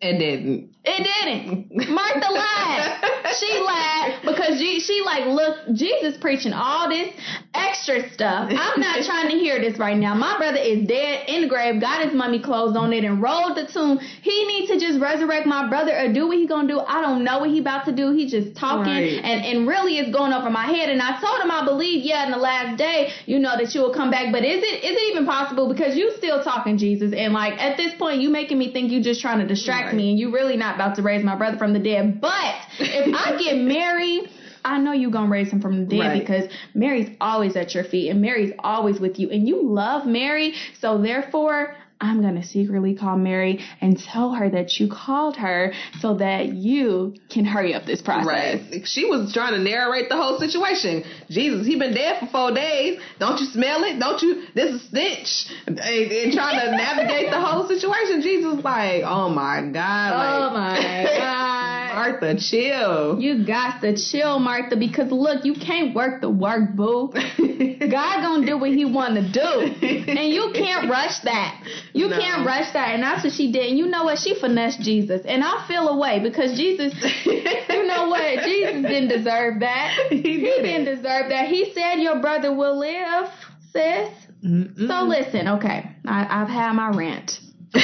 It 0.00 0.18
didn't. 0.18 0.70
It 0.84 1.04
didn't. 1.04 1.90
Martha 1.90 2.32
lied. 2.32 3.04
She 3.38 3.60
lied 3.60 4.20
because 4.24 4.58
she, 4.58 4.80
she 4.80 5.02
like, 5.04 5.26
look, 5.26 5.58
Jesus 5.74 6.16
preaching 6.16 6.54
all 6.54 6.88
this 6.88 7.12
extra 7.54 8.10
stuff. 8.10 8.50
I'm 8.50 8.80
not 8.80 9.04
trying 9.06 9.28
to 9.28 9.36
hear 9.36 9.60
this 9.60 9.78
right 9.78 9.96
now. 9.96 10.14
My 10.14 10.38
brother 10.38 10.58
is 10.58 10.88
dead 10.88 11.28
in 11.28 11.42
the 11.42 11.48
grave, 11.48 11.78
got 11.80 12.02
his 12.04 12.14
mummy 12.14 12.40
clothes 12.40 12.74
on 12.74 12.92
it, 12.94 13.04
and 13.04 13.22
rolled 13.22 13.56
the 13.56 13.66
tomb. 13.66 13.98
He 13.98 14.46
needs 14.46 14.70
to 14.72 14.80
just 14.80 14.98
resurrect 14.98 15.46
my 15.46 15.68
brother 15.68 15.94
or 15.96 16.10
do 16.12 16.26
what 16.28 16.38
he 16.38 16.46
gonna 16.46 16.66
do. 16.68 16.80
I 16.80 17.02
don't 17.02 17.22
know 17.22 17.40
what 17.40 17.50
he 17.50 17.58
about 17.58 17.84
to 17.84 17.92
do. 17.92 18.12
He 18.12 18.28
just 18.30 18.56
talking 18.56 18.92
Right. 18.92 19.20
and, 19.22 19.44
and 19.44 19.68
really 19.68 19.98
it's 19.98 20.10
going 20.10 20.32
over 20.32 20.48
my 20.48 20.66
head. 20.66 20.88
And 20.88 21.02
I 21.02 21.20
told 21.20 21.40
him 21.42 21.50
I 21.50 21.64
believe, 21.66 22.04
yeah, 22.04 22.24
in 22.24 22.30
the 22.30 22.38
last 22.38 22.78
day, 22.78 23.12
you 23.26 23.38
know, 23.38 23.56
that 23.58 23.74
you 23.74 23.82
will 23.82 23.94
come 23.94 24.10
back. 24.10 24.32
But 24.32 24.42
is 24.44 24.62
it 24.62 24.84
is 24.84 24.96
it 24.96 25.12
even 25.12 25.26
possible? 25.26 25.68
Because 25.68 25.96
you 25.96 26.12
still 26.16 26.42
talking 26.42 26.78
Jesus 26.78 27.12
and 27.14 27.34
like 27.34 27.60
at 27.60 27.76
this 27.76 27.92
point 27.94 28.20
you 28.22 28.30
making 28.30 28.58
me 28.58 28.72
think 28.72 28.90
you 28.90 29.02
just 29.02 29.20
trying 29.20 29.38
to 29.40 29.46
distract 29.46 29.87
Right. 29.88 29.96
me 29.96 30.10
and 30.10 30.18
you 30.18 30.32
really 30.32 30.56
not 30.56 30.74
about 30.76 30.94
to 30.96 31.02
raise 31.02 31.24
my 31.24 31.36
brother 31.36 31.56
from 31.58 31.72
the 31.72 31.78
dead. 31.78 32.20
But 32.20 32.54
if 32.78 33.14
I 33.14 33.36
get 33.42 33.56
married, 33.58 34.30
I 34.64 34.78
know 34.78 34.92
you 34.92 35.10
gonna 35.10 35.30
raise 35.30 35.50
him 35.50 35.60
from 35.60 35.78
the 35.80 35.84
dead 35.86 35.98
Right. 36.00 36.20
because 36.20 36.50
Mary's 36.74 37.10
always 37.20 37.56
at 37.56 37.74
your 37.74 37.84
feet 37.84 38.10
and 38.10 38.20
Mary's 38.20 38.52
always 38.58 39.00
with 39.00 39.18
you 39.18 39.30
and 39.30 39.46
you 39.46 39.62
love 39.62 40.06
Mary. 40.06 40.54
So 40.80 40.98
therefore, 40.98 41.74
I'm 42.00 42.22
gonna 42.22 42.44
secretly 42.44 42.94
call 42.94 43.16
Mary 43.16 43.64
and 43.80 43.98
tell 43.98 44.32
her 44.32 44.48
that 44.50 44.78
you 44.78 44.88
called 44.88 45.36
her 45.36 45.72
so 46.00 46.14
that 46.18 46.52
you 46.52 47.14
can 47.28 47.44
hurry 47.44 47.74
up 47.74 47.86
this 47.86 48.00
process. 48.00 48.26
Right. 48.26 48.86
She 48.86 49.04
was 49.04 49.32
trying 49.32 49.54
to 49.54 49.58
narrate 49.58 50.08
the 50.08 50.16
whole 50.16 50.38
situation. 50.38 51.02
Jesus, 51.28 51.66
he 51.66 51.76
been 51.76 51.94
dead 51.94 52.20
for 52.20 52.26
four 52.26 52.54
days. 52.54 53.00
Don't 53.18 53.40
you 53.40 53.46
smell 53.46 53.82
it? 53.84 53.98
Don't 53.98 54.22
you? 54.22 54.44
This 54.54 54.76
is 54.76 54.88
stench. 54.88 55.46
And, 55.66 55.78
and 55.80 56.32
trying 56.32 56.60
to 56.60 56.70
navigate 56.76 57.30
the 57.30 57.40
whole 57.40 57.66
situation. 57.66 58.22
Jesus, 58.22 58.62
like, 58.62 59.02
oh 59.04 59.28
my 59.28 59.62
God. 59.72 60.12
Oh 60.12 60.54
my 60.54 61.04
God. 61.18 61.68
Martha, 61.98 62.38
chill. 62.38 63.20
You 63.20 63.44
got 63.44 63.80
to 63.80 63.96
chill, 63.96 64.38
Martha, 64.38 64.76
because 64.76 65.10
look, 65.10 65.44
you 65.44 65.54
can't 65.54 65.96
work 65.96 66.20
the 66.20 66.30
work, 66.30 66.76
boo. 66.76 67.12
God 67.78 68.22
gonna 68.22 68.46
do 68.46 68.56
what 68.56 68.70
he 68.70 68.84
wanna 68.84 69.32
do. 69.32 69.40
And 69.40 70.30
you 70.30 70.52
can't 70.54 70.88
rush 70.90 71.18
that. 71.24 71.60
You 71.94 72.08
No. 72.08 72.18
can't 72.18 72.46
rush 72.46 72.70
that. 72.72 72.94
And 72.94 73.02
that's 73.02 73.24
what 73.24 73.32
she 73.32 73.50
did. 73.52 73.68
And 73.70 73.78
you 73.78 73.86
know 73.86 74.04
what? 74.04 74.18
She 74.18 74.34
finessed 74.38 74.80
Jesus. 74.80 75.22
And 75.24 75.42
I 75.44 75.64
feel 75.66 75.88
away 75.88 76.20
because 76.20 76.56
Jesus, 76.56 76.92
you 77.24 77.86
know 77.86 78.08
what? 78.08 78.44
Jesus 78.44 78.82
didn't 78.82 79.08
deserve 79.08 79.60
that. 79.60 80.06
He 80.10 80.16
He 80.22 80.38
didn't. 80.40 80.84
deserve 80.84 81.30
that. 81.30 81.48
He 81.48 81.72
said 81.72 81.96
your 81.96 82.20
brother 82.20 82.54
will 82.54 82.78
live, 82.78 83.28
sis. 83.72 84.10
Mm-mm. 84.44 84.86
So 84.86 85.02
listen, 85.04 85.48
okay. 85.48 85.90
I, 86.06 86.42
I've 86.42 86.48
had 86.48 86.72
my 86.74 86.90
rant. 86.90 87.40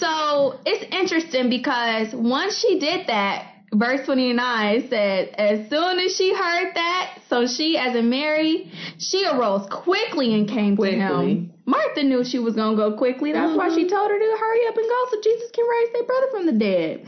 So 0.00 0.58
it's 0.64 0.84
interesting 0.94 1.50
because 1.50 2.14
once 2.14 2.58
she 2.58 2.78
did 2.78 3.06
that, 3.08 3.46
verse 3.74 4.06
29 4.06 4.88
said, 4.88 5.28
as 5.36 5.68
soon 5.68 5.98
as 5.98 6.16
she 6.16 6.34
heard 6.34 6.74
that, 6.74 7.18
so 7.28 7.46
she, 7.46 7.76
as 7.76 7.94
a 7.94 8.02
Mary, 8.02 8.72
she 8.98 9.26
arose 9.26 9.66
quickly 9.70 10.34
and 10.34 10.48
came 10.48 10.76
to 10.76 10.82
him. 10.84 11.52
Martha 11.70 12.02
knew 12.02 12.24
she 12.24 12.40
was 12.40 12.54
going 12.56 12.76
to 12.76 12.76
go 12.76 12.96
quickly. 12.96 13.32
That's 13.32 13.56
why 13.56 13.68
she 13.68 13.84
mm-hmm. 13.84 13.94
told 13.94 14.10
her 14.10 14.18
to 14.18 14.36
hurry 14.40 14.66
up 14.66 14.76
and 14.76 14.88
go 14.88 15.06
so 15.10 15.16
Jesus 15.22 15.50
can 15.52 15.66
raise 15.68 15.92
their 15.92 16.04
brother 16.04 16.26
from 16.32 16.46
the 16.46 16.52
dead. 16.52 17.06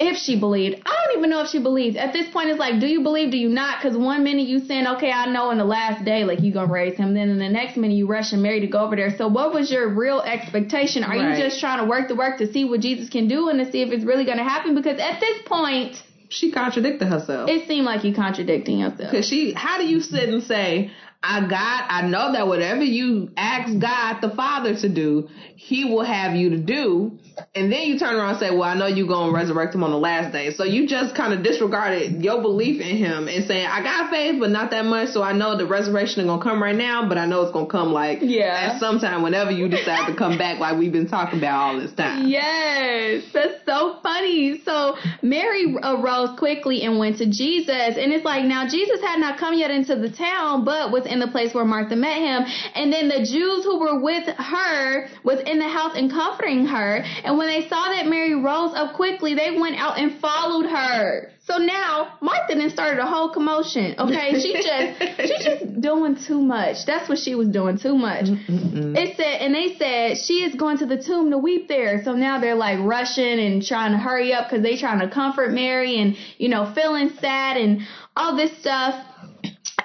If 0.00 0.16
she 0.16 0.40
believed. 0.40 0.80
I 0.86 0.94
don't 1.04 1.18
even 1.18 1.28
know 1.28 1.42
if 1.42 1.48
she 1.48 1.60
believes. 1.60 1.96
At 1.96 2.14
this 2.14 2.30
point, 2.32 2.48
it's 2.48 2.58
like, 2.58 2.80
do 2.80 2.86
you 2.86 3.02
believe, 3.02 3.30
do 3.30 3.36
you 3.36 3.50
not? 3.50 3.82
Because 3.82 3.98
one 3.98 4.24
minute 4.24 4.46
you 4.48 4.60
saying, 4.60 4.86
okay, 4.86 5.10
I 5.12 5.26
know 5.26 5.50
in 5.50 5.58
the 5.58 5.64
last 5.64 6.04
day, 6.04 6.24
like, 6.24 6.40
you 6.40 6.52
going 6.52 6.68
to 6.68 6.72
raise 6.72 6.96
him. 6.96 7.12
Then 7.12 7.28
in 7.28 7.38
the 7.38 7.48
next 7.50 7.76
minute, 7.76 7.94
you 7.94 8.06
rush 8.06 8.32
and 8.32 8.42
Mary 8.42 8.60
to 8.60 8.66
go 8.66 8.78
over 8.78 8.96
there. 8.96 9.14
So 9.18 9.28
what 9.28 9.52
was 9.52 9.70
your 9.70 9.88
real 9.88 10.20
expectation? 10.22 11.04
Are 11.04 11.10
Right. 11.10 11.36
you 11.36 11.44
just 11.44 11.60
trying 11.60 11.80
to 11.80 11.84
work 11.84 12.08
the 12.08 12.14
work 12.16 12.38
to 12.38 12.50
see 12.50 12.64
what 12.64 12.80
Jesus 12.80 13.10
can 13.10 13.28
do 13.28 13.48
and 13.50 13.58
to 13.58 13.70
see 13.70 13.82
if 13.82 13.92
it's 13.92 14.04
really 14.04 14.24
going 14.24 14.38
to 14.38 14.44
happen? 14.44 14.74
Because 14.74 14.98
at 14.98 15.20
this 15.20 15.42
point, 15.44 16.02
she 16.30 16.52
contradicted 16.52 17.08
herself. 17.08 17.48
it 17.50 17.66
seemed 17.66 17.86
like 17.86 18.04
you 18.04 18.14
contradicting 18.14 18.78
yourself. 18.80 19.10
Cause 19.10 19.26
she, 19.26 19.52
how 19.52 19.78
do 19.78 19.86
you 19.86 20.00
sit 20.00 20.28
and 20.28 20.42
say, 20.42 20.90
I 21.22 21.40
got, 21.48 21.86
I 21.88 22.02
know 22.08 22.32
that 22.32 22.46
whatever 22.46 22.84
you 22.84 23.30
ask 23.36 23.78
God 23.78 24.20
the 24.20 24.30
Father 24.30 24.76
to 24.76 24.88
do, 24.88 25.28
He 25.56 25.84
will 25.84 26.04
have 26.04 26.36
you 26.36 26.50
to 26.50 26.58
do, 26.58 27.18
and 27.54 27.72
then 27.72 27.82
you 27.82 27.98
turn 27.98 28.14
around 28.16 28.30
and 28.30 28.38
say, 28.38 28.50
well, 28.50 28.62
I 28.64 28.74
know 28.74 28.86
you're 28.86 29.08
gonna 29.08 29.32
resurrect 29.32 29.74
him 29.74 29.84
on 29.84 29.90
the 29.90 29.98
last 29.98 30.32
day. 30.32 30.52
So 30.52 30.64
you 30.64 30.86
just 30.86 31.14
kind 31.14 31.32
of 31.32 31.42
disregarded 31.42 32.22
your 32.22 32.40
belief 32.42 32.80
in 32.80 32.96
Him 32.96 33.28
and 33.28 33.44
saying, 33.46 33.66
I 33.66 33.82
got 33.82 34.10
faith, 34.10 34.38
but 34.40 34.50
not 34.50 34.70
that 34.70 34.84
much. 34.84 35.10
So 35.10 35.22
I 35.22 35.32
know 35.32 35.56
the 35.56 35.66
resurrection 35.66 36.20
is 36.20 36.26
gonna 36.26 36.42
come 36.42 36.62
right 36.62 36.74
now, 36.76 37.08
but 37.08 37.18
I 37.18 37.26
know 37.26 37.42
it's 37.42 37.52
gonna 37.52 37.66
come 37.66 37.92
like 37.92 38.18
Yeah. 38.22 38.72
at 38.72 38.80
some 38.80 38.98
time 39.00 39.22
whenever 39.22 39.50
you 39.50 39.68
decide 39.68 40.06
to 40.06 40.14
come 40.14 40.38
back, 40.38 40.58
like 40.58 40.78
we've 40.78 40.92
been 40.92 41.08
talking 41.08 41.38
about 41.38 41.60
all 41.60 41.80
this 41.80 41.92
time. 41.92 42.26
Yes, 42.28 43.24
that's 43.32 43.64
so 43.66 43.98
funny. 44.02 44.60
So 44.64 44.96
Mary 45.22 45.76
arose 45.82 46.38
quickly 46.38 46.82
and 46.82 46.98
went 46.98 47.18
to 47.18 47.26
Jesus. 47.26 47.96
And 47.96 48.12
it's 48.12 48.24
like 48.24 48.44
now 48.44 48.66
Jesus 48.68 49.00
had 49.00 49.20
not 49.20 49.38
come 49.38 49.54
yet 49.54 49.70
into 49.70 49.96
the 49.96 50.10
town, 50.10 50.64
but 50.64 50.90
was 50.92 51.06
in 51.06 51.18
the 51.20 51.28
place 51.28 51.54
where 51.54 51.64
Martha 51.64 51.96
met 51.96 52.16
him. 52.18 52.44
And 52.74 52.92
then 52.92 53.08
the 53.08 53.24
Jews 53.24 53.64
who 53.64 53.78
were 53.78 54.00
with 54.00 54.26
her 54.26 55.08
was 55.24 55.40
in 55.40 55.58
the 55.58 55.68
house 55.68 55.92
and 55.96 56.10
comforting 56.10 56.66
her. 56.66 57.04
And 57.28 57.36
when 57.36 57.48
they 57.48 57.68
saw 57.68 57.90
that 57.90 58.06
Mary 58.06 58.34
rose 58.34 58.72
up 58.74 58.94
quickly, 58.94 59.34
they 59.34 59.50
went 59.50 59.76
out 59.76 59.98
and 59.98 60.18
followed 60.18 60.64
her. 60.64 61.30
So 61.44 61.58
now 61.58 62.16
Martha 62.22 62.54
then 62.54 62.70
started 62.70 63.02
a 63.02 63.06
whole 63.06 63.28
commotion. 63.34 63.96
Okay, 63.98 64.40
she 64.40 64.54
just 64.62 65.20
she 65.20 65.44
just 65.44 65.78
doing 65.78 66.16
too 66.16 66.40
much. 66.40 66.86
That's 66.86 67.06
what 67.06 67.18
she 67.18 67.34
was 67.34 67.48
doing 67.48 67.76
too 67.76 67.96
much. 67.96 68.24
Mm-mm. 68.24 68.96
It 68.96 69.18
said, 69.18 69.42
and 69.42 69.54
they 69.54 69.76
said 69.76 70.16
she 70.16 70.42
is 70.42 70.54
going 70.54 70.78
to 70.78 70.86
the 70.86 70.96
tomb 70.96 71.30
to 71.30 71.36
weep 71.36 71.68
there. 71.68 72.02
So 72.02 72.14
now 72.14 72.40
they're 72.40 72.54
like 72.54 72.78
rushing 72.80 73.38
and 73.38 73.62
trying 73.62 73.92
to 73.92 73.98
hurry 73.98 74.32
up 74.32 74.48
because 74.48 74.62
they 74.62 74.78
trying 74.78 75.00
to 75.00 75.10
comfort 75.10 75.52
Mary 75.52 76.00
and 76.00 76.16
you 76.38 76.48
know 76.48 76.72
feeling 76.74 77.10
sad 77.20 77.58
and 77.58 77.82
all 78.16 78.36
this 78.36 78.56
stuff. 78.58 79.04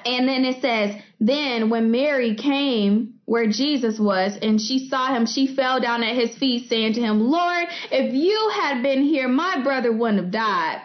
And 0.05 0.27
then 0.27 0.45
it 0.45 0.61
says, 0.61 1.01
then 1.19 1.69
when 1.69 1.91
Mary 1.91 2.35
came 2.35 3.15
where 3.25 3.47
Jesus 3.47 3.99
was 3.99 4.37
and 4.41 4.59
she 4.59 4.89
saw 4.89 5.13
him, 5.13 5.25
she 5.25 5.55
fell 5.55 5.79
down 5.79 6.03
at 6.03 6.15
his 6.15 6.37
feet, 6.37 6.69
saying 6.69 6.93
to 6.93 7.01
him, 7.01 7.21
Lord, 7.21 7.67
if 7.91 8.13
you 8.13 8.51
had 8.61 8.83
been 8.83 9.03
here, 9.03 9.27
my 9.27 9.61
brother 9.63 9.91
wouldn't 9.91 10.19
have 10.21 10.31
died. 10.31 10.81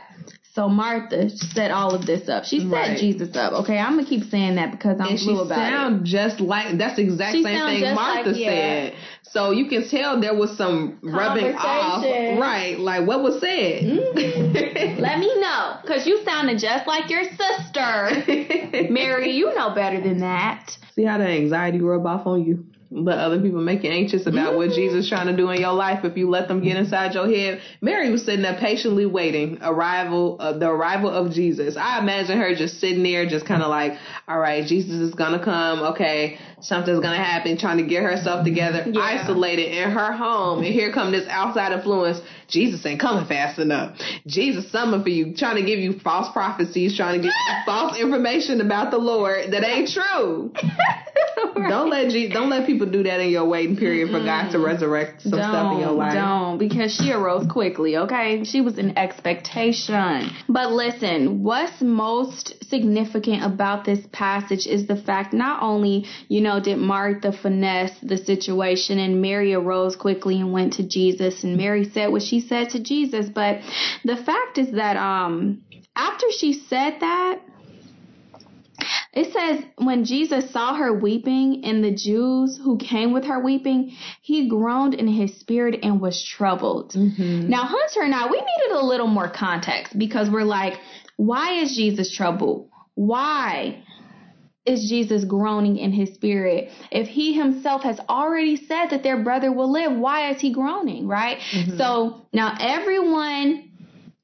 So 0.55 0.69
Martha 0.69 1.31
set 1.31 1.71
all 1.71 1.95
of 1.95 2.05
this 2.05 2.29
up. 2.29 2.45
She 2.45 2.59
set 2.59 2.69
Right. 2.69 2.99
Jesus 2.99 3.37
up. 3.37 3.53
Okay, 3.63 3.79
I'm 3.79 3.95
gonna 3.97 4.09
keep 4.09 4.25
saying 4.29 4.57
that 4.57 4.73
because 4.73 4.99
I'm 4.99 5.07
and 5.11 5.19
she 5.19 5.27
blue 5.27 5.43
about 5.43 5.59
it. 5.59 5.71
sound 5.71 6.05
just 6.05 6.41
like 6.41 6.77
that's 6.79 6.97
the 6.97 7.03
exact 7.03 7.37
She 7.37 7.45
same 7.45 7.65
thing 7.65 7.95
Martha 7.95 8.31
like- 8.31 8.41
yeah. 8.41 8.91
So 9.31 9.51
you 9.51 9.69
can 9.69 9.88
tell 9.88 10.21
there 10.21 10.35
was 10.35 10.57
some 10.57 10.99
rubbing 11.03 11.55
off, 11.55 12.03
right? 12.05 12.79
Like 12.79 13.07
what 13.07 13.23
was 13.23 13.41
said. 13.41 13.83
Mm-hmm. 13.83 15.01
Let 15.01 15.19
me 15.19 15.41
know, 15.41 15.77
cause 15.87 16.07
you 16.07 16.23
sounded 16.25 16.59
just 16.59 16.87
like 16.87 17.11
your 17.11 17.25
sister, 17.25 18.88
Mary. 18.91 19.33
You 19.33 19.55
know 19.55 19.75
better 19.75 20.01
than 20.01 20.21
that. 20.21 20.77
See 20.95 21.05
how 21.05 21.19
the 21.19 21.27
anxiety 21.27 21.81
rub 21.81 22.07
off 22.07 22.27
on 22.27 22.45
you. 22.45 22.67
Let 22.91 23.19
other 23.19 23.38
people 23.38 23.61
make 23.61 23.85
you 23.85 23.91
anxious 23.91 24.27
about 24.27 24.57
what 24.57 24.71
Jesus 24.71 25.05
is 25.05 25.09
trying 25.11 25.27
to 25.27 25.37
do 25.37 25.51
in 25.51 25.61
your 25.61 25.75
life 25.75 26.07
if 26.07 26.17
you 26.17 26.31
let 26.31 26.49
them 26.49 26.62
get 26.62 26.79
inside 26.79 27.12
your 27.12 27.29
head. 27.29 27.61
Mary 27.83 28.11
was 28.11 28.25
sitting 28.25 28.41
there 28.41 28.57
patiently 28.59 29.05
waiting 29.05 29.59
arrival 29.61 30.41
of 30.41 30.59
the 30.59 30.71
arrival 30.71 31.11
of 31.11 31.31
Jesus. 31.31 31.77
I 31.77 31.99
imagine 31.99 32.38
her 32.38 32.55
just 32.55 32.81
sitting 32.81 33.03
there, 33.03 33.27
just 33.27 33.45
kind 33.45 33.62
of 33.62 33.69
like, 33.69 33.99
all 34.27 34.38
right, 34.38 34.67
Jesus 34.67 34.93
is 34.93 35.14
gonna 35.14 35.43
come. 35.43 35.81
Okay, 35.93 36.38
something's 36.61 37.01
gonna 37.01 37.16
happen, 37.23 37.57
trying 37.59 37.79
to 37.79 37.85
get 37.85 38.03
herself 38.03 38.44
together, 38.44 38.85
Yeah. 38.90 39.01
isolated 39.01 39.73
in 39.83 39.90
her 39.90 40.12
home, 40.12 40.59
and 40.59 40.66
here 40.73 40.92
come 40.92 41.12
this 41.12 41.27
outside 41.29 41.73
influence. 41.73 42.21
Jesus 42.49 42.85
ain't 42.87 43.01
coming 43.01 43.27
fast 43.27 43.59
enough. 43.59 43.97
Jesus 44.27 44.71
summoned 44.73 45.03
for 45.03 45.11
you, 45.11 45.35
trying 45.35 45.57
to 45.57 45.62
give 45.62 45.79
you 45.79 45.92
false 46.01 46.29
prophecies, 46.33 46.97
trying 46.97 47.21
to 47.21 47.29
give 47.29 47.33
you 47.35 47.55
false 47.66 47.99
information 47.99 48.61
about 48.61 48.90
the 48.90 48.99
Lord 48.99 49.51
that 49.53 49.64
ain't 49.64 49.90
true. 49.90 50.53
Don't 51.68 51.90
let 51.90 52.11
Je- 52.11 52.29
don't 52.29 52.49
let 52.51 52.66
people 52.66 52.87
do 52.87 53.03
that 53.03 53.21
in 53.21 53.31
your 53.31 53.44
waiting 53.44 53.77
period 53.77 54.11
for 54.11 54.21
God 54.21 54.51
to 54.53 54.59
resurrect 54.59 55.22
some 55.22 55.33
stuff 55.33 55.72
in 55.72 55.80
your 55.80 55.91
life. 55.93 56.14
Don't, 56.14 56.59
because 56.59 56.95
she 56.95 57.12
arose 57.12 57.47
quickly, 57.51 57.97
okay? 57.97 58.45
She 58.45 58.61
was 58.61 58.78
in 58.78 58.97
expectation. 58.97 60.30
But 60.49 60.72
listen, 60.72 61.43
what's 61.43 61.80
most 61.80 62.55
significant 62.68 63.45
about 63.45 63.85
this 63.85 64.01
passage 64.12 64.66
is 64.66 64.87
the 64.87 64.97
fact 64.97 65.33
not 65.33 65.62
only, 65.62 66.07
you 66.28 66.41
know, 66.41 66.47
did 66.68 66.78
Martha 66.78 67.32
finesse 67.32 67.96
the 68.03 68.16
situation 68.16 68.99
and 68.99 69.22
Mary 69.22 69.53
arose 69.55 69.96
quickly 69.96 70.40
and 70.40 70.53
went 70.53 70.74
to 70.74 70.82
Jesus 70.82 71.44
and 71.44 71.57
Mary 71.57 71.84
said 71.94 72.09
what 72.09 72.22
she 72.22 72.40
said 72.40 72.70
to 72.70 72.80
Jesus, 72.80 73.28
but 73.28 73.61
the 74.05 74.16
fact 74.16 74.59
is 74.59 74.72
that 74.72 74.96
um 74.96 75.62
after 75.96 76.26
she 76.30 76.53
said 76.53 77.01
that, 77.01 77.40
it 79.12 79.32
says 79.32 79.64
when 79.76 80.05
Jesus 80.05 80.51
saw 80.53 80.74
her 80.74 80.92
weeping 80.92 81.62
and 81.64 81.82
the 81.82 81.90
Jews 81.90 82.59
who 82.62 82.78
came 82.78 83.12
with 83.12 83.24
her 83.24 83.40
weeping, 83.42 83.96
he 84.22 84.49
groaned 84.49 84.94
in 84.94 85.09
his 85.09 85.38
spirit 85.40 85.80
and 85.82 86.01
was 86.01 86.22
troubled. 86.22 86.94
Now, 87.49 87.64
Hunter 87.64 88.03
and 88.03 88.14
I, 88.14 88.26
we 88.30 88.36
needed 88.36 88.76
a 88.76 88.86
little 88.86 89.09
more 89.09 89.28
context 89.28 89.99
because 89.99 90.30
we're 90.30 90.44
like, 90.44 90.74
why 91.16 91.61
is 91.62 91.74
Jesus 91.74 92.14
troubled? 92.14 92.68
Why 92.94 93.82
is 94.69 94.89
Jesus 94.89 95.25
groaning 95.25 95.79
in 95.79 95.93
his 95.93 96.12
spirit? 96.14 96.71
If 96.91 97.09
he 97.09 97.33
himself 97.33 97.83
has 97.83 97.99
already 98.09 98.57
said 98.57 98.91
that 98.91 99.03
their 99.03 99.23
brother 99.23 99.53
will 99.53 99.73
live, 99.73 99.93
why 99.93 100.31
is 100.31 100.41
he 100.41 100.53
groaning, 100.53 101.09
right? 101.09 101.39
Mm-hmm. 101.39 101.77
So 101.79 102.27
now 102.33 102.57
everyone 102.61 103.68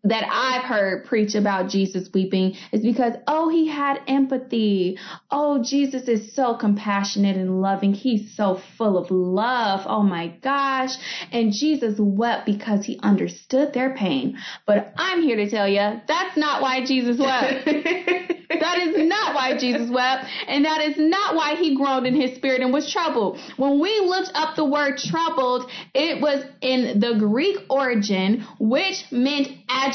that 0.04 0.24
I've 0.30 0.64
heard 0.64 1.06
preach 1.06 1.34
about 1.34 1.68
Jesus 1.68 2.08
weeping 2.12 2.56
is 2.72 2.82
because, 2.82 3.14
oh, 3.26 3.48
he 3.48 3.68
had 3.68 4.00
empathy. 4.06 4.98
Oh, 5.30 5.62
Jesus 5.62 6.08
is 6.08 6.34
so 6.34 6.54
compassionate 6.54 7.36
and 7.36 7.60
loving. 7.62 7.94
He's 7.94 8.36
so 8.36 8.60
full 8.76 8.98
of 8.98 9.10
love. 9.10 9.86
Oh 9.86 10.02
my 10.02 10.28
gosh. 10.42 10.90
And 11.32 11.52
Jesus 11.52 11.98
wept 11.98 12.46
because 12.46 12.84
he 12.84 12.98
understood 13.02 13.72
their 13.72 13.94
pain. 13.94 14.38
But 14.66 14.92
I'm 14.96 15.22
here 15.22 15.36
to 15.36 15.50
tell 15.50 15.68
you 15.68 16.00
that's 16.06 16.36
not 16.36 16.60
why 16.60 16.84
Jesus 16.84 17.18
wept. 17.18 17.68
That 18.60 18.78
is 18.78 19.08
not 19.08 19.34
why 19.34 19.56
Jesus 19.58 19.90
wept, 19.90 20.26
and 20.46 20.64
that 20.64 20.80
is 20.82 20.96
not 20.96 21.34
why 21.34 21.56
he 21.56 21.76
groaned 21.76 22.06
in 22.06 22.14
his 22.14 22.36
spirit 22.36 22.60
and 22.60 22.72
was 22.72 22.90
troubled. 22.90 23.38
When 23.56 23.80
we 23.80 24.00
looked 24.00 24.30
up 24.34 24.56
the 24.56 24.64
word 24.64 24.98
troubled, 24.98 25.70
it 25.94 26.20
was 26.20 26.44
in 26.60 27.00
the 27.00 27.16
Greek 27.18 27.58
origin, 27.68 28.46
which 28.58 29.04
meant 29.10 29.48
agitated. 29.68 29.93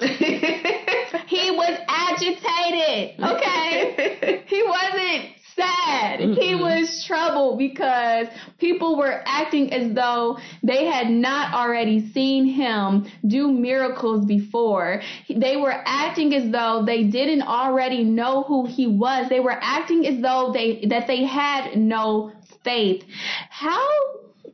He 1.26 1.50
was 1.50 1.78
agitated, 1.88 3.20
okay? 3.20 4.42
He 4.46 4.62
wasn't 4.62 5.34
sad. 5.56 6.20
He 6.20 6.54
was 6.54 7.04
troubled 7.06 7.58
because 7.58 8.26
people 8.58 8.96
were 8.96 9.22
acting 9.24 9.72
as 9.72 9.94
though 9.94 10.38
they 10.62 10.86
had 10.86 11.10
not 11.10 11.54
already 11.54 12.10
seen 12.12 12.46
him 12.46 13.06
do 13.26 13.50
miracles 13.50 14.26
before. 14.26 15.00
They 15.28 15.56
were 15.56 15.82
acting 15.84 16.34
as 16.34 16.50
though 16.50 16.82
they 16.84 17.04
didn't 17.04 17.42
already 17.42 18.04
know 18.04 18.42
who 18.42 18.66
he 18.66 18.86
was. 18.86 19.28
They 19.28 19.40
were 19.40 19.58
acting 19.60 20.06
as 20.06 20.20
though 20.20 20.50
they 20.52 20.86
that 20.86 21.06
they 21.06 21.24
had 21.24 21.76
no 21.76 22.32
faith. 22.64 23.04
How 23.50 23.88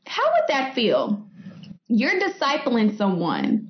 how 0.06 0.24
would 0.32 0.48
that 0.48 0.74
feel? 0.74 1.26
You're 1.92 2.20
discipling 2.20 2.96
someone. 2.96 3.68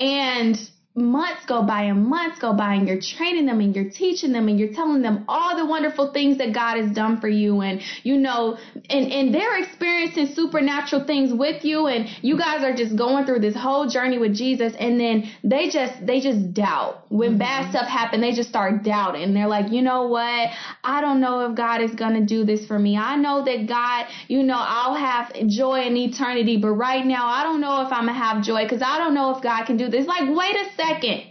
And 0.00 0.70
months 0.96 1.44
go 1.46 1.60
by 1.60 1.82
and 1.82 2.06
months 2.06 2.38
go 2.38 2.52
by 2.52 2.74
and 2.74 2.86
you're 2.86 3.00
training 3.00 3.46
them 3.46 3.58
and 3.58 3.74
you're 3.74 3.90
teaching 3.90 4.30
them 4.30 4.46
and 4.46 4.60
you're 4.60 4.72
telling 4.72 5.02
them 5.02 5.24
all 5.26 5.56
the 5.56 5.66
wonderful 5.66 6.12
things 6.12 6.38
that 6.38 6.54
God 6.54 6.76
has 6.76 6.94
done 6.94 7.20
for 7.20 7.26
you 7.28 7.62
and 7.62 7.80
you 8.04 8.16
know 8.16 8.56
and 8.88 9.10
and 9.10 9.34
they're 9.34 9.60
experiencing 9.60 10.32
supernatural 10.36 11.04
things 11.04 11.32
with 11.32 11.64
you 11.64 11.88
and 11.88 12.08
you 12.22 12.38
guys 12.38 12.62
are 12.62 12.76
just 12.76 12.94
going 12.94 13.26
through 13.26 13.40
this 13.40 13.56
whole 13.56 13.88
journey 13.88 14.18
with 14.18 14.36
Jesus 14.36 14.72
and 14.78 15.00
then 15.00 15.28
they 15.42 15.68
just 15.68 15.94
they 16.06 16.20
just 16.20 16.54
doubt. 16.54 17.00
When 17.08 17.30
mm-hmm. 17.30 17.38
bad 17.38 17.70
stuff 17.70 17.88
happen 17.88 18.20
they 18.20 18.30
just 18.30 18.48
start 18.48 18.84
doubting. 18.84 19.34
They're 19.34 19.48
like 19.48 19.72
you 19.72 19.82
know 19.82 20.06
what? 20.06 20.50
I 20.84 21.00
don't 21.00 21.20
know 21.20 21.50
if 21.50 21.56
God 21.56 21.82
is 21.82 21.90
going 21.90 22.14
to 22.14 22.24
do 22.24 22.44
this 22.44 22.66
for 22.66 22.78
me. 22.78 22.96
I 22.96 23.16
know 23.16 23.44
that 23.44 23.66
God 23.66 24.06
you 24.28 24.44
know 24.44 24.58
I'll 24.58 24.94
have 24.94 25.32
joy 25.48 25.80
in 25.88 25.96
eternity 25.96 26.56
but 26.56 26.70
right 26.70 27.04
now 27.04 27.26
I 27.26 27.42
don't 27.42 27.60
know 27.60 27.84
if 27.84 27.92
I'm 27.92 28.04
going 28.04 28.14
to 28.16 28.24
have 28.24 28.44
joy 28.44 28.68
cuz 28.68 28.80
I 28.80 28.98
don't 28.98 29.14
know 29.14 29.34
if 29.34 29.42
God 29.42 29.64
can 29.66 29.76
do 29.76 29.88
this. 29.88 30.06
Like 30.06 30.22
wait 30.28 30.54
a 30.54 30.64
second 30.66 30.83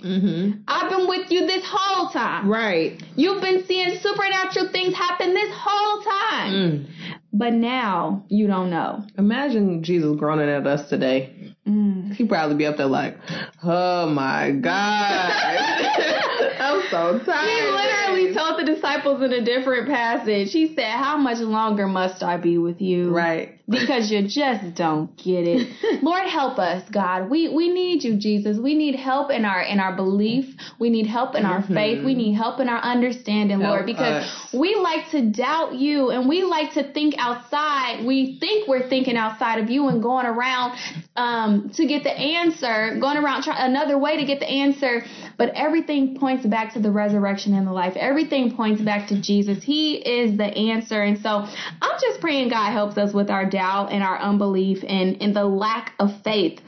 mm-hmm. 0.03 0.61
I've 0.67 0.89
been 0.89 1.07
with 1.07 1.31
you 1.31 1.47
this 1.47 1.63
whole 1.65 2.09
time. 2.09 2.49
Right. 2.49 3.01
You've 3.15 3.41
been 3.41 3.65
seeing 3.65 3.97
supernatural 3.99 4.69
things 4.71 4.95
happen 4.95 5.33
this 5.33 5.51
whole 5.53 6.01
time. 6.01 6.53
Mm. 6.53 6.87
But 7.31 7.53
now 7.53 8.25
you 8.29 8.47
don't 8.47 8.69
know. 8.69 9.05
Imagine 9.17 9.83
Jesus 9.83 10.15
groaning 10.17 10.49
at 10.49 10.67
us 10.67 10.89
today. 10.89 11.55
Mm. 11.67 12.13
He'd 12.13 12.29
probably 12.29 12.57
be 12.57 12.65
up 12.65 12.77
there 12.77 12.85
like, 12.85 13.17
oh 13.63 14.09
my 14.09 14.51
God. 14.51 16.29
I'm 16.59 16.81
so 16.89 17.19
He 17.19 17.25
tired. 17.25 17.73
literally 17.73 18.33
told 18.33 18.59
the 18.59 18.65
disciples 18.65 19.21
in 19.21 19.31
a 19.33 19.43
different 19.43 19.87
passage, 19.87 20.51
he 20.51 20.73
said, 20.75 20.91
How 20.91 21.17
much 21.17 21.39
longer 21.39 21.87
must 21.87 22.23
I 22.23 22.37
be 22.37 22.57
with 22.57 22.81
you? 22.81 23.15
Right. 23.15 23.59
Because 23.67 24.11
you 24.11 24.27
just 24.27 24.75
don't 24.75 25.15
get 25.15 25.47
it. 25.47 26.03
Lord 26.03 26.27
help 26.27 26.59
us, 26.59 26.83
God. 26.89 27.29
We 27.29 27.47
we 27.47 27.69
need 27.69 28.03
you, 28.03 28.17
Jesus. 28.17 28.57
We 28.57 28.75
need 28.75 28.95
help 28.95 29.31
in 29.31 29.45
our 29.45 29.61
in 29.61 29.79
our 29.79 29.95
belief. 29.95 30.53
We 30.79 30.89
need 30.89 31.07
help 31.07 31.33
in 31.35 31.45
our 31.45 31.61
faith. 31.61 32.03
We 32.03 32.13
need 32.13 32.33
help 32.33 32.59
in 32.59 32.67
our 32.67 32.81
understanding, 32.81 33.61
Help 33.61 33.71
Lord, 33.71 33.85
because 33.85 34.25
us. 34.25 34.53
we 34.53 34.75
like 34.75 35.11
to 35.11 35.21
doubt 35.31 35.75
you 35.75 36.09
and 36.09 36.27
we 36.27 36.43
like 36.43 36.73
to 36.73 36.91
think 36.91 37.15
outside. 37.17 38.05
We 38.05 38.37
think 38.37 38.67
we're 38.67 38.89
thinking 38.89 39.15
outside 39.15 39.59
of 39.63 39.69
you 39.69 39.87
and 39.87 40.03
going 40.03 40.25
around 40.25 40.77
um, 41.15 41.69
to 41.75 41.85
get 41.85 42.03
the 42.03 42.11
answer, 42.11 42.97
going 42.99 43.15
around 43.17 43.43
try 43.43 43.65
another 43.65 43.97
way 43.97 44.17
to 44.17 44.25
get 44.25 44.41
the 44.41 44.49
answer. 44.49 45.05
But 45.37 45.49
everything 45.55 46.17
points 46.17 46.45
back 46.45 46.73
to 46.73 46.79
the 46.79 46.91
resurrection 46.91 47.53
and 47.53 47.67
the 47.67 47.71
life. 47.71 47.93
Everything 47.95 48.55
points 48.55 48.81
back 48.81 49.07
to 49.09 49.21
Jesus. 49.21 49.63
He 49.63 49.95
is 49.95 50.37
the 50.37 50.45
answer. 50.45 51.01
And 51.01 51.19
so 51.19 51.29
I'm 51.29 51.99
just 52.01 52.21
praying 52.21 52.49
God 52.49 52.71
helps 52.71 52.97
us 52.97 53.13
with 53.13 53.29
our 53.29 53.45
doubt 53.45 53.91
and 53.91 54.03
our 54.03 54.19
unbelief 54.19 54.83
and, 54.87 55.21
and 55.21 55.35
the 55.35 55.45
lack 55.45 55.93
of 55.99 56.21
faith. 56.23 56.59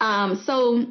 Um, 0.00 0.36
so 0.36 0.86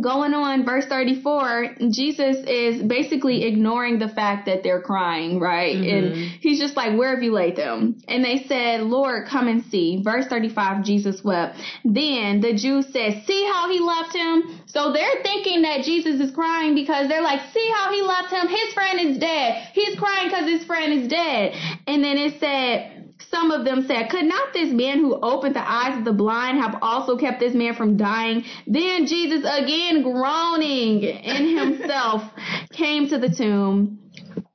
going 0.00 0.34
on 0.34 0.64
verse 0.64 0.86
34 0.86 1.76
jesus 1.90 2.36
is 2.46 2.82
basically 2.82 3.44
ignoring 3.44 3.98
the 3.98 4.08
fact 4.08 4.46
that 4.46 4.62
they're 4.62 4.82
crying 4.82 5.40
right? 5.40 5.76
Mm-hmm. 5.76 6.12
And 6.12 6.14
he's 6.40 6.58
just 6.58 6.76
like 6.76 6.96
where 6.98 7.14
have 7.14 7.22
you 7.22 7.32
laid 7.32 7.56
them? 7.56 8.00
And 8.08 8.24
they 8.24 8.44
said 8.48 8.82
lord 8.82 9.28
come 9.28 9.48
and 9.48 9.64
see. 9.64 10.02
Verse 10.02 10.26
35 10.26 10.84
jesus 10.84 11.22
wept. 11.24 11.58
Then 11.84 12.40
the 12.40 12.54
jews 12.54 12.86
said 12.92 13.22
see 13.26 13.44
how 13.52 13.70
he 13.70 13.80
loved 13.80 14.14
him? 14.14 14.60
So 14.66 14.92
they're 14.92 15.22
thinking 15.22 15.62
that 15.62 15.82
jesus 15.84 16.20
is 16.20 16.34
crying 16.34 16.74
because 16.74 17.08
they're 17.08 17.22
like 17.22 17.40
see 17.52 17.72
how 17.76 17.92
he 17.92 18.02
loved 18.02 18.30
him? 18.30 18.48
His 18.48 18.72
friend 18.74 19.00
is 19.00 19.18
dead. 19.18 19.68
He's 19.72 19.98
crying 19.98 20.28
because 20.28 20.48
his 20.48 20.64
friend 20.64 20.92
is 20.92 21.08
dead. 21.08 21.54
And 21.86 22.02
then 22.02 22.16
it 22.16 22.40
said 22.40 22.93
some 23.34 23.50
of 23.50 23.64
them 23.64 23.84
said, 23.86 24.10
Could 24.10 24.26
not 24.26 24.52
this 24.52 24.72
man 24.72 24.98
who 24.98 25.18
opened 25.20 25.56
the 25.56 25.68
eyes 25.68 25.98
of 25.98 26.04
the 26.04 26.12
blind 26.12 26.58
have 26.58 26.78
also 26.80 27.16
kept 27.16 27.40
this 27.40 27.54
man 27.54 27.74
from 27.74 27.96
dying? 27.96 28.44
Then 28.66 29.06
Jesus, 29.06 29.40
again 29.40 30.02
groaning 30.02 31.02
in 31.02 31.58
himself, 31.58 32.22
came 32.72 33.08
to 33.08 33.18
the 33.18 33.28
tomb. 33.28 33.98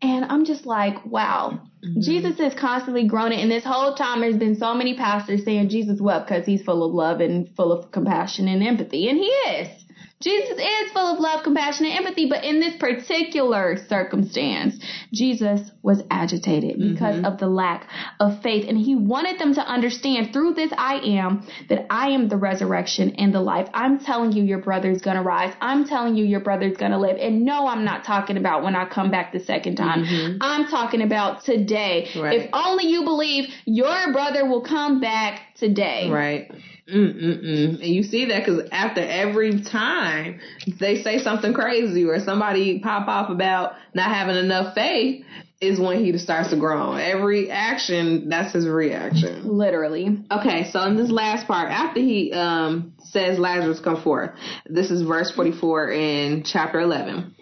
And 0.02 0.26
I'm 0.26 0.46
just 0.46 0.66
like, 0.66 1.06
wow. 1.06 1.60
Mm-hmm. 1.86 2.02
Jesus 2.02 2.40
is 2.40 2.54
constantly 2.54 3.06
groaning. 3.08 3.40
And 3.40 3.52
this 3.52 3.66
whole 3.66 3.96
time, 3.96 4.22
there's 4.22 4.38
been 4.38 4.56
so 4.56 4.74
many 4.74 4.96
pastors 4.96 5.44
saying 5.44 5.70
Jesus 5.70 6.00
wept 6.00 6.28
because 6.28 6.46
he's 6.46 6.62
full 6.62 6.84
of 6.84 6.94
love 6.94 7.20
and 7.20 7.54
full 7.56 7.72
of 7.72 7.92
compassion 7.92 8.48
and 8.48 8.64
empathy. 8.64 9.10
And 9.10 9.18
he 9.18 9.26
is. 9.26 9.86
Jesus 10.22 10.58
is 10.58 10.92
full 10.92 11.14
of 11.14 11.20
love, 11.20 11.44
compassion, 11.44 11.86
and 11.86 11.98
empathy, 11.98 12.28
but 12.28 12.44
in 12.44 12.60
this 12.60 12.76
particular 12.76 13.78
circumstance, 13.88 14.78
Jesus 15.14 15.72
was 15.82 16.04
agitated 16.12 16.78
mm-hmm. 16.78 16.94
because 16.94 17.24
of 17.24 17.38
the 17.38 17.48
lack 17.48 17.88
of 18.20 18.42
faith. 18.42 18.66
And 18.68 18.78
he 18.78 18.96
wanted 18.96 19.40
them 19.40 19.54
to 19.54 19.62
understand 19.62 20.34
through 20.34 20.56
this 20.56 20.74
I 20.78 20.96
am 20.96 21.48
that 21.70 21.86
I 21.90 22.10
am 22.10 22.28
the 22.28 22.36
resurrection 22.36 23.16
and 23.16 23.34
the 23.34 23.40
life. 23.40 23.70
I'm 23.74 23.98
telling 24.00 24.34
you, 24.34 24.44
your 24.44 24.60
brother's 24.60 25.02
gonna 25.02 25.24
rise. 25.24 25.54
I'm 25.62 25.88
telling 25.88 26.18
you, 26.18 26.26
your 26.26 26.42
brother's 26.42 26.76
gonna 26.76 27.00
live. 27.00 27.16
And 27.18 27.46
no, 27.46 27.68
I'm 27.68 27.86
not 27.86 28.04
talking 28.04 28.36
about 28.36 28.62
when 28.62 28.76
I 28.76 28.90
come 28.90 29.12
back 29.12 29.32
the 29.32 29.40
second 29.40 29.78
time. 29.78 30.04
Mm-hmm. 30.04 30.38
I'm 30.42 30.68
talking 30.68 31.02
about 31.02 31.46
today. 31.46 32.10
Right. 32.20 32.42
If 32.42 32.50
only 32.52 32.88
you 32.88 33.06
believe 33.06 33.54
your 33.64 34.12
brother 34.12 34.46
will 34.46 34.64
come 34.64 35.00
back 35.00 35.44
today. 35.60 36.10
Right. 36.10 36.52
Mm-mm-mm. 36.92 37.76
And 37.76 37.88
you 37.88 38.04
see 38.04 38.26
that 38.26 38.46
because 38.46 38.68
after 38.72 39.02
every 39.02 39.62
time 39.62 40.40
they 40.80 41.04
say 41.04 41.20
something 41.20 41.54
crazy 41.54 42.06
or 42.06 42.20
somebody 42.20 42.80
pop 42.80 43.08
off 43.08 43.30
about 43.30 43.74
not 43.94 44.12
having 44.12 44.38
enough 44.38 44.74
faith, 44.74 45.24
is 45.62 45.80
when 45.80 46.04
he 46.04 46.18
starts 46.18 46.52
to 46.52 46.58
groan. 46.58 47.00
Every 47.00 47.52
action, 47.52 48.30
that's 48.30 48.54
his 48.54 48.66
reaction. 48.66 49.58
Literally. 49.58 50.24
Okay, 50.32 50.70
so 50.72 50.82
in 50.84 50.96
this 50.96 51.12
last 51.12 51.48
part, 51.48 51.70
after 51.70 52.00
he 52.00 52.32
um, 52.32 52.94
says 53.00 53.38
Lazarus 53.38 53.82
come 53.82 54.02
forth, 54.02 54.32
this 54.66 54.90
is 54.90 55.02
verse 55.02 55.32
44 55.36 55.92
in 55.92 56.44
chapter 56.46 56.80
11. 56.80 57.36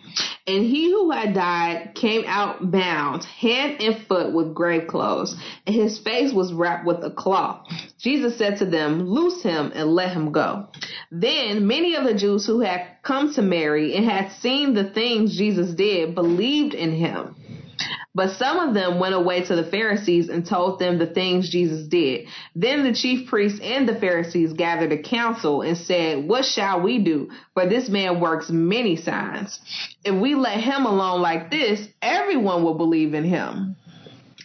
And 0.47 0.63
he 0.65 0.89
who 0.89 1.11
had 1.11 1.33
died 1.33 1.91
came 1.93 2.23
out 2.25 2.71
bound, 2.71 3.25
hand 3.25 3.81
and 3.81 4.07
foot 4.07 4.31
with 4.33 4.55
grave 4.55 4.87
clothes, 4.87 5.35
and 5.65 5.75
his 5.75 5.99
face 5.99 6.33
was 6.33 6.53
wrapped 6.53 6.85
with 6.85 7.03
a 7.03 7.11
cloth. 7.11 7.67
Jesus 7.99 8.37
said 8.37 8.59
to 8.59 8.65
them, 8.65 9.09
Loose 9.09 9.43
him 9.43 9.71
and 9.75 9.89
let 9.93 10.13
him 10.13 10.31
go. 10.31 10.67
Then 11.11 11.67
many 11.67 11.95
of 11.95 12.05
the 12.05 12.13
Jews 12.13 12.45
who 12.45 12.61
had 12.61 12.87
come 13.03 13.33
to 13.33 13.41
Mary 13.41 13.95
and 13.95 14.05
had 14.05 14.31
seen 14.39 14.73
the 14.73 14.89
things 14.89 15.37
Jesus 15.37 15.73
did 15.75 16.15
believed 16.15 16.73
in 16.73 16.93
him. 16.93 17.35
But 18.17 18.31
some 18.37 18.57
of 18.57 18.73
them 18.73 18.99
went 18.99 19.13
away 19.13 19.43
to 19.45 19.55
the 19.55 19.69
Pharisees 19.69 20.29
and 20.29 20.43
told 20.43 20.79
them 20.79 20.97
the 20.97 21.05
things 21.05 21.51
Jesus 21.51 21.87
did. 21.87 22.27
Then 22.55 22.83
the 22.83 22.91
chief 22.91 23.29
priests 23.29 23.59
and 23.61 23.87
the 23.87 23.93
Pharisees 23.93 24.53
gathered 24.53 24.91
a 24.91 24.97
council 24.97 25.61
and 25.61 25.77
said, 25.77 26.27
What 26.27 26.43
shall 26.43 26.81
we 26.81 26.97
do? 26.97 27.29
For 27.53 27.67
this 27.67 27.89
man 27.89 28.19
works 28.19 28.49
many 28.49 28.95
signs. 28.95 29.59
If 30.07 30.15
we 30.15 30.35
let 30.35 30.61
him 30.61 30.85
alone 30.85 31.21
like 31.21 31.51
this, 31.51 31.85
everyone 32.01 32.63
will 32.63 32.75
believe 32.75 33.13
in 33.13 33.25
him. 33.25 33.75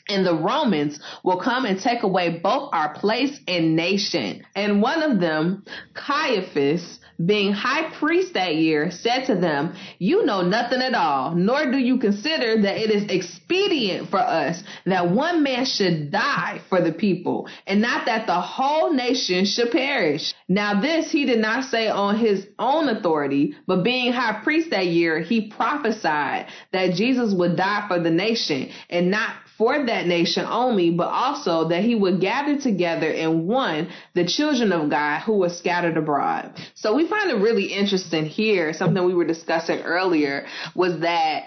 And 0.08 0.26
the 0.26 0.34
Romans 0.34 0.98
will 1.22 1.38
come 1.38 1.66
and 1.66 1.78
take 1.78 2.02
away 2.02 2.40
both 2.40 2.70
our 2.72 2.92
place 2.94 3.38
and 3.46 3.76
nation. 3.76 4.42
And 4.56 4.82
one 4.82 5.04
of 5.04 5.20
them, 5.20 5.64
Caiaphas, 5.94 6.98
being 7.24 7.52
high 7.52 7.90
priest 7.98 8.34
that 8.34 8.56
year, 8.56 8.90
said 8.90 9.26
to 9.26 9.34
them, 9.34 9.74
You 9.98 10.24
know 10.24 10.42
nothing 10.42 10.80
at 10.80 10.94
all, 10.94 11.34
nor 11.34 11.70
do 11.70 11.78
you 11.78 11.98
consider 11.98 12.62
that 12.62 12.76
it 12.76 12.90
is 12.90 13.10
expedient 13.10 14.08
for 14.10 14.18
us 14.18 14.62
that 14.86 15.10
one 15.10 15.42
man 15.42 15.64
should 15.64 16.10
die 16.10 16.60
for 16.68 16.80
the 16.80 16.92
people, 16.92 17.48
and 17.66 17.80
not 17.80 18.06
that 18.06 18.26
the 18.26 18.40
whole 18.40 18.92
nation 18.92 19.44
should 19.44 19.70
perish. 19.70 20.34
Now, 20.48 20.80
this 20.80 21.10
he 21.10 21.24
did 21.24 21.38
not 21.38 21.64
say 21.64 21.88
on 21.88 22.18
his 22.18 22.46
own 22.58 22.88
authority, 22.88 23.54
but 23.66 23.84
being 23.84 24.12
high 24.12 24.42
priest 24.42 24.70
that 24.70 24.86
year, 24.86 25.20
he 25.20 25.48
prophesied 25.48 26.46
that 26.72 26.94
Jesus 26.94 27.32
would 27.34 27.56
die 27.56 27.86
for 27.88 28.00
the 28.00 28.10
nation, 28.10 28.70
and 28.90 29.10
not 29.10 29.34
for 29.58 29.86
that 29.86 30.06
nation 30.06 30.44
only, 30.46 30.90
but 30.90 31.08
also 31.08 31.68
that 31.68 31.82
he 31.82 31.94
would 31.94 32.20
gather 32.20 32.58
together 32.58 33.10
in 33.10 33.46
one 33.46 33.88
the 34.14 34.26
children 34.26 34.72
of 34.72 34.90
God 34.90 35.20
who 35.20 35.38
were 35.38 35.50
scattered 35.50 35.96
abroad. 35.96 36.52
So 36.74 36.94
we 36.94 37.06
find 37.06 37.30
it 37.30 37.36
really 37.36 37.66
interesting 37.66 38.24
here, 38.26 38.72
something 38.72 39.04
we 39.04 39.14
were 39.14 39.26
discussing 39.26 39.80
earlier, 39.80 40.46
was 40.74 41.00
that 41.00 41.44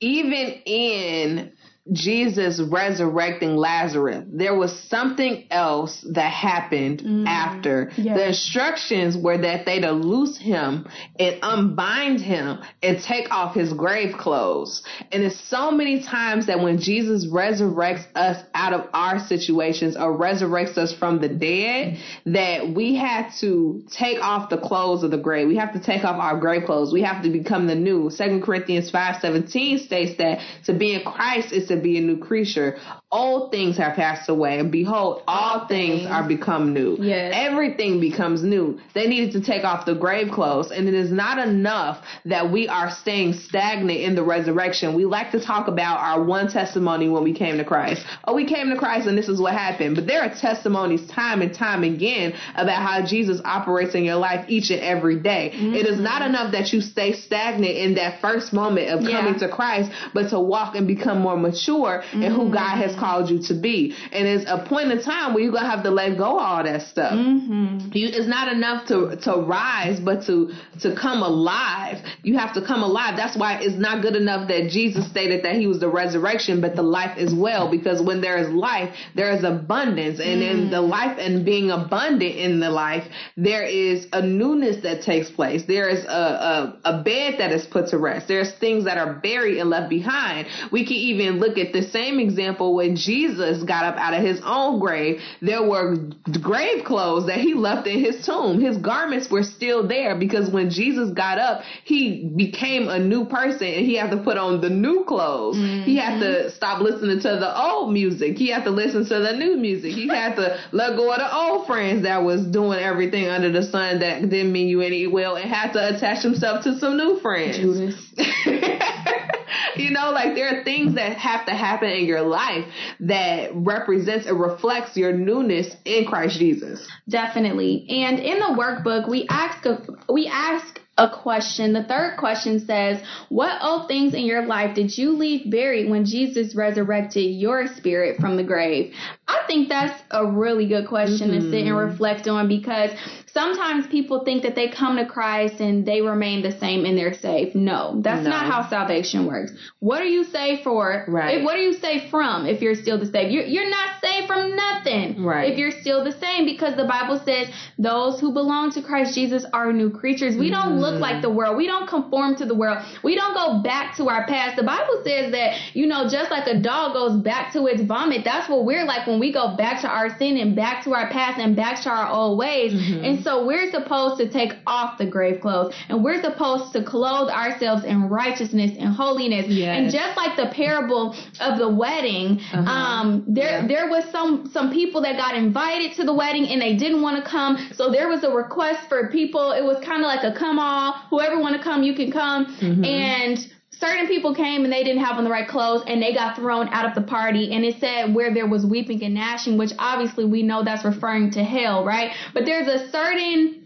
even 0.00 0.54
in 0.66 1.52
Jesus 1.92 2.62
resurrecting 2.62 3.56
Lazarus, 3.56 4.24
there 4.32 4.54
was 4.54 4.72
something 4.88 5.44
else 5.50 6.02
that 6.12 6.32
happened 6.32 7.00
mm. 7.00 7.26
after. 7.26 7.90
Yes. 7.98 8.16
The 8.16 8.28
instructions 8.28 9.18
were 9.18 9.36
that 9.36 9.66
they 9.66 9.80
to 9.80 9.92
loose 9.92 10.38
him 10.38 10.88
and 11.18 11.38
unbind 11.42 12.22
him 12.22 12.60
and 12.82 13.02
take 13.02 13.30
off 13.30 13.54
his 13.54 13.74
grave 13.74 14.16
clothes. 14.16 14.82
And 15.12 15.22
it's 15.24 15.38
so 15.50 15.70
many 15.72 16.02
times 16.02 16.46
that 16.46 16.60
when 16.60 16.78
Jesus 16.78 17.26
resurrects 17.26 18.06
us 18.14 18.42
out 18.54 18.72
of 18.72 18.88
our 18.94 19.18
situations 19.18 19.94
or 19.94 20.16
resurrects 20.16 20.78
us 20.78 20.94
from 20.94 21.20
the 21.20 21.28
dead, 21.28 21.98
that 22.24 22.70
we 22.74 22.94
have 22.94 23.36
to 23.40 23.84
take 23.90 24.22
off 24.22 24.48
the 24.48 24.58
clothes 24.58 25.02
of 25.02 25.10
the 25.10 25.18
grave. 25.18 25.48
We 25.48 25.56
have 25.56 25.74
to 25.74 25.80
take 25.80 26.02
off 26.04 26.18
our 26.18 26.40
grave 26.40 26.64
clothes. 26.64 26.94
We 26.94 27.02
have 27.02 27.22
to 27.24 27.30
become 27.30 27.66
the 27.66 27.74
new. 27.74 28.08
Second 28.08 28.42
Corinthians 28.42 28.90
5:17 28.90 29.80
states 29.80 30.16
that 30.16 30.40
to 30.64 30.72
be 30.72 30.94
in 30.94 31.02
Christ 31.02 31.52
is 31.52 31.68
to 31.68 31.73
to 31.74 31.82
be 31.82 31.98
a 31.98 32.00
new 32.00 32.18
creature. 32.18 32.78
Old 33.10 33.50
things 33.50 33.76
have 33.78 33.94
passed 33.94 34.28
away, 34.28 34.58
and 34.58 34.72
behold, 34.72 35.22
all 35.26 35.66
things 35.66 36.06
are 36.06 36.26
become 36.26 36.74
new. 36.74 36.96
Yes. 37.00 37.32
Everything 37.34 38.00
becomes 38.00 38.42
new. 38.42 38.80
They 38.94 39.06
needed 39.06 39.32
to 39.32 39.40
take 39.40 39.64
off 39.64 39.86
the 39.86 39.94
grave 39.94 40.32
clothes, 40.32 40.70
and 40.70 40.88
it 40.88 40.94
is 40.94 41.12
not 41.12 41.38
enough 41.38 42.04
that 42.24 42.50
we 42.50 42.68
are 42.68 42.90
staying 42.90 43.34
stagnant 43.34 44.00
in 44.00 44.14
the 44.14 44.22
resurrection. 44.22 44.94
We 44.94 45.04
like 45.04 45.32
to 45.32 45.44
talk 45.44 45.68
about 45.68 45.98
our 46.00 46.22
one 46.22 46.50
testimony 46.50 47.08
when 47.08 47.22
we 47.24 47.32
came 47.34 47.58
to 47.58 47.64
Christ. 47.64 48.04
Oh, 48.24 48.34
we 48.34 48.46
came 48.46 48.70
to 48.70 48.76
Christ 48.76 49.06
and 49.06 49.16
this 49.16 49.28
is 49.28 49.40
what 49.40 49.52
happened. 49.52 49.96
But 49.96 50.06
there 50.06 50.22
are 50.22 50.34
testimonies 50.34 51.06
time 51.08 51.42
and 51.42 51.54
time 51.54 51.84
again 51.84 52.34
about 52.54 52.82
how 52.82 53.04
Jesus 53.04 53.40
operates 53.44 53.94
in 53.94 54.04
your 54.04 54.16
life 54.16 54.46
each 54.48 54.70
and 54.70 54.80
every 54.80 55.20
day. 55.20 55.52
Mm-hmm. 55.54 55.74
It 55.74 55.86
is 55.86 56.00
not 56.00 56.22
enough 56.22 56.52
that 56.52 56.72
you 56.72 56.80
stay 56.80 57.12
stagnant 57.12 57.76
in 57.76 57.94
that 57.94 58.20
first 58.20 58.52
moment 58.52 58.90
of 58.90 59.02
yeah. 59.02 59.20
coming 59.20 59.38
to 59.40 59.48
Christ, 59.48 59.90
but 60.12 60.30
to 60.30 60.40
walk 60.40 60.74
and 60.74 60.86
become 60.86 61.20
more 61.20 61.36
mature 61.36 61.63
mature 61.64 62.02
mm-hmm. 62.02 62.22
in 62.22 62.32
who 62.32 62.52
God 62.52 62.76
has 62.76 62.94
called 62.98 63.30
you 63.30 63.42
to 63.48 63.54
be. 63.54 63.94
And 64.12 64.26
it's 64.26 64.44
a 64.48 64.66
point 64.66 64.90
in 64.90 65.02
time 65.02 65.34
where 65.34 65.42
you're 65.42 65.52
gonna 65.52 65.70
have 65.70 65.84
to 65.84 65.90
let 65.90 66.16
go 66.16 66.38
all 66.38 66.62
that 66.62 66.82
stuff. 66.88 67.12
Mm-hmm. 67.12 67.90
You, 67.92 68.08
it's 68.08 68.26
not 68.28 68.52
enough 68.52 68.88
to 68.88 69.16
to 69.22 69.42
rise, 69.42 70.00
but 70.00 70.24
to 70.26 70.52
to 70.82 70.94
come 70.94 71.22
alive. 71.22 72.04
You 72.22 72.38
have 72.38 72.54
to 72.54 72.64
come 72.64 72.82
alive. 72.82 73.16
That's 73.16 73.36
why 73.36 73.58
it's 73.60 73.76
not 73.76 74.02
good 74.02 74.16
enough 74.16 74.48
that 74.48 74.70
Jesus 74.70 75.08
stated 75.08 75.44
that 75.44 75.56
He 75.56 75.66
was 75.66 75.80
the 75.80 75.88
resurrection, 75.88 76.60
but 76.60 76.76
the 76.76 76.82
life 76.82 77.18
as 77.18 77.34
well. 77.34 77.70
Because 77.70 78.02
when 78.02 78.20
there 78.20 78.38
is 78.38 78.48
life, 78.48 78.94
there 79.14 79.32
is 79.32 79.44
abundance, 79.44 80.20
and 80.20 80.42
mm. 80.42 80.50
in 80.50 80.70
the 80.70 80.80
life 80.80 81.18
and 81.18 81.44
being 81.44 81.70
abundant 81.70 82.36
in 82.36 82.60
the 82.60 82.70
life, 82.70 83.04
there 83.36 83.64
is 83.64 84.06
a 84.12 84.22
newness 84.22 84.82
that 84.82 85.02
takes 85.02 85.30
place. 85.30 85.62
There 85.66 85.88
is 85.88 86.04
a, 86.04 86.08
a, 86.08 86.80
a 86.84 87.02
bed 87.02 87.38
that 87.38 87.52
is 87.52 87.66
put 87.66 87.88
to 87.88 87.98
rest. 87.98 88.28
There's 88.28 88.52
things 88.54 88.84
that 88.84 88.98
are 88.98 89.14
buried 89.14 89.58
and 89.58 89.70
left 89.70 89.90
behind. 89.90 90.46
We 90.70 90.84
can 90.84 90.96
even 90.96 91.38
look 91.38 91.53
at 91.58 91.72
the 91.72 91.82
same 91.82 92.18
example 92.18 92.74
when 92.74 92.96
Jesus 92.96 93.62
got 93.62 93.84
up 93.84 93.96
out 93.96 94.14
of 94.14 94.22
his 94.22 94.40
own 94.44 94.80
grave, 94.80 95.20
there 95.40 95.62
were 95.62 95.96
grave 96.40 96.84
clothes 96.84 97.26
that 97.26 97.38
he 97.38 97.54
left 97.54 97.86
in 97.86 98.00
his 98.00 98.24
tomb. 98.24 98.60
His 98.60 98.76
garments 98.76 99.30
were 99.30 99.42
still 99.42 99.86
there 99.86 100.18
because 100.18 100.50
when 100.50 100.70
Jesus 100.70 101.10
got 101.10 101.38
up, 101.38 101.62
he 101.84 102.32
became 102.36 102.88
a 102.88 102.98
new 102.98 103.24
person 103.24 103.66
and 103.66 103.86
he 103.86 103.96
had 103.96 104.10
to 104.10 104.18
put 104.18 104.36
on 104.36 104.60
the 104.60 104.70
new 104.70 105.04
clothes. 105.04 105.56
Mm-hmm. 105.56 105.82
He 105.84 105.96
had 105.96 106.20
to 106.20 106.26
mm-hmm. 106.26 106.48
stop 106.56 106.80
listening 106.80 107.20
to 107.20 107.28
the 107.28 107.60
old 107.60 107.92
music. 107.92 108.36
He 108.36 108.48
had 108.48 108.64
to 108.64 108.70
listen 108.70 109.04
to 109.06 109.18
the 109.20 109.32
new 109.32 109.56
music. 109.56 109.92
He 109.92 110.08
had 110.08 110.36
to 110.36 110.58
let 110.72 110.96
go 110.96 111.12
of 111.12 111.18
the 111.18 111.34
old 111.34 111.66
friends 111.66 112.02
that 112.02 112.22
was 112.22 112.44
doing 112.46 112.78
everything 112.78 113.28
under 113.28 113.50
the 113.50 113.62
sun 113.62 114.00
that 114.00 114.28
didn't 114.28 114.52
mean 114.52 114.68
you 114.68 114.80
any 114.80 115.06
well 115.06 115.36
and 115.36 115.48
had 115.48 115.72
to 115.72 115.96
attach 115.96 116.22
himself 116.22 116.64
to 116.64 116.78
some 116.78 116.96
new 116.96 117.18
friends. 117.20 117.58
Judas. 117.58 117.94
you 119.76 119.90
know, 119.90 120.10
like 120.10 120.34
there 120.34 120.60
are 120.60 120.64
things 120.64 120.94
that 120.94 121.16
have 121.16 121.46
to 121.46 121.52
happen 121.52 121.90
in 121.90 122.04
your 122.04 122.22
life 122.22 122.64
that 123.00 123.50
represents 123.54 124.26
and 124.26 124.40
reflects 124.40 124.96
your 124.96 125.12
newness 125.12 125.74
in 125.84 126.06
Christ 126.06 126.38
Jesus. 126.38 126.86
Definitely. 127.08 127.86
And 127.88 128.18
in 128.18 128.38
the 128.38 128.56
workbook, 128.58 129.08
we 129.08 129.26
ask 129.28 129.64
a, 129.66 129.84
we 130.12 130.26
ask 130.26 130.80
a 130.96 131.10
question. 131.10 131.72
The 131.72 131.82
third 131.82 132.16
question 132.18 132.64
says, 132.64 133.02
What 133.28 133.58
old 133.62 133.88
things 133.88 134.14
in 134.14 134.24
your 134.24 134.46
life 134.46 134.74
did 134.74 134.96
you 134.96 135.16
leave 135.16 135.50
buried 135.50 135.90
when 135.90 136.04
Jesus 136.04 136.54
resurrected 136.54 137.34
your 137.34 137.66
spirit 137.66 138.20
from 138.20 138.36
the 138.36 138.44
grave? 138.44 138.94
I 139.26 139.42
think 139.46 139.68
that's 139.68 140.00
a 140.10 140.24
really 140.24 140.68
good 140.68 140.86
question 140.86 141.30
mm-hmm. 141.30 141.40
to 141.40 141.50
sit 141.50 141.66
and 141.66 141.70
mm-hmm. 141.70 141.90
reflect 141.90 142.28
on 142.28 142.48
because 142.48 142.90
sometimes 143.34 143.88
people 143.88 144.24
think 144.24 144.44
that 144.44 144.54
they 144.54 144.68
come 144.68 144.96
to 144.96 145.04
Christ 145.04 145.60
and 145.60 145.84
they 145.84 146.00
remain 146.00 146.42
the 146.42 146.52
same 146.52 146.84
and 146.84 146.96
they're 146.96 147.12
saved. 147.12 147.56
No, 147.56 148.00
that's 148.00 148.22
no. 148.22 148.30
not 148.30 148.46
how 148.46 148.68
salvation 148.70 149.26
works. 149.26 149.52
What 149.80 150.00
are 150.00 150.06
you 150.06 150.22
saved 150.22 150.62
for? 150.62 151.04
Right. 151.08 151.38
If, 151.38 151.44
what 151.44 151.56
are 151.56 151.62
you 151.62 151.72
saved 151.72 152.10
from 152.10 152.46
if 152.46 152.62
you're 152.62 152.76
still 152.76 152.98
the 152.98 153.06
same? 153.06 153.30
You're, 153.30 153.44
you're 153.44 153.68
not 153.68 154.00
saved 154.00 154.28
from 154.28 154.54
nothing. 154.54 155.24
Right. 155.24 155.52
If 155.52 155.58
you're 155.58 155.72
still 155.72 156.04
the 156.04 156.12
same 156.12 156.46
because 156.46 156.76
the 156.76 156.84
Bible 156.84 157.20
says 157.24 157.48
those 157.76 158.20
who 158.20 158.32
belong 158.32 158.70
to 158.72 158.82
Christ 158.82 159.16
Jesus 159.16 159.44
are 159.52 159.72
new 159.72 159.90
creatures. 159.90 160.36
We 160.36 160.50
don't 160.50 160.80
look 160.80 161.00
like 161.00 161.20
the 161.20 161.30
world. 161.30 161.56
We 161.56 161.66
don't 161.66 161.88
conform 161.88 162.36
to 162.36 162.46
the 162.46 162.54
world. 162.54 162.78
We 163.02 163.16
don't 163.16 163.34
go 163.34 163.62
back 163.62 163.96
to 163.96 164.08
our 164.08 164.26
past. 164.26 164.56
The 164.56 164.62
Bible 164.62 165.02
says 165.04 165.32
that, 165.32 165.74
you 165.74 165.86
know, 165.86 166.08
just 166.08 166.30
like 166.30 166.46
a 166.46 166.60
dog 166.60 166.94
goes 166.94 167.20
back 167.20 167.52
to 167.54 167.66
its 167.66 167.82
vomit, 167.82 168.22
that's 168.24 168.48
what 168.48 168.64
we're 168.64 168.84
like 168.84 169.08
when 169.08 169.18
we 169.18 169.32
go 169.32 169.56
back 169.56 169.80
to 169.80 169.88
our 169.88 170.16
sin 170.18 170.36
and 170.36 170.54
back 170.54 170.84
to 170.84 170.94
our 170.94 171.10
past 171.10 171.40
and 171.40 171.56
back 171.56 171.82
to 171.82 171.90
our 171.90 172.08
old 172.08 172.38
ways. 172.38 172.72
Mm-hmm. 172.72 173.04
And 173.04 173.23
so 173.24 173.44
we're 173.46 173.70
supposed 173.70 174.18
to 174.18 174.28
take 174.28 174.52
off 174.66 174.98
the 174.98 175.06
grave 175.06 175.40
clothes 175.40 175.74
and 175.88 176.04
we're 176.04 176.22
supposed 176.22 176.72
to 176.74 176.84
clothe 176.84 177.28
ourselves 177.30 177.84
in 177.84 178.08
righteousness 178.08 178.72
and 178.78 178.94
holiness. 178.94 179.46
Yes. 179.48 179.78
And 179.78 179.90
just 179.90 180.16
like 180.16 180.36
the 180.36 180.54
parable 180.54 181.16
of 181.40 181.58
the 181.58 181.68
wedding, 181.68 182.40
uh-huh. 182.52 182.70
um, 182.70 183.24
there 183.26 183.60
yeah. 183.60 183.66
there 183.66 183.88
was 183.88 184.04
some 184.12 184.50
some 184.52 184.70
people 184.70 185.02
that 185.02 185.16
got 185.16 185.34
invited 185.34 185.94
to 185.96 186.04
the 186.04 186.14
wedding 186.14 186.46
and 186.46 186.60
they 186.60 186.76
didn't 186.76 187.02
want 187.02 187.22
to 187.22 187.28
come. 187.28 187.56
So 187.74 187.90
there 187.90 188.08
was 188.08 188.22
a 188.24 188.30
request 188.30 188.88
for 188.88 189.08
people. 189.08 189.52
It 189.52 189.64
was 189.64 189.82
kind 189.84 190.02
of 190.02 190.06
like 190.06 190.22
a 190.22 190.36
come 190.38 190.58
all. 190.58 190.92
Whoever 191.10 191.40
want 191.40 191.56
to 191.56 191.62
come, 191.62 191.82
you 191.82 191.94
can 191.94 192.12
come. 192.12 192.46
Mm-hmm. 192.56 192.84
And 192.84 193.53
certain 193.84 194.06
people 194.06 194.34
came 194.34 194.64
and 194.64 194.72
they 194.72 194.82
didn't 194.82 195.04
have 195.04 195.16
on 195.16 195.24
the 195.24 195.30
right 195.30 195.48
clothes 195.48 195.82
and 195.86 196.00
they 196.00 196.14
got 196.14 196.36
thrown 196.36 196.68
out 196.68 196.86
of 196.86 196.94
the 196.94 197.02
party 197.02 197.52
and 197.52 197.64
it 197.64 197.78
said 197.80 198.14
where 198.14 198.32
there 198.32 198.46
was 198.46 198.64
weeping 198.64 199.02
and 199.02 199.14
gnashing 199.14 199.58
which 199.58 199.72
obviously 199.78 200.24
we 200.24 200.42
know 200.42 200.64
that's 200.64 200.84
referring 200.84 201.30
to 201.30 201.42
hell 201.42 201.84
right 201.84 202.12
but 202.32 202.44
there's 202.44 202.68
a 202.68 202.90
certain 202.90 203.60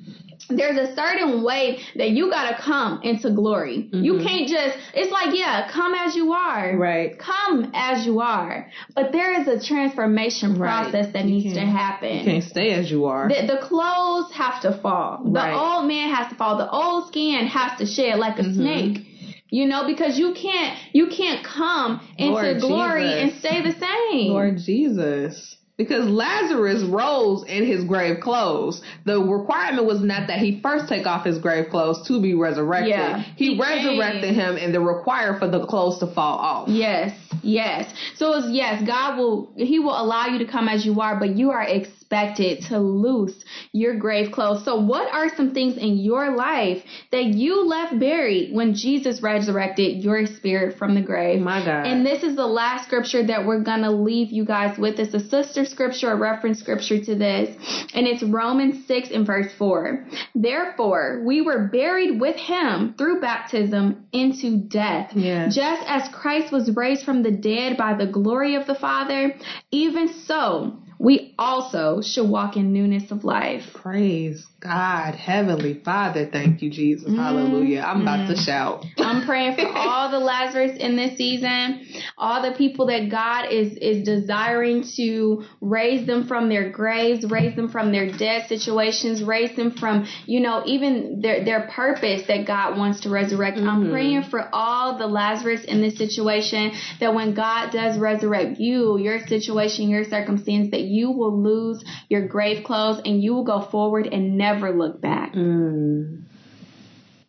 there's 0.51 0.79
a 0.79 0.95
certain 0.95 1.43
way 1.45 1.81
that 1.97 2.11
you 2.11 2.31
gotta 2.31 2.57
come 2.63 3.03
into 3.03 3.31
glory. 3.31 3.91
Mm-hmm. 3.93 4.03
You 4.03 4.21
can't 4.21 4.49
just, 4.49 4.79
it's 4.95 5.13
like, 5.13 5.37
yeah, 5.37 5.71
come 5.71 5.95
as 5.95 6.17
you 6.17 6.33
are. 6.33 6.75
Right. 6.75 7.19
Come 7.19 7.71
as 7.75 8.07
you 8.07 8.21
are. 8.21 8.71
But 8.95 9.13
there 9.13 9.39
is 9.41 9.47
a 9.47 9.63
transformation 9.63 10.57
process 10.57 11.07
right. 11.07 11.13
that 11.13 11.25
you 11.27 11.43
needs 11.43 11.55
to 11.55 11.61
happen. 11.61 12.19
You 12.19 12.25
can't 12.25 12.45
stay 12.45 12.71
as 12.71 12.91
you 12.91 13.05
are. 13.07 13.29
The, 13.29 13.47
the 13.47 13.67
clothes 13.67 14.33
have 14.33 14.63
to 14.63 14.79
fall. 14.81 15.23
The 15.25 15.31
right. 15.33 15.55
old 15.55 15.87
man 15.87 16.15
has 16.15 16.31
to 16.31 16.35
fall. 16.37 16.57
The 16.57 16.71
old 16.71 17.09
skin 17.09 17.47
has 17.47 17.79
to 17.79 17.87
shed 17.87 18.19
like 18.19 18.39
a 18.39 18.43
mm-hmm. 18.43 18.55
snake. 18.55 19.05
You 19.51 19.67
know, 19.67 19.87
because 19.87 20.19
you 20.19 20.35
can't, 20.35 20.79
you 20.93 21.09
can't 21.09 21.45
come 21.45 22.07
into 22.19 22.33
Lord 22.33 22.61
glory 22.61 23.05
Jesus. 23.05 23.23
and 23.23 23.41
stay 23.41 23.63
the 23.63 23.73
same. 23.73 24.33
Lord 24.33 24.59
Jesus 24.59 25.57
because 25.79 26.09
Lazarus 26.09 26.83
rose 26.83 27.45
in 27.45 27.65
his 27.65 27.85
grave 27.85 28.21
clothes. 28.21 28.83
The 29.07 29.19
requirement 29.23 29.87
was 29.87 30.03
not 30.03 30.27
that 30.27 30.41
he 30.41 30.61
first 30.61 30.89
take 30.89 31.07
off 31.07 31.25
his 31.25 31.39
grave 31.39 31.71
clothes 31.71 32.07
to 32.09 32.21
be 32.21 32.35
resurrected. 32.35 32.91
Yeah, 32.91 33.23
he, 33.37 33.55
he 33.55 33.61
resurrected 33.61 34.35
him 34.35 34.57
and 34.57 34.75
the 34.75 34.81
require 34.81 35.39
for 35.39 35.49
the 35.49 35.65
clothes 35.65 36.01
to 36.01 36.13
fall 36.13 36.39
off. 36.39 36.69
Yes, 36.69 37.17
yes. 37.43 37.91
So 38.17 38.35
it's 38.35 38.49
yes, 38.51 38.83
God 38.85 39.17
will 39.17 39.53
he 39.57 39.79
will 39.79 39.99
allow 39.99 40.27
you 40.27 40.41
to 40.41 40.51
come 40.51 40.69
as 40.69 40.85
you 40.85 41.01
are, 41.01 41.19
but 41.19 41.37
you 41.37 41.53
are 41.53 41.63
ex- 41.63 41.98
expected 42.09 42.63
to 42.63 42.79
loose 42.79 43.45
your 43.73 43.97
grave 43.97 44.33
clothes. 44.33 44.65
So, 44.65 44.77
what 44.77 45.13
are 45.13 45.35
some 45.37 45.53
things 45.53 45.77
in 45.77 45.99
your 45.99 46.35
life 46.35 46.83
that 47.13 47.25
you 47.25 47.67
left 47.67 47.99
buried 47.99 48.55
when 48.55 48.75
Jesus 48.75 49.23
resurrected 49.23 50.03
your 50.03 50.27
spirit 50.27 50.79
from 50.79 50.95
the 50.95 51.03
grave? 51.03 51.41
My 51.41 51.65
God. 51.65 51.87
And 51.87 52.07
this 52.07 52.23
is 52.23 52.35
the 52.35 52.47
last 52.47 52.87
scripture 52.87 53.27
that 53.27 53.45
we're 53.47 53.63
going 53.63 53.83
to 53.83 53.91
leave 53.91 54.31
you 54.31 54.45
guys 54.45 54.79
with. 54.79 54.99
It's 54.99 55.15
a 55.15 55.21
sister 55.21 55.65
scripture, 55.67 56.13
a 56.13 56.17
reference 56.17 56.61
scripture 56.61 57.03
to 57.05 57.15
this, 57.15 57.55
and 57.93 58.07
it's 58.07 58.23
Romans 58.23 58.87
6 58.87 59.11
and 59.11 59.27
verse 59.27 59.53
4. 59.59 60.07
Therefore, 60.35 61.23
we 61.27 61.43
were 61.43 61.69
buried 61.69 62.19
with 62.21 62.37
him 62.37 62.95
through 62.97 63.21
baptism 63.21 64.07
into 64.13 64.57
death. 64.57 65.13
Yes. 65.15 65.55
Just 65.55 65.83
as 65.87 66.09
Christ 66.15 66.53
was 66.53 66.75
raised 66.75 67.05
from 67.05 67.23
the 67.23 67.33
dead 67.33 67.77
by 67.77 67.95
the 67.95 68.07
glory 68.07 68.55
of 68.55 68.67
the 68.67 68.75
Father, 68.75 69.35
even 69.71 70.09
so, 70.09 70.79
we 70.99 71.35
also 71.39 72.01
should 72.03 72.29
walk 72.29 72.57
in 72.57 72.73
newness 72.73 73.11
of 73.11 73.25
life. 73.25 73.73
Praise 73.73 74.47
God, 74.61 75.15
Heavenly 75.15 75.81
Father. 75.85 76.27
Thank 76.27 76.63
you, 76.63 76.71
Jesus. 76.71 77.09
Mm-hmm. 77.09 77.17
Hallelujah. 77.17 77.81
I'm 77.81 78.03
about 78.03 78.27
to 78.27 78.33
mm-hmm. 78.33 78.43
shout. 78.43 78.85
I'm 78.99 79.25
praying 79.25 79.55
for 79.55 79.69
all 79.69 80.11
the 80.11 80.19
Lazarus 80.19 80.77
in 80.77 80.97
this 80.97 81.17
season, 81.17 81.87
all 82.17 82.43
the 82.43 82.57
people 82.57 82.87
that 82.87 83.09
God 83.09 83.53
is, 83.53 83.75
is 83.75 84.05
desiring 84.05 84.85
to 84.97 85.45
raise 85.61 86.09
them 86.09 86.27
from 86.27 86.49
their 86.49 86.71
graves, 86.71 87.25
raise 87.31 87.55
them 87.55 87.69
from 87.69 87.93
their 87.93 88.11
dead 88.11 88.49
situations, 88.49 89.23
raise 89.23 89.55
them 89.55 89.71
from, 89.71 90.09
you 90.27 90.41
know, 90.41 90.65
even 90.67 91.21
their, 91.21 91.45
their 91.45 91.69
purpose 91.69 92.27
that 92.27 92.45
God 92.45 92.77
wants 92.77 93.01
to 93.03 93.11
resurrect. 93.11 93.59
Mm-hmm. 93.59 93.69
I'm 93.69 93.91
praying 93.91 94.25
for 94.25 94.49
all 94.53 94.99
the 94.99 95.07
Lazarus 95.07 95.65
in 95.65 95.81
this 95.81 95.97
situation 95.97 96.73
that 96.99 97.15
when 97.15 97.33
God 97.33 97.71
does 97.71 97.97
resurrect 97.97 98.59
you, 98.59 98.99
your 98.99 99.25
situation, 99.25 99.89
your 99.89 100.05
circumstance, 100.05 100.73
that 100.73 100.83
you 100.83 101.13
will 101.13 101.41
lose 101.41 101.85
your 102.09 102.27
grave 102.27 102.65
clothes 102.65 103.01
and 103.05 103.23
you 103.23 103.35
will 103.35 103.45
go 103.45 103.61
forward 103.61 104.09
and 104.09 104.37
never 104.37 104.48
look 104.57 105.01
back. 105.01 105.35
Mm. 105.35 106.23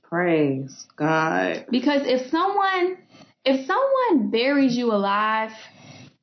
Praise 0.03 0.87
God. 0.95 1.65
Because 1.69 2.01
if 2.05 2.29
someone, 2.31 2.97
if 3.45 3.67
someone 3.67 4.31
buries 4.31 4.75
you 4.75 4.91
alive 4.91 5.51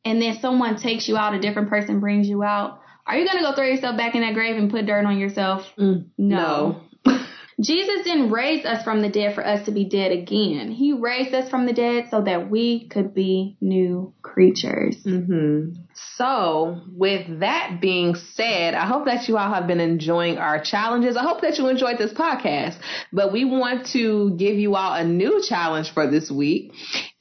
and 0.05 0.21
then 0.21 0.39
someone 0.41 0.77
takes 0.77 1.09
you 1.09 1.17
out, 1.17 1.35
a 1.35 1.41
different 1.41 1.69
person 1.69 2.01
brings 2.01 2.29
you 2.29 2.43
out, 2.43 2.81
are 3.07 3.17
you 3.17 3.25
going 3.25 3.39
to 3.39 3.45
go 3.45 3.55
throw 3.55 3.65
yourself 3.65 3.97
back 3.97 4.17
in 4.17 4.23
that 4.23 4.35
grave 4.35 4.57
and 4.57 4.71
put 4.71 4.87
dirt 4.87 5.07
on 5.07 5.19
yourself? 5.19 5.63
Mm, 5.79 6.07
no. 6.19 6.83
no. 7.07 7.21
Jesus 7.61 8.05
didn't 8.05 8.31
raise 8.31 8.67
us 8.67 8.83
from 8.83 9.01
the 9.01 9.09
dead 9.09 9.35
for 9.35 9.47
us 9.47 9.65
to 9.67 9.73
be 9.73 9.85
dead 9.89 10.11
again. 10.13 10.71
He 10.73 10.93
raised 10.93 11.33
us 11.33 11.49
from 11.49 11.67
the 11.67 11.73
dead 11.73 12.09
so 12.11 12.23
that 12.23 12.51
we 12.51 12.89
could 12.89 13.15
be 13.15 13.57
new 13.61 14.13
creatures. 14.23 14.97
Mm-hmm. 15.07 15.83
So, 16.17 16.83
with 16.89 17.41
that 17.41 17.79
being 17.81 18.15
said, 18.15 18.75
I 18.75 18.87
hope 18.87 19.07
that 19.07 19.29
you 19.29 19.39
all 19.39 19.53
have 19.53 19.67
been 19.67 19.81
enjoying 19.81 20.37
our 20.37 20.61
challenges. 20.61 21.17
I 21.17 21.23
hope 21.23 21.41
that 21.41 21.59
you 21.59 21.69
enjoyed 21.69 21.97
this 21.97 22.13
podcast. 22.13 22.77
But 23.13 23.33
we 23.33 23.45
want 23.45 23.87
to 23.89 24.37
give 24.37 24.57
you 24.57 24.75
all 24.75 24.95
a 24.95 25.05
new 25.05 25.43
challenge 25.49 25.93
for 25.93 26.11
this 26.11 26.31
week, 26.31 26.73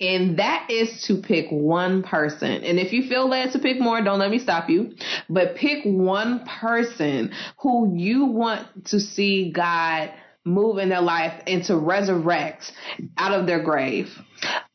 and 0.02 0.40
that 0.40 0.70
is 0.70 1.04
to 1.04 1.22
pick 1.22 1.48
one 1.50 2.04
person. 2.04 2.64
And 2.64 2.78
if 2.78 2.92
you 2.92 3.08
feel 3.08 3.30
led 3.30 3.54
to 3.54 3.60
pick 3.60 3.80
more, 3.80 4.02
don't 4.02 4.20
let 4.20 4.30
me 4.32 4.40
stop 4.40 4.70
you. 4.70 4.96
But 5.30 5.56
pick 5.56 5.86
one 5.86 6.46
person 6.46 7.32
who 7.60 7.94
you 7.96 8.26
want 8.26 8.86
to 8.88 9.00
see 9.00 9.52
God 9.52 10.12
move 10.46 10.78
in 10.78 10.90
their 10.90 11.02
life 11.02 11.42
and 11.48 11.64
to 11.66 11.76
resurrect 11.76 12.72
out 13.18 13.34
of 13.34 13.48
their 13.48 13.64
grave. 13.64 14.10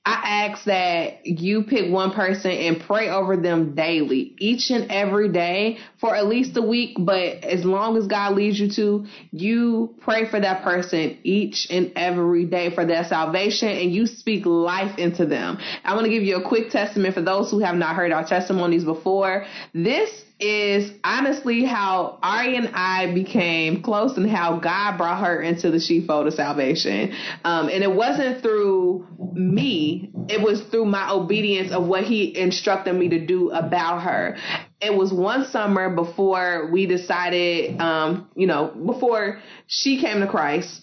I 0.06 0.46
ask 0.46 0.64
that 0.64 1.26
you 1.26 1.64
pick 1.64 1.92
one 1.92 2.12
person 2.12 2.50
and 2.50 2.80
pray 2.80 3.10
over 3.10 3.36
them 3.36 3.74
daily, 3.74 4.34
each 4.38 4.70
and 4.70 4.90
every 4.90 5.28
day 5.28 5.78
for 6.00 6.16
at 6.16 6.26
least 6.26 6.56
a 6.56 6.62
week. 6.62 6.96
But 6.98 7.44
as 7.44 7.66
long 7.66 7.98
as 7.98 8.06
God 8.06 8.34
leads 8.34 8.58
you 8.58 8.70
to, 8.72 9.06
you 9.30 9.94
pray 10.00 10.30
for 10.30 10.40
that 10.40 10.62
person 10.62 11.18
each 11.22 11.66
and 11.68 11.92
every 11.96 12.46
day 12.46 12.74
for 12.74 12.86
their 12.86 13.04
salvation 13.04 13.68
and 13.68 13.92
you 13.92 14.06
speak 14.06 14.46
life 14.46 14.98
into 14.98 15.26
them. 15.26 15.58
I 15.84 15.94
want 15.94 16.06
to 16.06 16.10
give 16.10 16.22
you 16.22 16.36
a 16.36 16.48
quick 16.48 16.70
testament 16.70 17.14
for 17.14 17.20
those 17.20 17.50
who 17.50 17.58
have 17.58 17.76
not 17.76 17.94
heard 17.94 18.10
our 18.10 18.24
testimonies 18.24 18.84
before. 18.84 19.44
This 19.74 20.24
is 20.40 20.90
honestly 21.04 21.64
how 21.64 22.18
Ari 22.22 22.56
and 22.56 22.70
I 22.74 23.12
became 23.12 23.82
close 23.82 24.16
and 24.16 24.28
how 24.28 24.58
God 24.58 24.96
brought 24.96 25.24
her 25.24 25.40
into 25.42 25.70
the 25.70 25.78
sheepfold 25.78 26.26
of 26.26 26.34
salvation. 26.34 27.14
Um, 27.44 27.68
and 27.68 27.84
it 27.84 27.92
wasn't 27.92 28.42
through 28.42 29.06
me, 29.34 30.10
it 30.28 30.40
was 30.40 30.62
through 30.62 30.86
my 30.86 31.12
obedience 31.12 31.72
of 31.72 31.86
what 31.86 32.04
he 32.04 32.36
instructed 32.36 32.94
me 32.94 33.10
to 33.10 33.24
do 33.24 33.50
about 33.50 34.02
her. 34.02 34.38
It 34.80 34.94
was 34.94 35.12
one 35.12 35.44
summer 35.44 35.94
before 35.94 36.70
we 36.72 36.86
decided, 36.86 37.78
um, 37.78 38.30
you 38.34 38.46
know, 38.46 38.68
before 38.68 39.40
she 39.66 40.00
came 40.00 40.20
to 40.20 40.26
Christ 40.26 40.82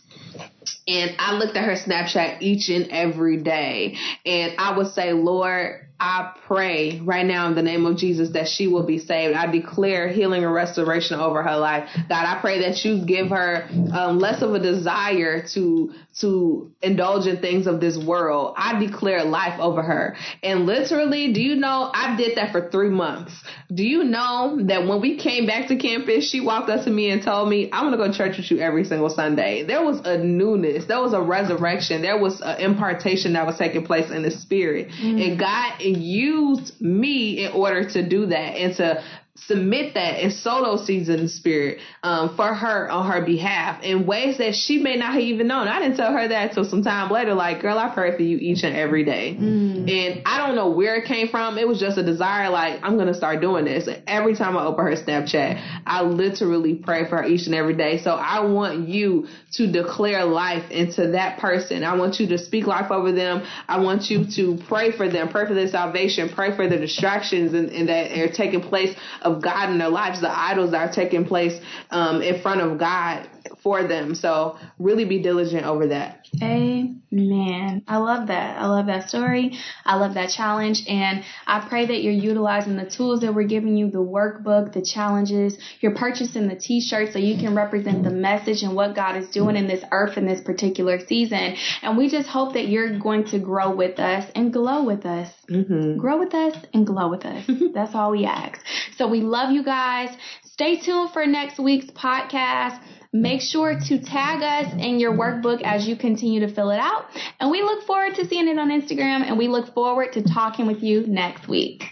and 0.88 1.16
I 1.18 1.34
looked 1.34 1.58
at 1.58 1.66
her 1.66 1.76
Snapchat 1.76 2.42
each 2.42 2.70
and 2.70 2.92
every 2.92 3.38
day 3.38 3.98
and 4.24 4.54
I 4.60 4.78
would 4.78 4.94
say, 4.94 5.14
Lord, 5.14 5.87
I 6.00 6.34
pray 6.46 7.00
right 7.00 7.26
now 7.26 7.48
in 7.48 7.56
the 7.56 7.64
name 7.64 7.86
of 7.86 7.98
Jesus 7.98 8.32
that 8.32 8.48
she 8.48 8.68
will 8.68 8.86
be 8.86 9.00
saved. 9.00 9.36
I 9.36 9.52
declare 9.52 10.08
healing 10.10 10.44
and 10.44 10.54
restoration 10.54 11.20
over 11.20 11.42
her 11.42 11.58
life. 11.58 11.90
God, 12.08 12.26
I 12.26 12.40
pray 12.40 12.62
that 12.62 12.86
you 12.86 13.04
give 13.06 13.30
her 13.30 13.68
um, 13.94 14.20
less 14.20 14.42
of 14.42 14.54
a 14.54 14.60
desire 14.60 15.46
to 15.54 15.94
to 16.20 16.72
indulge 16.82 17.28
in 17.28 17.38
things 17.42 17.68
of 17.68 17.80
this 17.80 17.98
world. 17.98 18.56
I 18.58 18.80
declare 18.84 19.24
life 19.24 19.60
over 19.60 19.84
her. 19.84 20.18
And 20.42 20.66
literally, 20.66 21.32
do 21.32 21.42
you 21.42 21.56
know 21.56 21.92
I 21.94 22.16
did 22.16 22.38
that 22.38 22.52
for 22.52 22.70
three 22.72 22.90
months? 22.90 23.34
Do 23.72 23.84
you 23.84 24.04
know 24.04 24.60
that 24.64 24.88
when 24.88 25.00
we 25.00 25.18
came 25.18 25.46
back 25.46 25.68
to 25.68 25.76
campus, 25.76 26.30
she 26.30 26.42
walked 26.42 26.70
up 26.70 26.86
to 26.86 26.90
me 26.90 27.12
and 27.12 27.22
told 27.22 27.50
me, 27.50 27.70
"I'm 27.72 27.86
gonna 27.86 27.98
go 27.98 28.12
to 28.12 28.18
church 28.18 28.38
with 28.38 28.50
you 28.50 28.60
every 28.60 28.84
single 28.84 29.10
Sunday." 29.10 29.64
There 29.64 29.84
was 29.84 30.00
a 30.06 30.18
newness. 30.18 30.86
There 30.86 31.02
was 31.02 31.14
a 31.14 31.22
resurrection. 31.22 32.02
There 32.02 32.18
was 32.18 32.42
an 32.42 32.60
impartation 32.60 33.34
that 33.34 33.46
was 33.46 33.58
taking 33.58 33.86
place 33.86 34.10
in 34.10 34.24
the 34.24 34.32
spirit, 34.32 34.90
mm. 34.90 35.24
and 35.24 35.40
God 35.40 35.74
used 35.96 36.80
me 36.82 37.46
in 37.46 37.52
order 37.52 37.84
to 37.90 38.08
do 38.08 38.26
that 38.28 38.56
and 38.56 38.76
to 38.76 39.04
submit 39.46 39.94
that 39.94 40.20
and 40.22 40.34
solo 40.34 40.78
in 40.88 41.06
the 41.06 41.30
spirit 41.30 41.80
um, 42.04 42.36
for 42.36 42.54
her 42.54 42.90
on 42.90 43.12
her 43.12 43.26
behalf 43.26 43.84
in 43.84 44.06
ways 44.06 44.38
that 44.40 44.56
she 44.56 44.80
may 44.80 44.96
not 44.96 45.14
have 45.14 45.22
even 45.22 45.48
known. 45.48 45.68
I 45.68 45.80
didn't 45.80 45.98
tell 45.98 46.12
her 46.12 46.28
that 46.28 46.50
until 46.50 46.66
some 46.66 46.84
time 46.84 47.12
later. 47.12 47.34
Like, 47.34 47.62
girl, 47.62 47.78
I 47.78 47.94
pray 47.94 48.16
for 48.16 48.24
you 48.24 48.38
each 48.38 48.64
and 48.64 48.76
every 48.76 49.04
day. 49.04 49.38
Mm. 49.40 49.90
And 49.90 50.22
I 50.26 50.46
don't 50.46 50.56
know 50.56 50.70
where 50.70 50.96
it 50.96 51.06
came 51.06 51.28
from. 51.30 51.58
It 51.58 51.68
was 51.68 51.80
just 51.80 51.98
a 51.98 52.04
desire. 52.04 52.50
Like, 52.50 52.80
I'm 52.84 52.98
gonna 52.98 53.14
start 53.14 53.42
doing 53.42 53.66
this. 53.66 53.88
And 53.88 54.02
every 54.08 54.36
time 54.36 54.58
I 54.58 54.66
open 54.66 54.86
her 54.86 54.96
Snapchat, 54.96 55.84
I 55.86 56.02
literally 56.02 56.76
pray 56.76 57.08
for 57.08 57.18
her 57.18 57.26
each 57.26 57.46
and 57.46 57.56
every 57.56 57.76
day. 57.76 58.00
So 58.00 58.12
I 58.12 58.42
want 58.42 58.88
you 58.88 59.28
to 59.54 59.72
declare 59.72 60.26
life 60.26 60.70
into 60.72 61.12
that 61.12 61.40
person. 61.40 61.84
I 61.84 61.96
want 61.96 62.20
you 62.20 62.28
to 62.28 62.38
speak 62.38 62.68
life 62.68 62.92
over 62.92 63.12
them. 63.12 63.46
I 63.68 63.80
want 63.80 64.10
you 64.10 64.26
to 64.36 64.64
pray 64.68 64.92
for 64.92 65.10
them, 65.10 65.30
pray 65.30 65.48
for 65.48 65.54
their 65.54 65.68
salvation, 65.68 66.30
pray 66.30 66.56
for 66.56 66.68
the 66.68 66.78
distractions 66.78 67.54
and, 67.54 67.70
and 67.70 67.90
that 67.90 68.12
are 68.18 68.32
taking 68.32 68.62
place 68.62 68.96
of 69.28 69.42
God 69.42 69.70
in 69.70 69.78
their 69.78 69.90
lives, 69.90 70.22
the 70.22 70.32
idols 70.32 70.72
that 70.72 70.90
are 70.90 70.94
taking 70.94 71.26
place 71.26 71.60
um, 71.92 72.22
in 72.22 72.42
front 72.42 72.62
of 72.62 72.78
God 72.78 73.30
for 73.62 73.84
them. 73.84 74.16
So 74.16 74.58
really 74.80 75.06
be 75.06 75.20
diligent 75.22 75.66
over 75.66 75.88
that. 75.88 76.26
Amen. 76.42 77.84
I 77.88 77.98
love 77.98 78.28
that. 78.28 78.58
I 78.60 78.68
love 78.68 78.88
that 78.88 79.10
story. 79.10 79.58
I 79.86 79.96
love 79.96 80.16
that 80.16 80.30
challenge. 80.30 80.84
And 80.88 81.24
I 81.46 81.66
pray 81.68 81.86
that 81.86 82.04
you're 82.04 82.14
utilizing 82.14 82.76
the 82.76 82.90
tools 82.90 83.22
that 83.22 83.34
we're 83.34 83.48
giving 83.48 83.78
you, 83.78 83.90
the 83.90 84.00
workbook, 84.00 84.74
the 84.74 84.82
challenges. 84.82 85.58
You're 85.80 85.96
purchasing 85.96 86.48
the 86.48 86.56
t-shirt 86.56 87.14
so 87.14 87.20
you 87.20 87.38
can 87.38 87.56
represent 87.56 88.04
the 88.04 88.12
message 88.12 88.64
and 88.64 88.76
what 88.76 88.96
God 88.96 89.16
is 89.16 89.30
doing 89.30 89.56
in 89.56 89.68
this 89.68 89.84
earth 89.92 90.18
in 90.18 90.26
this 90.26 90.42
particular 90.42 91.00
season. 91.06 91.56
And 91.82 91.98
we 91.98 92.10
just 92.10 92.28
hope 92.28 92.54
that 92.54 92.68
you're 92.68 93.00
going 93.00 93.26
to 93.26 93.40
grow 93.40 93.76
with 93.76 94.00
us 94.00 94.30
and 94.36 94.52
glow 94.52 94.84
with 94.84 95.06
us. 95.06 95.32
Mm-hmm. 95.50 95.98
Grow 95.98 96.20
with 96.20 96.34
us 96.34 96.56
and 96.74 96.86
glow 96.86 97.10
with 97.10 97.26
us. 97.26 97.50
That's 97.74 97.96
all 97.96 98.12
we 98.12 98.26
ask. 98.26 98.60
So 98.98 99.08
we 99.08 99.22
love 99.22 99.52
you 99.52 99.64
guys. 99.64 100.16
Stay 100.46 100.80
tuned 100.80 101.12
for 101.12 101.26
next 101.26 101.60
week's 101.60 101.92
podcast. 101.92 102.80
Make 103.14 103.42
sure 103.42 103.80
to 103.80 104.00
tag 104.00 104.42
us 104.42 104.74
in 104.74 105.00
your 105.00 105.14
workbook 105.14 105.62
as 105.64 105.88
you 105.88 105.96
continue 105.96 106.42
to 106.42 106.54
fill 106.54 106.72
it 106.72 106.80
out. 106.80 107.06
And 107.40 107.52
we 107.52 107.62
look 107.62 107.86
forward 107.86 108.16
to 108.16 108.28
seeing 108.28 108.48
it 108.48 108.58
on 108.60 108.70
Instagram 108.70 109.22
and 109.28 109.38
we 109.38 109.48
look 109.48 109.74
forward 109.74 110.14
to 110.14 110.24
talking 110.24 110.68
with 110.68 110.84
you 110.84 111.06
next 111.08 111.48
week. 111.48 111.84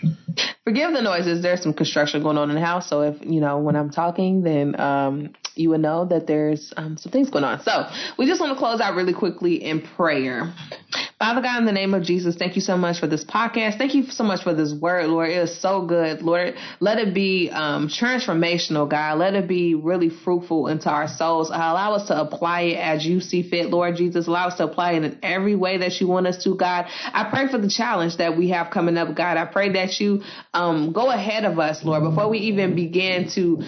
Forgive 0.64 0.92
the 0.92 1.02
noises. 1.02 1.42
There's 1.42 1.62
some 1.62 1.74
construction 1.74 2.22
going 2.24 2.38
on 2.38 2.50
in 2.50 2.56
the 2.56 2.66
house. 2.66 2.90
So 2.90 3.02
if, 3.02 3.22
you 3.22 3.40
know, 3.40 3.60
when 3.60 3.76
I'm 3.76 3.92
talking, 3.92 4.42
then, 4.42 4.80
um, 4.80 5.34
you 5.56 5.70
would 5.70 5.80
know 5.80 6.06
that 6.06 6.28
there's 6.28 6.74
um, 6.76 6.98
some 6.98 7.12
things 7.12 7.30
going 7.30 7.44
on. 7.44 7.62
So 7.64 7.86
we 8.18 8.26
just 8.26 8.42
want 8.42 8.54
to 8.54 8.60
close 8.60 8.82
out 8.82 8.96
really 8.96 9.14
quickly 9.14 9.64
in 9.64 9.82
prayer. 9.82 10.54
Father 11.18 11.42
God, 11.42 11.60
in 11.60 11.66
the 11.66 11.72
name 11.72 11.94
of 11.94 12.04
Jesus, 12.04 12.36
thank 12.36 12.58
you 12.58 12.62
so 12.62 12.76
much 12.76 13.00
for 13.00 13.08
this 13.08 13.24
podcast. 13.24 13.78
Thank 13.78 13.94
you 13.94 14.04
so 14.08 14.26
much 14.26 14.44
for 14.44 14.54
this 14.54 14.74
word, 14.74 15.08
Lord. 15.08 15.30
It 15.30 15.38
is 15.38 15.62
so 15.62 15.86
good, 15.86 16.22
Lord. 16.22 16.56
Let 16.82 16.98
it 16.98 17.14
be 17.14 17.50
um, 17.54 17.88
transformational, 17.88 18.90
God. 18.90 19.18
Let 19.18 19.34
it 19.34 19.48
be 19.48 19.76
really 19.76 20.10
fruitful 20.10 20.68
into 20.68 20.90
our 20.90 21.08
souls. 21.08 21.52
Allow 21.52 21.94
us 21.94 22.10
to 22.10 22.20
apply 22.20 22.64
it 22.64 22.76
as 22.80 23.06
you 23.06 23.22
see 23.22 23.50
fit, 23.50 23.70
Lord 23.70 23.96
Jesus. 23.96 24.28
Allow 24.28 24.48
us 24.48 24.58
to 24.58 24.66
apply 24.66 24.92
it 24.94 25.06
in 25.06 25.18
every 25.24 25.56
way 25.56 25.78
that 25.78 26.02
you 26.02 26.08
want 26.08 26.28
us 26.28 26.44
to, 26.44 26.54
God. 26.54 26.88
I 26.90 27.30
pray 27.30 27.48
for 27.50 27.60
the 27.60 27.70
challenge 27.70 28.18
that 28.18 28.36
we 28.36 28.50
have 28.50 28.70
coming 28.70 28.98
up, 28.98 29.16
God. 29.16 29.38
I 29.38 29.46
pray 29.46 29.72
that 29.72 30.02
you 30.02 30.22
um, 30.54 30.92
go 30.92 31.10
ahead 31.10 31.46
of 31.46 31.60
us, 31.60 31.82
Lord, 31.86 32.04
before 32.04 32.28
we 32.28 32.40
even 32.40 32.76
begin 32.76 33.30
to 33.36 33.64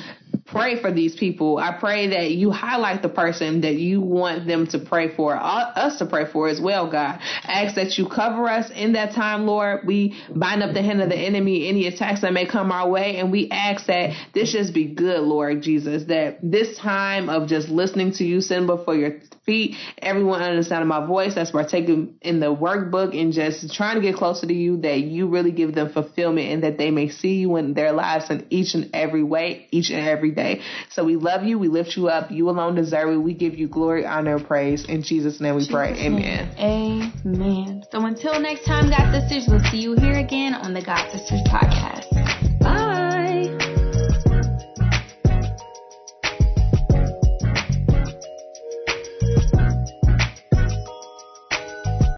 pray 0.47 0.81
for 0.81 0.91
these 0.91 1.15
people. 1.15 1.57
I 1.57 1.77
pray 1.77 2.07
that 2.07 2.31
you 2.31 2.51
highlight 2.51 3.01
the 3.01 3.09
person 3.09 3.61
that 3.61 3.75
you 3.75 4.01
want 4.01 4.47
them 4.47 4.67
to 4.67 4.79
pray 4.79 5.13
for, 5.13 5.35
uh, 5.35 5.39
us 5.39 5.99
to 5.99 6.05
pray 6.05 6.25
for 6.31 6.47
as 6.47 6.59
well, 6.59 6.89
God. 6.89 7.19
I 7.43 7.65
ask 7.65 7.75
that 7.75 7.97
you 7.97 8.07
cover 8.07 8.47
us 8.47 8.71
in 8.73 8.93
that 8.93 9.13
time, 9.13 9.45
Lord. 9.45 9.85
We 9.85 10.17
bind 10.33 10.63
up 10.63 10.73
the 10.73 10.81
hand 10.81 11.01
of 11.01 11.09
the 11.09 11.17
enemy, 11.17 11.67
any 11.67 11.87
attacks 11.87 12.21
that 12.21 12.33
may 12.33 12.45
come 12.45 12.71
our 12.71 12.89
way, 12.89 13.17
and 13.17 13.31
we 13.31 13.49
ask 13.51 13.85
that 13.87 14.15
this 14.33 14.53
just 14.53 14.73
be 14.73 14.85
good, 14.85 15.21
Lord 15.21 15.61
Jesus, 15.61 16.05
that 16.05 16.39
this 16.41 16.77
time 16.77 17.29
of 17.29 17.49
just 17.49 17.69
listening 17.69 18.13
to 18.13 18.23
you 18.23 18.41
send 18.41 18.67
before 18.67 18.95
your 18.95 19.19
feet, 19.47 19.75
everyone 19.97 20.43
understanding 20.43 20.87
my 20.87 21.07
voice 21.07 21.33
that's 21.33 21.51
partaking 21.51 22.15
in 22.21 22.39
the 22.39 22.53
workbook 22.53 23.19
and 23.19 23.33
just 23.33 23.73
trying 23.73 23.95
to 23.95 24.01
get 24.01 24.15
closer 24.15 24.45
to 24.45 24.53
you, 24.53 24.77
that 24.81 24.99
you 24.99 25.27
really 25.27 25.51
give 25.51 25.73
them 25.73 25.91
fulfillment 25.91 26.51
and 26.51 26.63
that 26.63 26.77
they 26.77 26.91
may 26.91 27.09
see 27.09 27.35
you 27.35 27.55
in 27.55 27.73
their 27.73 27.93
lives 27.93 28.29
in 28.29 28.45
each 28.51 28.75
and 28.75 28.91
every 28.93 29.23
way, 29.23 29.67
each 29.71 29.89
and 29.89 30.07
every 30.07 30.31
day. 30.31 30.61
So 30.91 31.03
we 31.03 31.15
love 31.15 31.43
you. 31.43 31.57
We 31.57 31.69
lift 31.69 31.95
you 31.97 32.09
up. 32.09 32.29
You 32.29 32.49
alone 32.49 32.75
deserve 32.75 33.13
it. 33.13 33.17
We 33.17 33.33
give 33.33 33.55
you 33.55 33.67
glory, 33.67 34.05
honor, 34.05 34.39
praise. 34.43 34.85
In 34.87 35.01
Jesus' 35.01 35.39
name 35.39 35.55
we 35.55 35.61
Jesus 35.61 35.73
pray. 35.73 35.93
Amen. 35.93 36.53
Amen. 36.59 37.83
So 37.91 38.05
until 38.05 38.39
next 38.39 38.65
time, 38.65 38.89
God 38.89 39.11
Sisters, 39.11 39.47
we'll 39.47 39.63
see 39.71 39.77
you 39.77 39.95
here 39.95 40.19
again 40.19 40.53
on 40.53 40.73
the 40.73 40.81
God 40.81 41.09
Sisters 41.11 41.41
podcast. 41.47 42.27